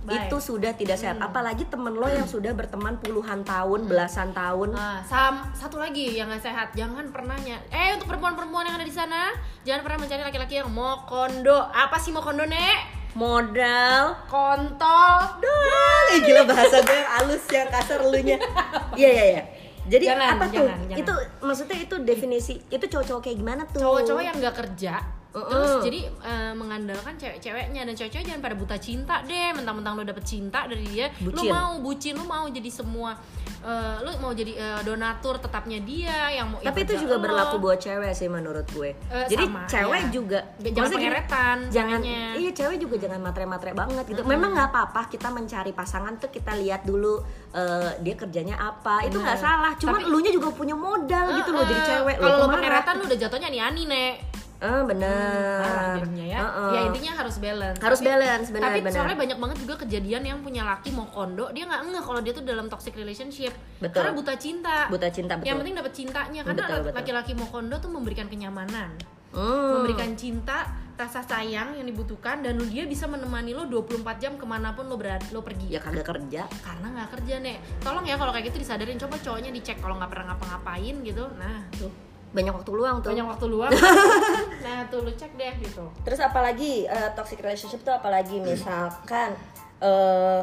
Hmm. 0.06 0.22
Itu 0.30 0.38
sudah 0.38 0.70
tidak 0.72 0.96
sehat. 0.96 1.18
Apalagi 1.18 1.66
temen 1.66 1.98
lo 1.98 2.06
yang 2.06 2.24
sudah 2.24 2.54
berteman 2.54 2.94
puluhan 3.02 3.42
tahun, 3.42 3.90
belasan 3.90 4.30
tahun. 4.30 4.72
Nah, 4.72 5.02
sam 5.02 5.42
satu 5.50 5.82
lagi 5.82 6.14
yang 6.14 6.30
gak 6.30 6.46
sehat, 6.46 6.70
jangan 6.78 7.10
pernah 7.10 7.34
nya. 7.42 7.58
Eh 7.74 7.90
untuk 7.98 8.06
perempuan-perempuan 8.06 8.70
yang 8.70 8.78
ada 8.78 8.86
di 8.86 8.94
sana, 8.94 9.34
jangan 9.66 9.82
pernah 9.82 9.98
mencari 10.06 10.22
laki-laki 10.22 10.54
yang 10.62 10.70
mau 10.70 11.02
kondo. 11.04 11.58
Apa 11.74 11.98
sih 11.98 12.14
mau 12.14 12.22
kondo 12.22 12.46
nek? 12.46 12.96
Modal 13.16 14.12
Kontol. 14.28 15.40
doang. 15.40 16.06
Eh 16.12 16.20
gila 16.20 16.44
bahasa 16.44 16.84
gue 16.84 16.94
yang 16.94 17.10
halus 17.16 17.44
yang 17.48 17.68
kasar 17.72 18.00
elunya. 18.04 18.36
Iya 19.00 19.08
iya 19.12 19.24
iya. 19.32 19.42
Jadi 19.86 20.04
Jangan, 20.10 20.34
apa 20.34 20.44
tuh? 20.50 20.66
jangan. 20.66 20.96
Itu 20.98 21.12
maksudnya 21.42 21.78
itu 21.78 21.96
definisi 22.02 22.54
itu 22.68 22.84
cowok-cowok 22.84 23.20
kayak 23.22 23.36
gimana 23.38 23.62
tuh? 23.70 23.80
Cowok-cowok 23.80 24.22
yang 24.22 24.36
gak 24.42 24.56
kerja. 24.66 24.94
Uh-uh. 25.36 25.52
Terus 25.52 25.72
jadi 25.84 26.00
eh, 26.08 26.52
mengandalkan 26.56 27.14
cewek-ceweknya 27.20 27.84
dan 27.84 27.92
cewek-cewek 27.92 28.24
jangan 28.24 28.40
pada 28.40 28.56
buta 28.56 28.76
cinta 28.80 29.20
deh. 29.20 29.52
Mentang-mentang 29.52 29.92
lu 30.00 30.02
dapet 30.02 30.24
cinta 30.24 30.64
dari 30.64 30.84
dia, 30.88 31.12
Bucin. 31.20 31.36
lu 31.36 31.42
mau 31.52 31.72
bucin, 31.84 32.16
lu 32.16 32.24
mau 32.24 32.48
jadi 32.48 32.70
semua 32.72 33.20
eh, 33.58 33.96
lu 34.00 34.12
mau 34.18 34.30
jadi 34.30 34.52
eh, 34.52 34.80
donatur 34.82 35.36
tetapnya 35.36 35.78
dia 35.78 36.30
yang 36.30 36.48
mau 36.48 36.58
Tapi 36.58 36.80
itu 36.82 36.94
juga 36.98 37.16
lo. 37.16 37.22
berlaku 37.22 37.56
buat 37.58 37.78
cewek 37.78 38.12
sih 38.12 38.26
menurut 38.26 38.66
gue. 38.68 38.90
Eh, 39.06 39.26
Jadi 39.26 39.44
sama, 39.44 39.64
cewek 39.66 40.02
ya. 40.02 40.10
juga 40.10 40.38
Jangan 40.58 40.90
pengeretan 40.90 41.56
Jangan 41.68 42.00
iya 42.34 42.50
cewek 42.50 42.76
juga 42.78 42.96
jangan 42.98 43.20
matre-matre 43.22 43.72
banget 43.72 44.04
gitu. 44.06 44.22
Memang 44.22 44.50
nggak 44.52 44.68
apa-apa 44.70 45.00
kita 45.08 45.28
mencari 45.28 45.70
pasangan 45.70 46.16
tuh 46.16 46.28
kita 46.28 46.52
lihat 46.54 46.82
dulu 46.82 47.20
eh, 47.50 47.90
dia 48.00 48.14
kerjanya 48.14 48.56
apa. 48.56 49.02
Itu 49.02 49.18
nggak 49.18 49.38
salah. 49.38 49.72
Cuman 49.76 50.00
Tapi- 50.00 50.08
elunya 50.08 50.30
juga 50.30 50.50
punya 50.50 50.74
modal 50.74 51.26
gitu 51.34 51.50
loh 51.50 51.64
jadi 51.64 51.76
Eh, 51.76 51.86
cewek. 51.86 52.16
Kalau 52.18 52.36
lo 52.36 52.46
pengeretan 52.50 52.94
lu 52.96 53.04
udah 53.04 53.18
jatuhnya 53.18 53.48
nih 53.48 53.60
ani 53.60 53.84
nek. 53.84 54.14
Ah 54.56 54.82
benar. 54.88 56.00
Jadinya 56.00 56.26
ya. 56.26 56.38
Heeh. 56.40 56.70
Ya 56.72 56.80
intinya 56.88 57.12
harus 57.20 57.36
balance. 57.36 57.78
Harus 57.80 58.00
balance, 58.00 58.48
benar, 58.48 58.72
Tapi 58.72 58.80
benar. 58.80 58.94
soalnya 58.96 59.18
banyak 59.20 59.38
banget 59.38 59.56
juga 59.60 59.74
kejadian 59.84 60.22
yang 60.24 60.38
punya 60.40 60.62
laki 60.64 60.88
mau 60.96 61.04
kondo, 61.12 61.52
dia 61.52 61.68
nggak 61.68 61.82
ngeh 61.92 62.02
kalau 62.04 62.20
dia 62.24 62.32
tuh 62.32 62.44
dalam 62.44 62.66
toxic 62.72 62.96
relationship. 62.96 63.52
Betul. 63.78 64.00
Karena 64.00 64.12
buta 64.16 64.34
cinta. 64.40 64.76
Buta 64.88 65.08
cinta, 65.12 65.32
betul. 65.36 65.48
Yang 65.52 65.56
penting 65.60 65.74
dapat 65.76 65.92
cintanya 65.92 66.40
karena 66.40 66.56
Betul, 66.56 66.78
betul. 66.88 66.96
laki-laki 66.96 67.32
mau 67.36 67.48
kondo 67.52 67.76
tuh 67.76 67.90
memberikan 67.92 68.26
kenyamanan. 68.32 68.96
Hmm. 69.36 69.68
Memberikan 69.76 70.16
cinta, 70.16 70.72
rasa 70.96 71.20
sayang 71.20 71.76
yang 71.76 71.84
dibutuhkan 71.84 72.40
dan 72.40 72.56
dia 72.72 72.88
bisa 72.88 73.04
menemani 73.04 73.52
lo 73.52 73.68
24 73.68 74.00
jam 74.16 74.32
ke 74.40 74.48
mana 74.48 74.72
pun 74.72 74.88
lo 74.88 74.96
berada 74.96 75.28
lo 75.28 75.44
pergi. 75.44 75.68
Ya 75.68 75.84
kagak 75.84 76.08
kerja. 76.08 76.48
Karena 76.64 76.86
nggak 76.96 77.08
kerja 77.20 77.34
nek. 77.44 77.84
Tolong 77.84 78.08
ya 78.08 78.16
kalau 78.16 78.32
kayak 78.32 78.48
gitu 78.48 78.64
disadarin 78.64 78.96
coba 78.96 79.20
cowoknya 79.20 79.52
dicek 79.52 79.76
kalau 79.84 80.00
nggak 80.00 80.08
pernah 80.08 80.32
ngapa-ngapain 80.32 80.96
gitu. 81.04 81.28
Nah, 81.36 81.68
tuh 81.76 81.92
Banyak 82.32 82.52
waktu 82.52 82.70
luang 82.70 82.96
tuh. 83.00 83.10
banyak 83.10 83.26
waktu 83.26 83.46
luang. 83.46 83.72
nah, 84.64 84.86
tuh 84.86 85.00
lu 85.00 85.10
cek 85.10 85.34
deh 85.34 85.54
gitu. 85.60 85.84
Terus 86.02 86.18
apalagi 86.18 86.84
eh, 86.84 87.10
toxic 87.12 87.38
relationship 87.38 87.80
tuh 87.80 87.92
apalagi 87.92 88.38
misalkan 88.40 89.36
eh 89.78 90.40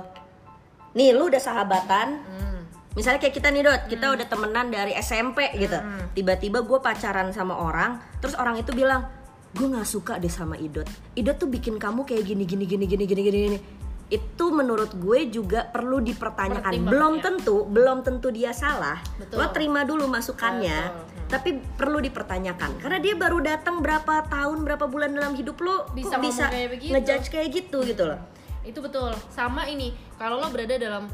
nih 0.93 1.09
lu 1.11 1.25
udah 1.25 1.41
sahabatan, 1.41 2.21
Hmm. 2.21 2.61
misalnya 2.93 3.17
kayak 3.17 3.33
kita 3.33 3.49
nih 3.49 3.61
dot, 3.61 3.81
kita 3.89 4.13
udah 4.13 4.25
temenan 4.25 4.69
dari 4.69 4.93
SMP 4.93 5.49
gitu. 5.57 5.73
Hmm. 5.73 6.13
Tiba-tiba 6.13 6.61
gue 6.61 6.77
pacaran 6.77 7.33
sama 7.33 7.57
orang, 7.57 7.97
terus 8.21 8.37
orang 8.37 8.55
itu 8.55 8.69
bilang, 8.71 9.09
gue 9.53 9.65
nggak 9.65 9.85
suka 9.85 10.17
deh 10.17 10.29
sama 10.29 10.53
Idot. 10.53 10.85
Idot 11.13 11.33
tuh 11.35 11.49
bikin 11.49 11.77
kamu 11.77 12.05
kayak 12.05 12.23
gini 12.23 12.45
gini 12.45 12.65
gini 12.65 12.85
gini 12.85 13.05
gini 13.05 13.21
gini. 13.21 13.39
gini." 13.49 13.59
Itu 14.05 14.53
menurut 14.53 14.93
gue 14.93 15.25
juga 15.25 15.65
perlu 15.65 15.97
dipertanyakan. 15.97 16.85
Belum 16.85 17.17
ya. 17.17 17.21
tentu, 17.25 17.65
belum 17.65 18.05
tentu 18.05 18.29
dia 18.29 18.53
salah. 18.53 19.01
Betul. 19.17 19.41
Lo 19.41 19.49
terima 19.49 19.81
dulu 19.81 20.05
masukannya, 20.05 20.77
Betul. 20.93 21.12
Tapi 21.33 21.49
perlu 21.57 21.97
dipertanyakan. 21.97 22.77
Karena 22.77 23.01
dia 23.01 23.17
baru 23.17 23.41
datang 23.41 23.81
berapa 23.81 24.29
tahun, 24.29 24.61
berapa 24.61 24.85
bulan 24.85 25.09
dalam 25.11 25.33
hidup 25.33 25.57
lo, 25.57 25.89
Bisa 25.91 26.15
kok 26.15 26.21
bisa 26.21 26.45
kayak 26.47 26.69
begitu. 26.71 26.91
ngejudge 26.93 27.27
kayak 27.27 27.49
gitu 27.49 27.81
gitu 27.83 28.05
loh. 28.05 28.21
itu 28.63 28.79
betul 28.79 29.11
sama 29.27 29.67
ini 29.67 29.91
kalau 30.15 30.39
lo 30.39 30.47
berada 30.47 30.79
dalam 30.79 31.09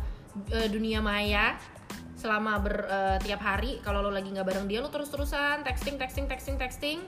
eh, 0.49 0.69
dunia 0.69 1.01
maya 1.01 1.57
selama 2.13 2.59
ber 2.59 2.85
eh, 2.85 3.17
tiap 3.23 3.39
hari 3.39 3.79
kalau 3.79 4.03
lo 4.03 4.11
lagi 4.11 4.29
nggak 4.29 4.43
bareng 4.43 4.67
dia 4.67 4.77
lo 4.77 4.91
terus 4.91 5.07
terusan 5.07 5.63
texting 5.63 5.95
texting 5.95 6.27
texting 6.27 6.59
texting 6.59 6.99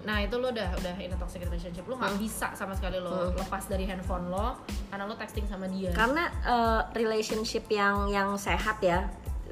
nah 0.00 0.22
itu 0.22 0.38
lo 0.38 0.48
udah 0.48 0.72
udah 0.78 0.94
in 0.96 1.10
a 1.10 1.18
toxic 1.18 1.42
relationship 1.42 1.84
lo 1.84 1.98
nggak 1.98 2.16
bisa 2.16 2.54
sama 2.54 2.72
sekali 2.72 2.96
lo 2.96 3.34
lepas 3.34 3.66
dari 3.66 3.84
handphone 3.84 4.30
lo 4.30 4.62
karena 4.88 5.04
lo 5.04 5.18
texting 5.18 5.44
sama 5.44 5.68
dia 5.68 5.92
Karena 5.92 6.32
eh, 6.32 6.80
relationship 6.94 7.68
yang 7.68 8.08
yang 8.08 8.38
sehat 8.38 8.80
ya. 8.80 9.04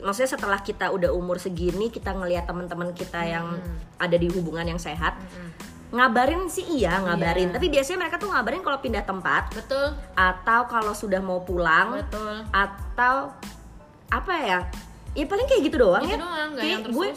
Maksudnya 0.03 0.31
setelah 0.31 0.59
kita 0.59 0.91
udah 0.91 1.11
umur 1.11 1.39
segini 1.39 1.89
kita 1.89 2.11
ngelihat 2.11 2.45
teman-teman 2.45 2.91
kita 2.91 3.23
yang 3.23 3.57
ada 3.97 4.15
di 4.15 4.27
hubungan 4.29 4.67
yang 4.67 4.79
sehat. 4.79 5.15
Ngabarin 5.89 6.49
sih 6.49 6.65
iya, 6.75 6.99
ngabarin. 6.99 7.53
Iya. 7.53 7.55
Tapi 7.55 7.67
biasanya 7.69 7.99
mereka 8.01 8.17
tuh 8.17 8.29
ngabarin 8.29 8.61
kalau 8.61 8.81
pindah 8.81 9.05
tempat 9.05 9.53
betul 9.53 9.93
atau 10.13 10.61
kalau 10.65 10.93
sudah 10.93 11.21
mau 11.21 11.41
pulang 11.41 12.01
betul 12.01 12.41
atau 12.49 13.31
apa 14.09 14.35
ya? 14.35 14.59
Ya 15.13 15.25
paling 15.25 15.45
kayak 15.45 15.63
gitu 15.69 15.77
doang 15.79 16.01
itu 16.03 16.17
ya. 16.17 16.19
doang 16.19 16.51
Kayak 16.57 16.71
yang 16.71 16.83
gue 16.89 17.09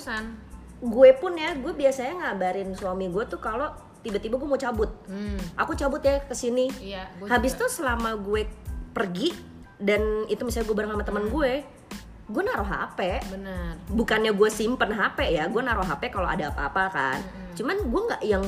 gue 0.86 1.10
pun 1.15 1.34
ya, 1.34 1.56
gue 1.56 1.71
biasanya 1.71 2.13
ngabarin 2.21 2.76
suami 2.76 3.08
gue 3.08 3.24
tuh 3.26 3.39
kalau 3.39 3.71
tiba-tiba 4.04 4.36
gue 4.36 4.45
mau 4.45 4.60
cabut. 4.60 4.91
hmm, 5.08 5.56
Aku 5.56 5.71
cabut 5.74 6.04
ya 6.04 6.19
ke 6.19 6.36
sini. 6.36 6.67
iya 6.78 7.08
Habis 7.26 7.56
juga. 7.56 7.65
tuh 7.65 7.69
selama 7.71 8.13
gue 8.13 8.43
pergi 8.91 9.32
dan 9.76 10.00
itu 10.28 10.43
misalnya 10.43 10.67
gue 10.67 10.76
bareng 10.76 10.91
sama 10.91 11.00
Hmm. 11.00 11.10
teman 11.10 11.26
gue, 11.28 11.52
gue 12.25 12.41
naruh 12.41 12.65
HP. 12.65 12.99
benar 13.29 13.77
Bukannya 13.88 14.31
gue 14.31 14.49
simpen 14.49 14.89
HP 14.89 15.19
ya, 15.31 15.45
gue 15.45 15.61
naruh 15.61 15.83
HP 15.83 16.09
kalau 16.09 16.25
ada 16.25 16.49
apa-apa 16.49 16.83
kan. 16.89 17.17
Hmm. 17.21 17.53
Cuman 17.53 17.77
gue 17.83 18.01
nggak 18.03 18.23
yang 18.23 18.43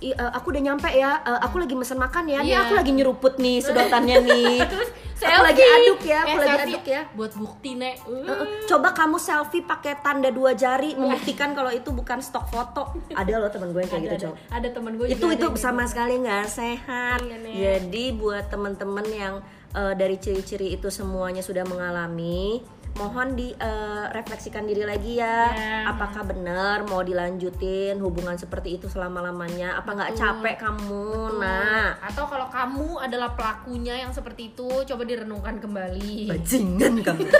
"Ih, 0.00 0.10
eh, 0.10 0.30
aku 0.32 0.48
udah 0.48 0.62
nyampe 0.64 0.88
ya, 0.88 1.20
eh, 1.20 1.40
aku 1.40 1.60
lagi 1.60 1.76
mesen 1.76 1.94
makan 1.96 2.24
ya, 2.24 2.40
nih 2.40 2.50
Iya. 2.50 2.64
aku 2.64 2.72
lagi 2.74 2.90
nyeruput 2.90 3.36
nih 3.36 3.60
sedotannya 3.66 4.16
nih. 4.18 4.56
terus 4.64 4.88
aku 5.20 5.42
lagi 5.44 5.60
aduk 5.60 6.00
ya, 6.02 6.18
aku 6.18 6.30
Eh, 6.30 6.38
lagi 6.38 6.48
selfie 6.50 6.72
aduk 6.72 6.84
ya. 6.88 7.02
buat 7.12 7.32
bukti 7.36 7.70
nek 7.76 7.94
Eh, 8.00 8.24
eh, 8.24 8.48
Coba 8.64 8.88
kamu 8.90 9.16
selfie 9.18 9.60
pakai 9.62 10.00
tanda 10.00 10.30
dua 10.30 10.56
jari 10.56 10.96
membuktikan 10.96 11.52
kalau 11.52 11.68
itu 11.68 11.92
bukan 11.92 12.18
stok 12.18 12.48
foto. 12.48 12.96
Ada 13.12 13.34
loh 13.36 13.46
teman 13.46 13.70
gue 13.70 13.78
yang 13.78 13.90
kayak 13.90 14.00
ada, 14.00 14.08
gitu, 14.08 14.16
ada, 14.16 14.24
Cok 14.24 14.34
ada 14.50 14.68
temen 14.72 14.92
gue 14.96 15.06
itu 15.06 15.20
juga 15.20 15.34
itu 15.36 15.46
ada 15.46 15.58
sama 15.60 15.82
gitu. 15.82 15.90
sekali 15.92 16.14
nggak 16.18 16.44
sehat 16.48 17.18
Iya, 17.20 17.36
Nek. 17.38 17.52
jadi 17.52 18.04
buat 18.16 18.44
teman-teman 18.48 19.06
yang 19.06 19.34
eh, 19.70 19.92
dari 19.94 20.16
ciri-ciri 20.16 20.72
itu 20.72 20.88
semuanya 20.88 21.40
sudah 21.40 21.62
mengalami 21.62 22.64
mohon 22.98 23.38
direfleksikan 23.38 24.66
diri 24.66 24.82
lagi 24.82 25.20
ya. 25.20 25.50
Ya. 25.50 25.90
apakah 25.90 26.26
benar 26.26 26.84
mau 26.86 27.00
dilanjutin 27.04 27.96
hubungan 28.02 28.36
seperti 28.36 28.76
itu 28.80 28.86
selama 28.90 29.22
lamanya 29.22 29.78
apa 29.78 29.90
nggak 29.94 30.12
capek 30.16 30.56
kamu? 30.58 31.38
Nah. 31.38 31.96
Atau 32.02 32.26
kalau 32.26 32.50
kamu 32.50 32.98
adalah 32.98 33.32
pelakunya 33.34 34.02
yang 34.02 34.10
seperti 34.10 34.54
itu 34.54 34.68
coba 34.86 35.02
direnungkan 35.06 35.62
kembali. 35.62 36.30
Bajingan 36.32 36.94
kamu. 37.04 37.26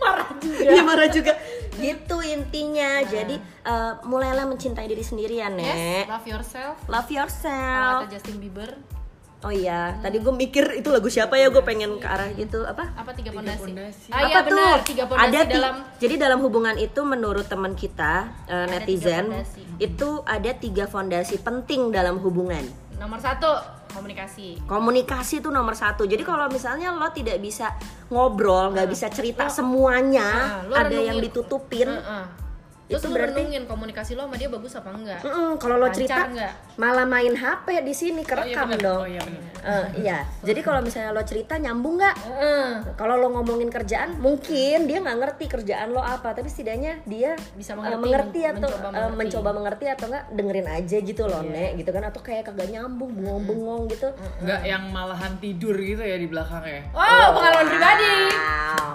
Marah 0.00 0.28
juga. 0.40 0.70
Iya 0.72 0.82
marah 0.82 1.08
juga. 1.12 1.32
Gitu 1.76 2.16
intinya. 2.24 3.04
Jadi 3.04 3.36
eh, 3.40 3.92
mulailah 4.04 4.48
mencintai 4.48 4.88
diri 4.88 5.04
sendiri 5.04 5.40
ya 5.40 5.48
yes 5.52 5.56
nek. 5.56 6.04
love 6.08 6.26
yourself. 6.28 6.76
Love 6.88 7.08
kalau 7.08 7.16
yourself 7.24 8.00
kata 8.04 8.12
Justin 8.16 8.36
Bieber 8.40 8.70
Oh 9.40 9.48
iya, 9.48 9.96
tadi 9.98 10.20
gue 10.20 10.28
mikir 10.28 10.76
itu 10.76 10.88
lagu 10.88 11.08
siapa 11.08 11.32
ya? 11.34 11.48
Gue 11.48 11.64
pengen 11.64 11.96
ke 11.96 12.04
arah 12.04 12.28
gitu 12.30 12.60
apa? 12.62 12.92
apa 12.92 13.08
tiga 13.10 13.32
Tiga 13.32 13.56
pondasi 13.56 14.08
ah 14.10 14.20
iya 14.22 14.36
apa 14.36 14.40
benar 14.44 14.76
tiga 14.82 15.04
pondasi 15.06 15.24
ada 15.26 15.40
ti- 15.40 15.50
dalam 15.50 15.74
jadi 15.96 16.14
dalam 16.18 16.38
hubungan 16.40 16.76
itu 16.76 17.00
menurut 17.02 17.46
teman 17.46 17.72
kita 17.72 18.28
tiga 18.44 18.68
netizen 18.68 19.24
itu 19.78 20.08
ada 20.22 20.50
tiga 20.52 20.84
fondasi 20.84 21.40
penting 21.40 21.88
dalam 21.88 22.20
hubungan. 22.20 22.60
nomor 22.94 23.16
satu 23.16 23.48
komunikasi 23.90 24.60
Komunikasi 24.62 25.40
itu 25.40 25.48
nomor 25.48 25.72
satu. 25.72 26.04
Jadi 26.04 26.20
kalau 26.20 26.46
misalnya 26.46 26.92
lo 26.92 27.08
tidak 27.08 27.40
bisa 27.40 27.72
ngobrol, 28.06 28.70
nggak 28.70 28.86
bisa 28.86 29.08
cerita 29.08 29.44
Lo- 29.44 29.50
semuanya, 29.50 30.28
Ah, 30.28 30.60
lo 30.62 30.74
ada 30.74 30.86
renungin. 30.86 31.08
yang 31.08 31.18
ditutupin. 31.18 31.88
Heeh. 31.88 32.24
Terus 32.90 33.00
Itu 33.00 33.06
lu 33.06 33.14
berarti- 33.14 33.38
renungin 33.38 33.62
komunikasi 33.64 34.12
lo 34.12 34.26
sama 34.26 34.34
dia 34.34 34.48
bagus 34.48 34.74
apa 34.74 34.90
enggak 34.90 35.20
Mm-mm, 35.22 35.50
kalau 35.56 35.76
lo 35.76 35.86
cerita 35.88 36.26
nggak? 36.26 36.52
malah 36.74 37.06
main 37.06 37.30
HP 37.32 37.66
di 37.80 37.94
sini 37.94 38.20
kerekam 38.20 38.66
bener. 38.68 38.82
dong. 38.82 39.00
Oh 39.00 39.06
iya 39.06 39.20
bener. 39.20 39.42
Eh, 39.60 39.86
iya. 40.00 40.18
Jadi 40.40 40.60
kalau 40.60 40.80
misalnya 40.80 41.12
lo 41.12 41.22
cerita 41.22 41.54
nyambung 41.54 41.96
nggak? 41.96 42.16
Heeh. 42.18 42.66
Kalau 42.94 43.14
lo 43.14 43.30
ngomongin 43.30 43.68
kerjaan, 43.68 44.16
mungkin 44.16 44.84
dia 44.84 44.98
nggak 44.98 45.18
ngerti 45.18 45.44
kerjaan 45.46 45.88
lo 45.88 46.00
apa, 46.00 46.32
tapi 46.32 46.48
setidaknya 46.48 46.98
dia 47.04 47.36
Bisa 47.52 47.72
eh, 47.72 47.94
mengerti, 47.94 48.40
atau 48.42 48.66
mencoba 48.66 48.80
eh, 48.80 48.90
mengerti. 48.90 49.16
mencoba 49.16 49.50
mengerti 49.52 49.84
atau 49.86 50.06
nggak 50.08 50.24
dengerin 50.32 50.68
aja 50.72 50.96
gitu 50.98 51.22
loh, 51.24 51.40
Iya. 51.40 51.52
Nek, 51.52 51.70
gitu 51.76 51.90
kan 51.90 52.02
atau 52.04 52.20
kayak 52.20 52.42
kagak 52.44 52.68
nyambung, 52.68 53.12
bengong-bengong 53.12 53.82
gitu. 53.88 54.08
Enggak 54.40 54.60
yang 54.64 54.82
malahan 54.88 55.32
tidur 55.38 55.76
gitu 55.76 56.00
ya 56.00 56.16
di 56.16 56.26
belakangnya. 56.26 56.82
oh 56.90 57.28
pengalaman 57.30 57.66
pribadi 57.68 58.14
Wow. 58.32 58.92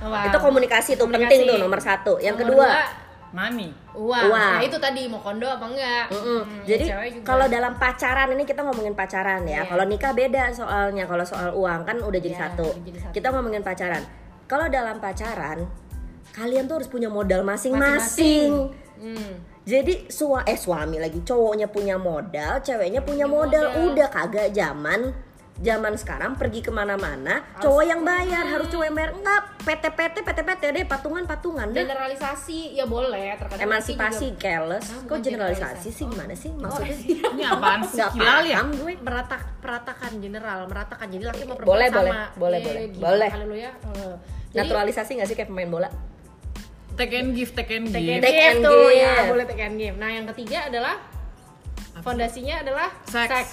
Wah. 0.00 0.24
Itu 0.24 0.38
komunikasi 0.38 0.94
tuh 0.94 1.04
Komunikasi. 1.04 1.26
penting 1.28 1.40
tuh 1.44 1.58
nomor 1.60 1.80
satu. 1.80 2.12
Yang 2.16 2.34
Nomor 2.38 2.48
kedua, 2.48 2.66
dua, 2.66 2.82
money. 3.30 3.68
uang. 3.92 4.24
Uang. 4.30 4.52
Nah, 4.56 4.62
itu 4.62 4.76
tadi 4.80 5.04
mau 5.10 5.20
kondo 5.20 5.44
apa 5.44 5.64
enggak? 5.68 6.04
Mm-mm. 6.14 6.40
Hmm, 6.46 6.62
Jadi 6.64 6.86
kalau 7.22 7.44
dalam 7.46 7.76
pacaran 7.76 8.28
ini 8.32 8.44
kita 8.44 8.64
ngomongin 8.64 8.94
pacaran 8.96 9.44
ya. 9.44 9.62
Iya. 9.64 9.68
Kalau 9.68 9.84
nikah 9.84 10.12
beda 10.16 10.48
soalnya. 10.54 11.04
Kalau 11.04 11.24
soal 11.26 11.52
uang 11.52 11.84
kan 11.84 11.96
udah 12.00 12.20
jadi, 12.20 12.34
Iya, 12.36 12.42
satu. 12.54 12.66
udah 12.72 12.84
jadi 12.86 12.98
satu. 13.04 13.12
Kita 13.12 13.28
ngomongin 13.34 13.62
pacaran. 13.62 14.02
Kalau 14.48 14.66
dalam 14.72 14.96
pacaran 14.96 15.58
kalian 16.32 16.64
tuh 16.70 16.78
harus 16.80 16.88
punya 16.88 17.10
modal 17.10 17.42
Masing-masing. 17.44 18.72
Hmm. 18.98 19.32
Jadi 19.68 20.08
sua 20.08 20.48
eh 20.48 20.56
suami 20.56 20.96
lagi 20.96 21.20
cowoknya 21.20 21.68
punya 21.68 22.00
modal, 22.00 22.64
ceweknya 22.64 23.04
punya 23.04 23.28
modal. 23.28 23.68
modal. 23.68 23.84
Udah 23.92 24.08
kagak 24.08 24.48
zaman 24.56 25.12
zaman 25.58 25.94
sekarang 25.94 26.38
pergi 26.38 26.62
ke 26.62 26.70
mana-mana 26.70 27.42
cowok 27.58 27.82
yang 27.82 28.00
bayar 28.00 28.46
harus 28.46 28.70
cowok 28.70 28.84
yang 28.84 28.94
bayar. 28.94 29.10
Enggak 29.12 29.40
PT-PT 29.60 30.16
PT-PT 30.22 30.62
deh 30.70 30.84
patungan-patungan 30.86 31.66
deh. 31.68 31.82
Generalisasi 31.82 32.58
ya 32.72 32.86
boleh 32.86 33.34
terkadang 33.34 33.66
emansipasi 33.66 34.26
nanti 34.28 34.38
careless. 34.38 34.86
Ah, 34.86 35.02
kok 35.02 35.18
generalisasi 35.18 35.26
generalisasi. 35.26 35.88
sih 35.90 36.04
gimana 36.06 36.34
sih? 36.34 36.50
Oh, 36.50 36.60
maksudnya 36.60 36.94
Ini 37.28 37.42
apaan 37.44 37.80
sih? 37.82 37.96
nggak 37.96 38.10
Hilal 38.14 38.42
ya? 38.44 38.56
paham 38.56 38.68
gue. 38.70 38.92
Juga 38.92 39.02
merata 39.02 39.36
peratakan 39.58 40.10
general 40.18 40.58
meratakan. 40.64 41.06
Jadi 41.08 41.24
laki 41.26 41.42
perempuan 41.44 41.66
Boleh, 41.66 41.88
sama. 41.88 42.00
boleh, 42.00 42.22
boleh, 42.36 42.56
Eh, 42.56 42.62
boleh, 42.62 42.84
gila 42.88 43.04
boleh. 43.04 43.30
lu 43.44 43.56
ya. 43.56 43.72
Naturalisasi 44.54 45.10
nggak 45.14 45.28
sih 45.28 45.36
kayak 45.36 45.50
pemain 45.50 45.68
bola? 45.68 45.88
Take 46.94 47.14
and 47.14 47.30
give, 47.30 47.50
take 47.52 47.70
and 47.72 47.90
take 47.90 48.02
give. 48.04 48.22
Take 48.22 48.42
and 48.48 48.58
tuh. 48.60 48.90
Give. 48.90 48.98
ya 49.00 49.26
boleh 49.26 49.44
take 49.44 49.60
and 49.60 49.74
give. 49.74 49.94
Nah 49.94 50.08
yang 50.08 50.26
ketiga 50.28 50.66
adalah 50.66 50.98
fondasinya 51.98 52.62
adalah 52.62 52.88
Seks. 53.04 53.26
seks 53.28 53.50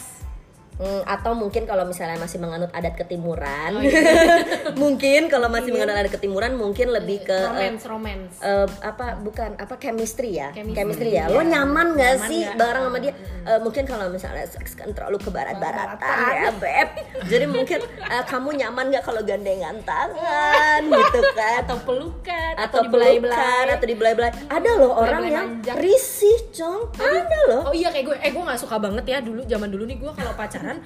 Hmm, 0.75 1.01
atau 1.03 1.31
mungkin 1.31 1.63
kalau 1.63 1.83
misalnya 1.83 2.17
masih 2.17 2.35
menganut 2.35 2.67
adat 2.69 2.95
ketimuran 2.95 3.71
Oh, 3.71 3.79
iya. 3.79 3.95
mungkin 4.75 5.27
kalau 5.27 5.47
masih 5.47 5.71
menganut 5.71 5.95
adat 5.95 6.11
ketimuran 6.11 6.51
mungkin 6.53 6.91
lebih 6.91 7.23
ke 7.23 7.31
eh, 7.31 7.47
romance 7.71 7.83
romance. 7.85 8.35
eh, 8.39 8.67
apa 8.81 9.15
bukan 9.17 9.55
apa 9.55 9.75
chemistry 9.75 10.35
ya? 10.35 10.51
Chemistry, 10.51 10.75
chemistry, 10.75 11.09
ya? 11.11 11.25
Iya. 11.25 11.31
lo 11.31 11.41
nyaman 11.41 11.95
gak 11.95 12.03
Nyaman 12.17 12.27
sih 12.27 12.41
nggak? 12.43 12.57
bareng 12.57 12.83
sama 12.85 12.97
dia? 12.99 13.13
Eh, 13.45 13.59
mungkin 13.61 13.83
kalau 13.85 14.05
misalnya 14.09 14.45
seks 14.45 14.75
kan 14.75 14.91
terlalu 14.91 15.15
ke 15.17 15.29
barat-baratan 15.29 16.15
ya 16.35 16.51
beb. 16.53 16.89
Jadi 17.25 17.45
mungkin 17.47 17.79
eh, 17.85 18.23
kamu 18.25 18.49
nyaman 18.57 18.85
gak 18.91 19.03
kalau 19.05 19.21
gandengan 19.21 19.79
tangan 19.81 20.81
gitu 20.83 21.19
kan? 21.31 21.63
Atau 21.63 21.77
pelukan 21.81 22.53
atau 22.57 22.77
dibelai-belai. 22.81 23.31
pelukan 23.31 23.65
atau 23.71 23.85
dibelai-belai. 23.85 24.31
Ada 24.49 24.71
loh 24.75 24.91
orang 24.93 25.23
Belai-belai 25.23 25.63
yang 25.63 25.77
risih 25.79 26.39
cong. 26.51 26.91
Ada 26.95 27.37
loh. 27.47 27.61
Oh 27.65 27.73
iya 27.73 27.87
kayak 27.89 28.05
gue, 28.05 28.15
eh 28.19 28.29
gue 28.29 28.43
nggak 28.43 28.59
suka 28.59 28.75
banget 28.75 29.05
ya 29.05 29.17
dulu 29.19 29.39
zaman 29.45 29.69
dulu 29.69 29.83
nih 29.85 29.97
gue 29.97 30.11
kalau 30.11 30.33
pacaran 30.65 30.79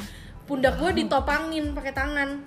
pundak 0.44 0.76
gue 0.82 0.92
ditopangin 1.06 1.78
pakai 1.78 1.94
tangan, 1.94 2.42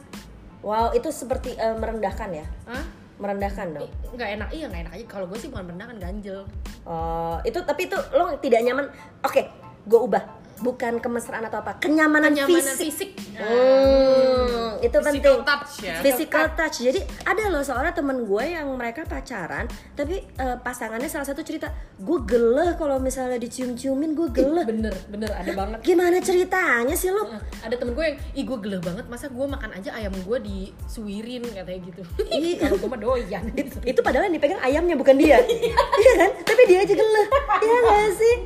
wow 0.60 0.90
itu 0.90 1.06
seperti 1.14 1.54
eh, 1.54 1.76
merendahkan 1.78 2.34
ya 2.34 2.46
Hah? 2.66 2.84
merendahkan 3.22 3.78
dong 3.78 3.86
nggak 4.12 4.30
enak 4.34 4.48
iya 4.50 4.66
nggak 4.66 4.82
enak 4.90 4.92
aja 4.98 5.04
kalau 5.06 5.30
gue 5.30 5.38
sih 5.38 5.46
bukan 5.46 5.70
merendahkan 5.70 5.96
ganjel 6.02 6.42
Oh, 6.82 7.38
itu 7.46 7.62
tapi 7.62 7.86
itu 7.86 7.94
lo 8.10 8.34
tidak 8.42 8.58
nyaman. 8.66 8.90
Oke, 9.22 9.46
gue 9.86 10.00
ubah. 10.02 10.41
Bukan 10.62 10.98
kemesraan 10.98 11.42
atau 11.44 11.58
apa, 11.58 11.76
kenyamanan, 11.76 12.30
kenyamanan 12.30 12.74
fisik. 12.78 13.10
fisik, 13.18 13.34
Hmm, 13.34 14.78
itu 14.78 14.94
penting. 14.94 15.18
Physical 15.18 15.42
touch 15.42 15.72
ya. 15.82 15.94
Physical 15.98 16.46
touch. 16.54 16.76
Jadi 16.80 17.00
ada 17.22 17.42
loh 17.48 17.60
seorang 17.60 17.90
temen 17.90 18.22
gue 18.22 18.44
yang 18.46 18.70
mereka 18.72 19.02
pacaran, 19.02 19.66
tapi 19.92 20.22
eh, 20.22 20.56
pasangannya 20.56 21.06
salah 21.06 21.26
satu 21.26 21.42
cerita, 21.42 21.66
gue 21.98 22.18
geleh 22.22 22.76
kalau 22.76 22.96
misalnya 22.96 23.36
dicium-ciumin, 23.36 24.14
gue 24.14 24.28
geleh. 24.30 24.62
bener 24.62 24.94
bener 25.08 25.30
ada 25.32 25.50
banget 25.50 25.78
Gimana 25.82 26.16
ceritanya 26.18 26.94
sih 26.94 27.10
lo? 27.10 27.26
Ada 27.60 27.74
temen 27.74 27.92
gue 27.92 28.04
yang 28.04 28.16
ih 28.32 28.44
gue 28.44 28.58
geleh 28.60 28.78
banget 28.78 29.04
masa 29.06 29.26
gue 29.26 29.42
makan 29.42 29.70
aja 29.72 29.90
ayam 29.92 30.14
gue 30.14 30.38
disuirin 30.38 31.42
katanya 31.42 31.80
gitu 31.82 32.02
Iya. 32.28 32.54
kalau 32.62 32.76
gue 32.78 32.88
mah 32.88 33.00
doyan 33.00 33.42
gitu. 33.52 33.76
Itu 33.82 34.00
padahal 34.00 34.28
yang 34.28 34.36
dipegang 34.36 34.62
ayamnya 34.62 34.94
bukan 34.94 35.16
dia. 35.18 35.42
iya 36.00 36.12
kan? 36.16 36.30
Tapi 36.44 36.62
dia 36.68 36.78
aja 36.80 36.94
geleh. 36.94 37.26
Iya 37.58 37.78
gak 37.82 38.10
sih? 38.14 38.36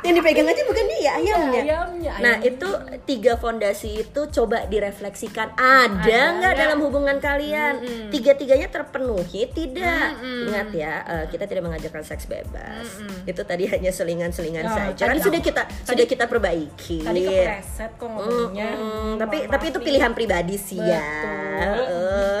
Yang 0.00 0.14
dipegang 0.16 0.46
aja 0.46 0.62
bukan 0.64 0.84
dia, 0.88 1.10
ayamnya. 1.14 1.62
ayamnya, 1.62 2.12
Nah 2.16 2.34
ayamnya. 2.36 2.48
itu 2.48 2.68
tiga 3.04 3.32
fondasi 3.34 4.00
itu 4.00 4.20
coba 4.30 4.64
direfleksikan. 4.64 5.52
Ada 5.52 6.20
nggak 6.36 6.54
dalam 6.56 6.78
hubungan 6.80 7.16
kalian? 7.16 7.80
Tiga-tiganya 8.08 8.66
terpenuhi? 8.66 9.44
Tidak. 9.46 10.08
Ingat 10.46 10.68
ya 10.70 10.94
eh, 11.02 11.24
kita 11.26 11.44
tidak 11.44 11.64
mengajarkan 11.64 12.02
seks 12.02 12.24
bebas. 12.24 13.00
Itu 13.22 13.42
tadi 13.42 13.66
hanya 13.66 13.90
selingan-selingan 13.90 14.64
Oh, 14.64 14.74
saja. 14.74 15.04
kan 15.06 15.16
sudah 15.16 15.38
kita 15.38 15.62
tadi- 15.64 15.84
sudah 15.86 16.06
kita 16.06 16.24
perbaiki. 16.24 16.98
tadi 17.00 17.20
kepleset 17.22 17.90
kok 17.92 18.08
ngomongnya 18.08 18.68
Mm, 18.70 19.16
tapi 19.16 19.36
Mohon 19.36 19.50
tapi 19.50 19.60
maaf 19.60 19.70
itu 19.70 19.78
pilihan 19.80 20.12
pribadi 20.12 20.56
sih 20.56 20.78
ya. 20.78 21.00
Betul. 21.00 21.76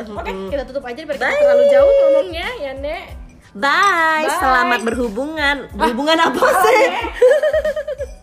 Oke, 0.16 0.32
mm. 0.32 0.48
kita 0.48 0.62
tutup 0.64 0.82
aja 0.82 1.00
biar 1.02 1.16
kita 1.16 1.28
terlalu 1.28 1.64
jauh 1.68 1.92
ngomongnya 1.92 2.48
ya, 2.58 2.72
Nek. 2.74 3.04
Bye. 3.54 4.30
Bye. 4.30 4.38
Selamat 4.38 4.80
berhubungan. 4.86 5.56
Berhubungan 5.74 6.18
apa 6.22 6.46
sih? 6.62 6.82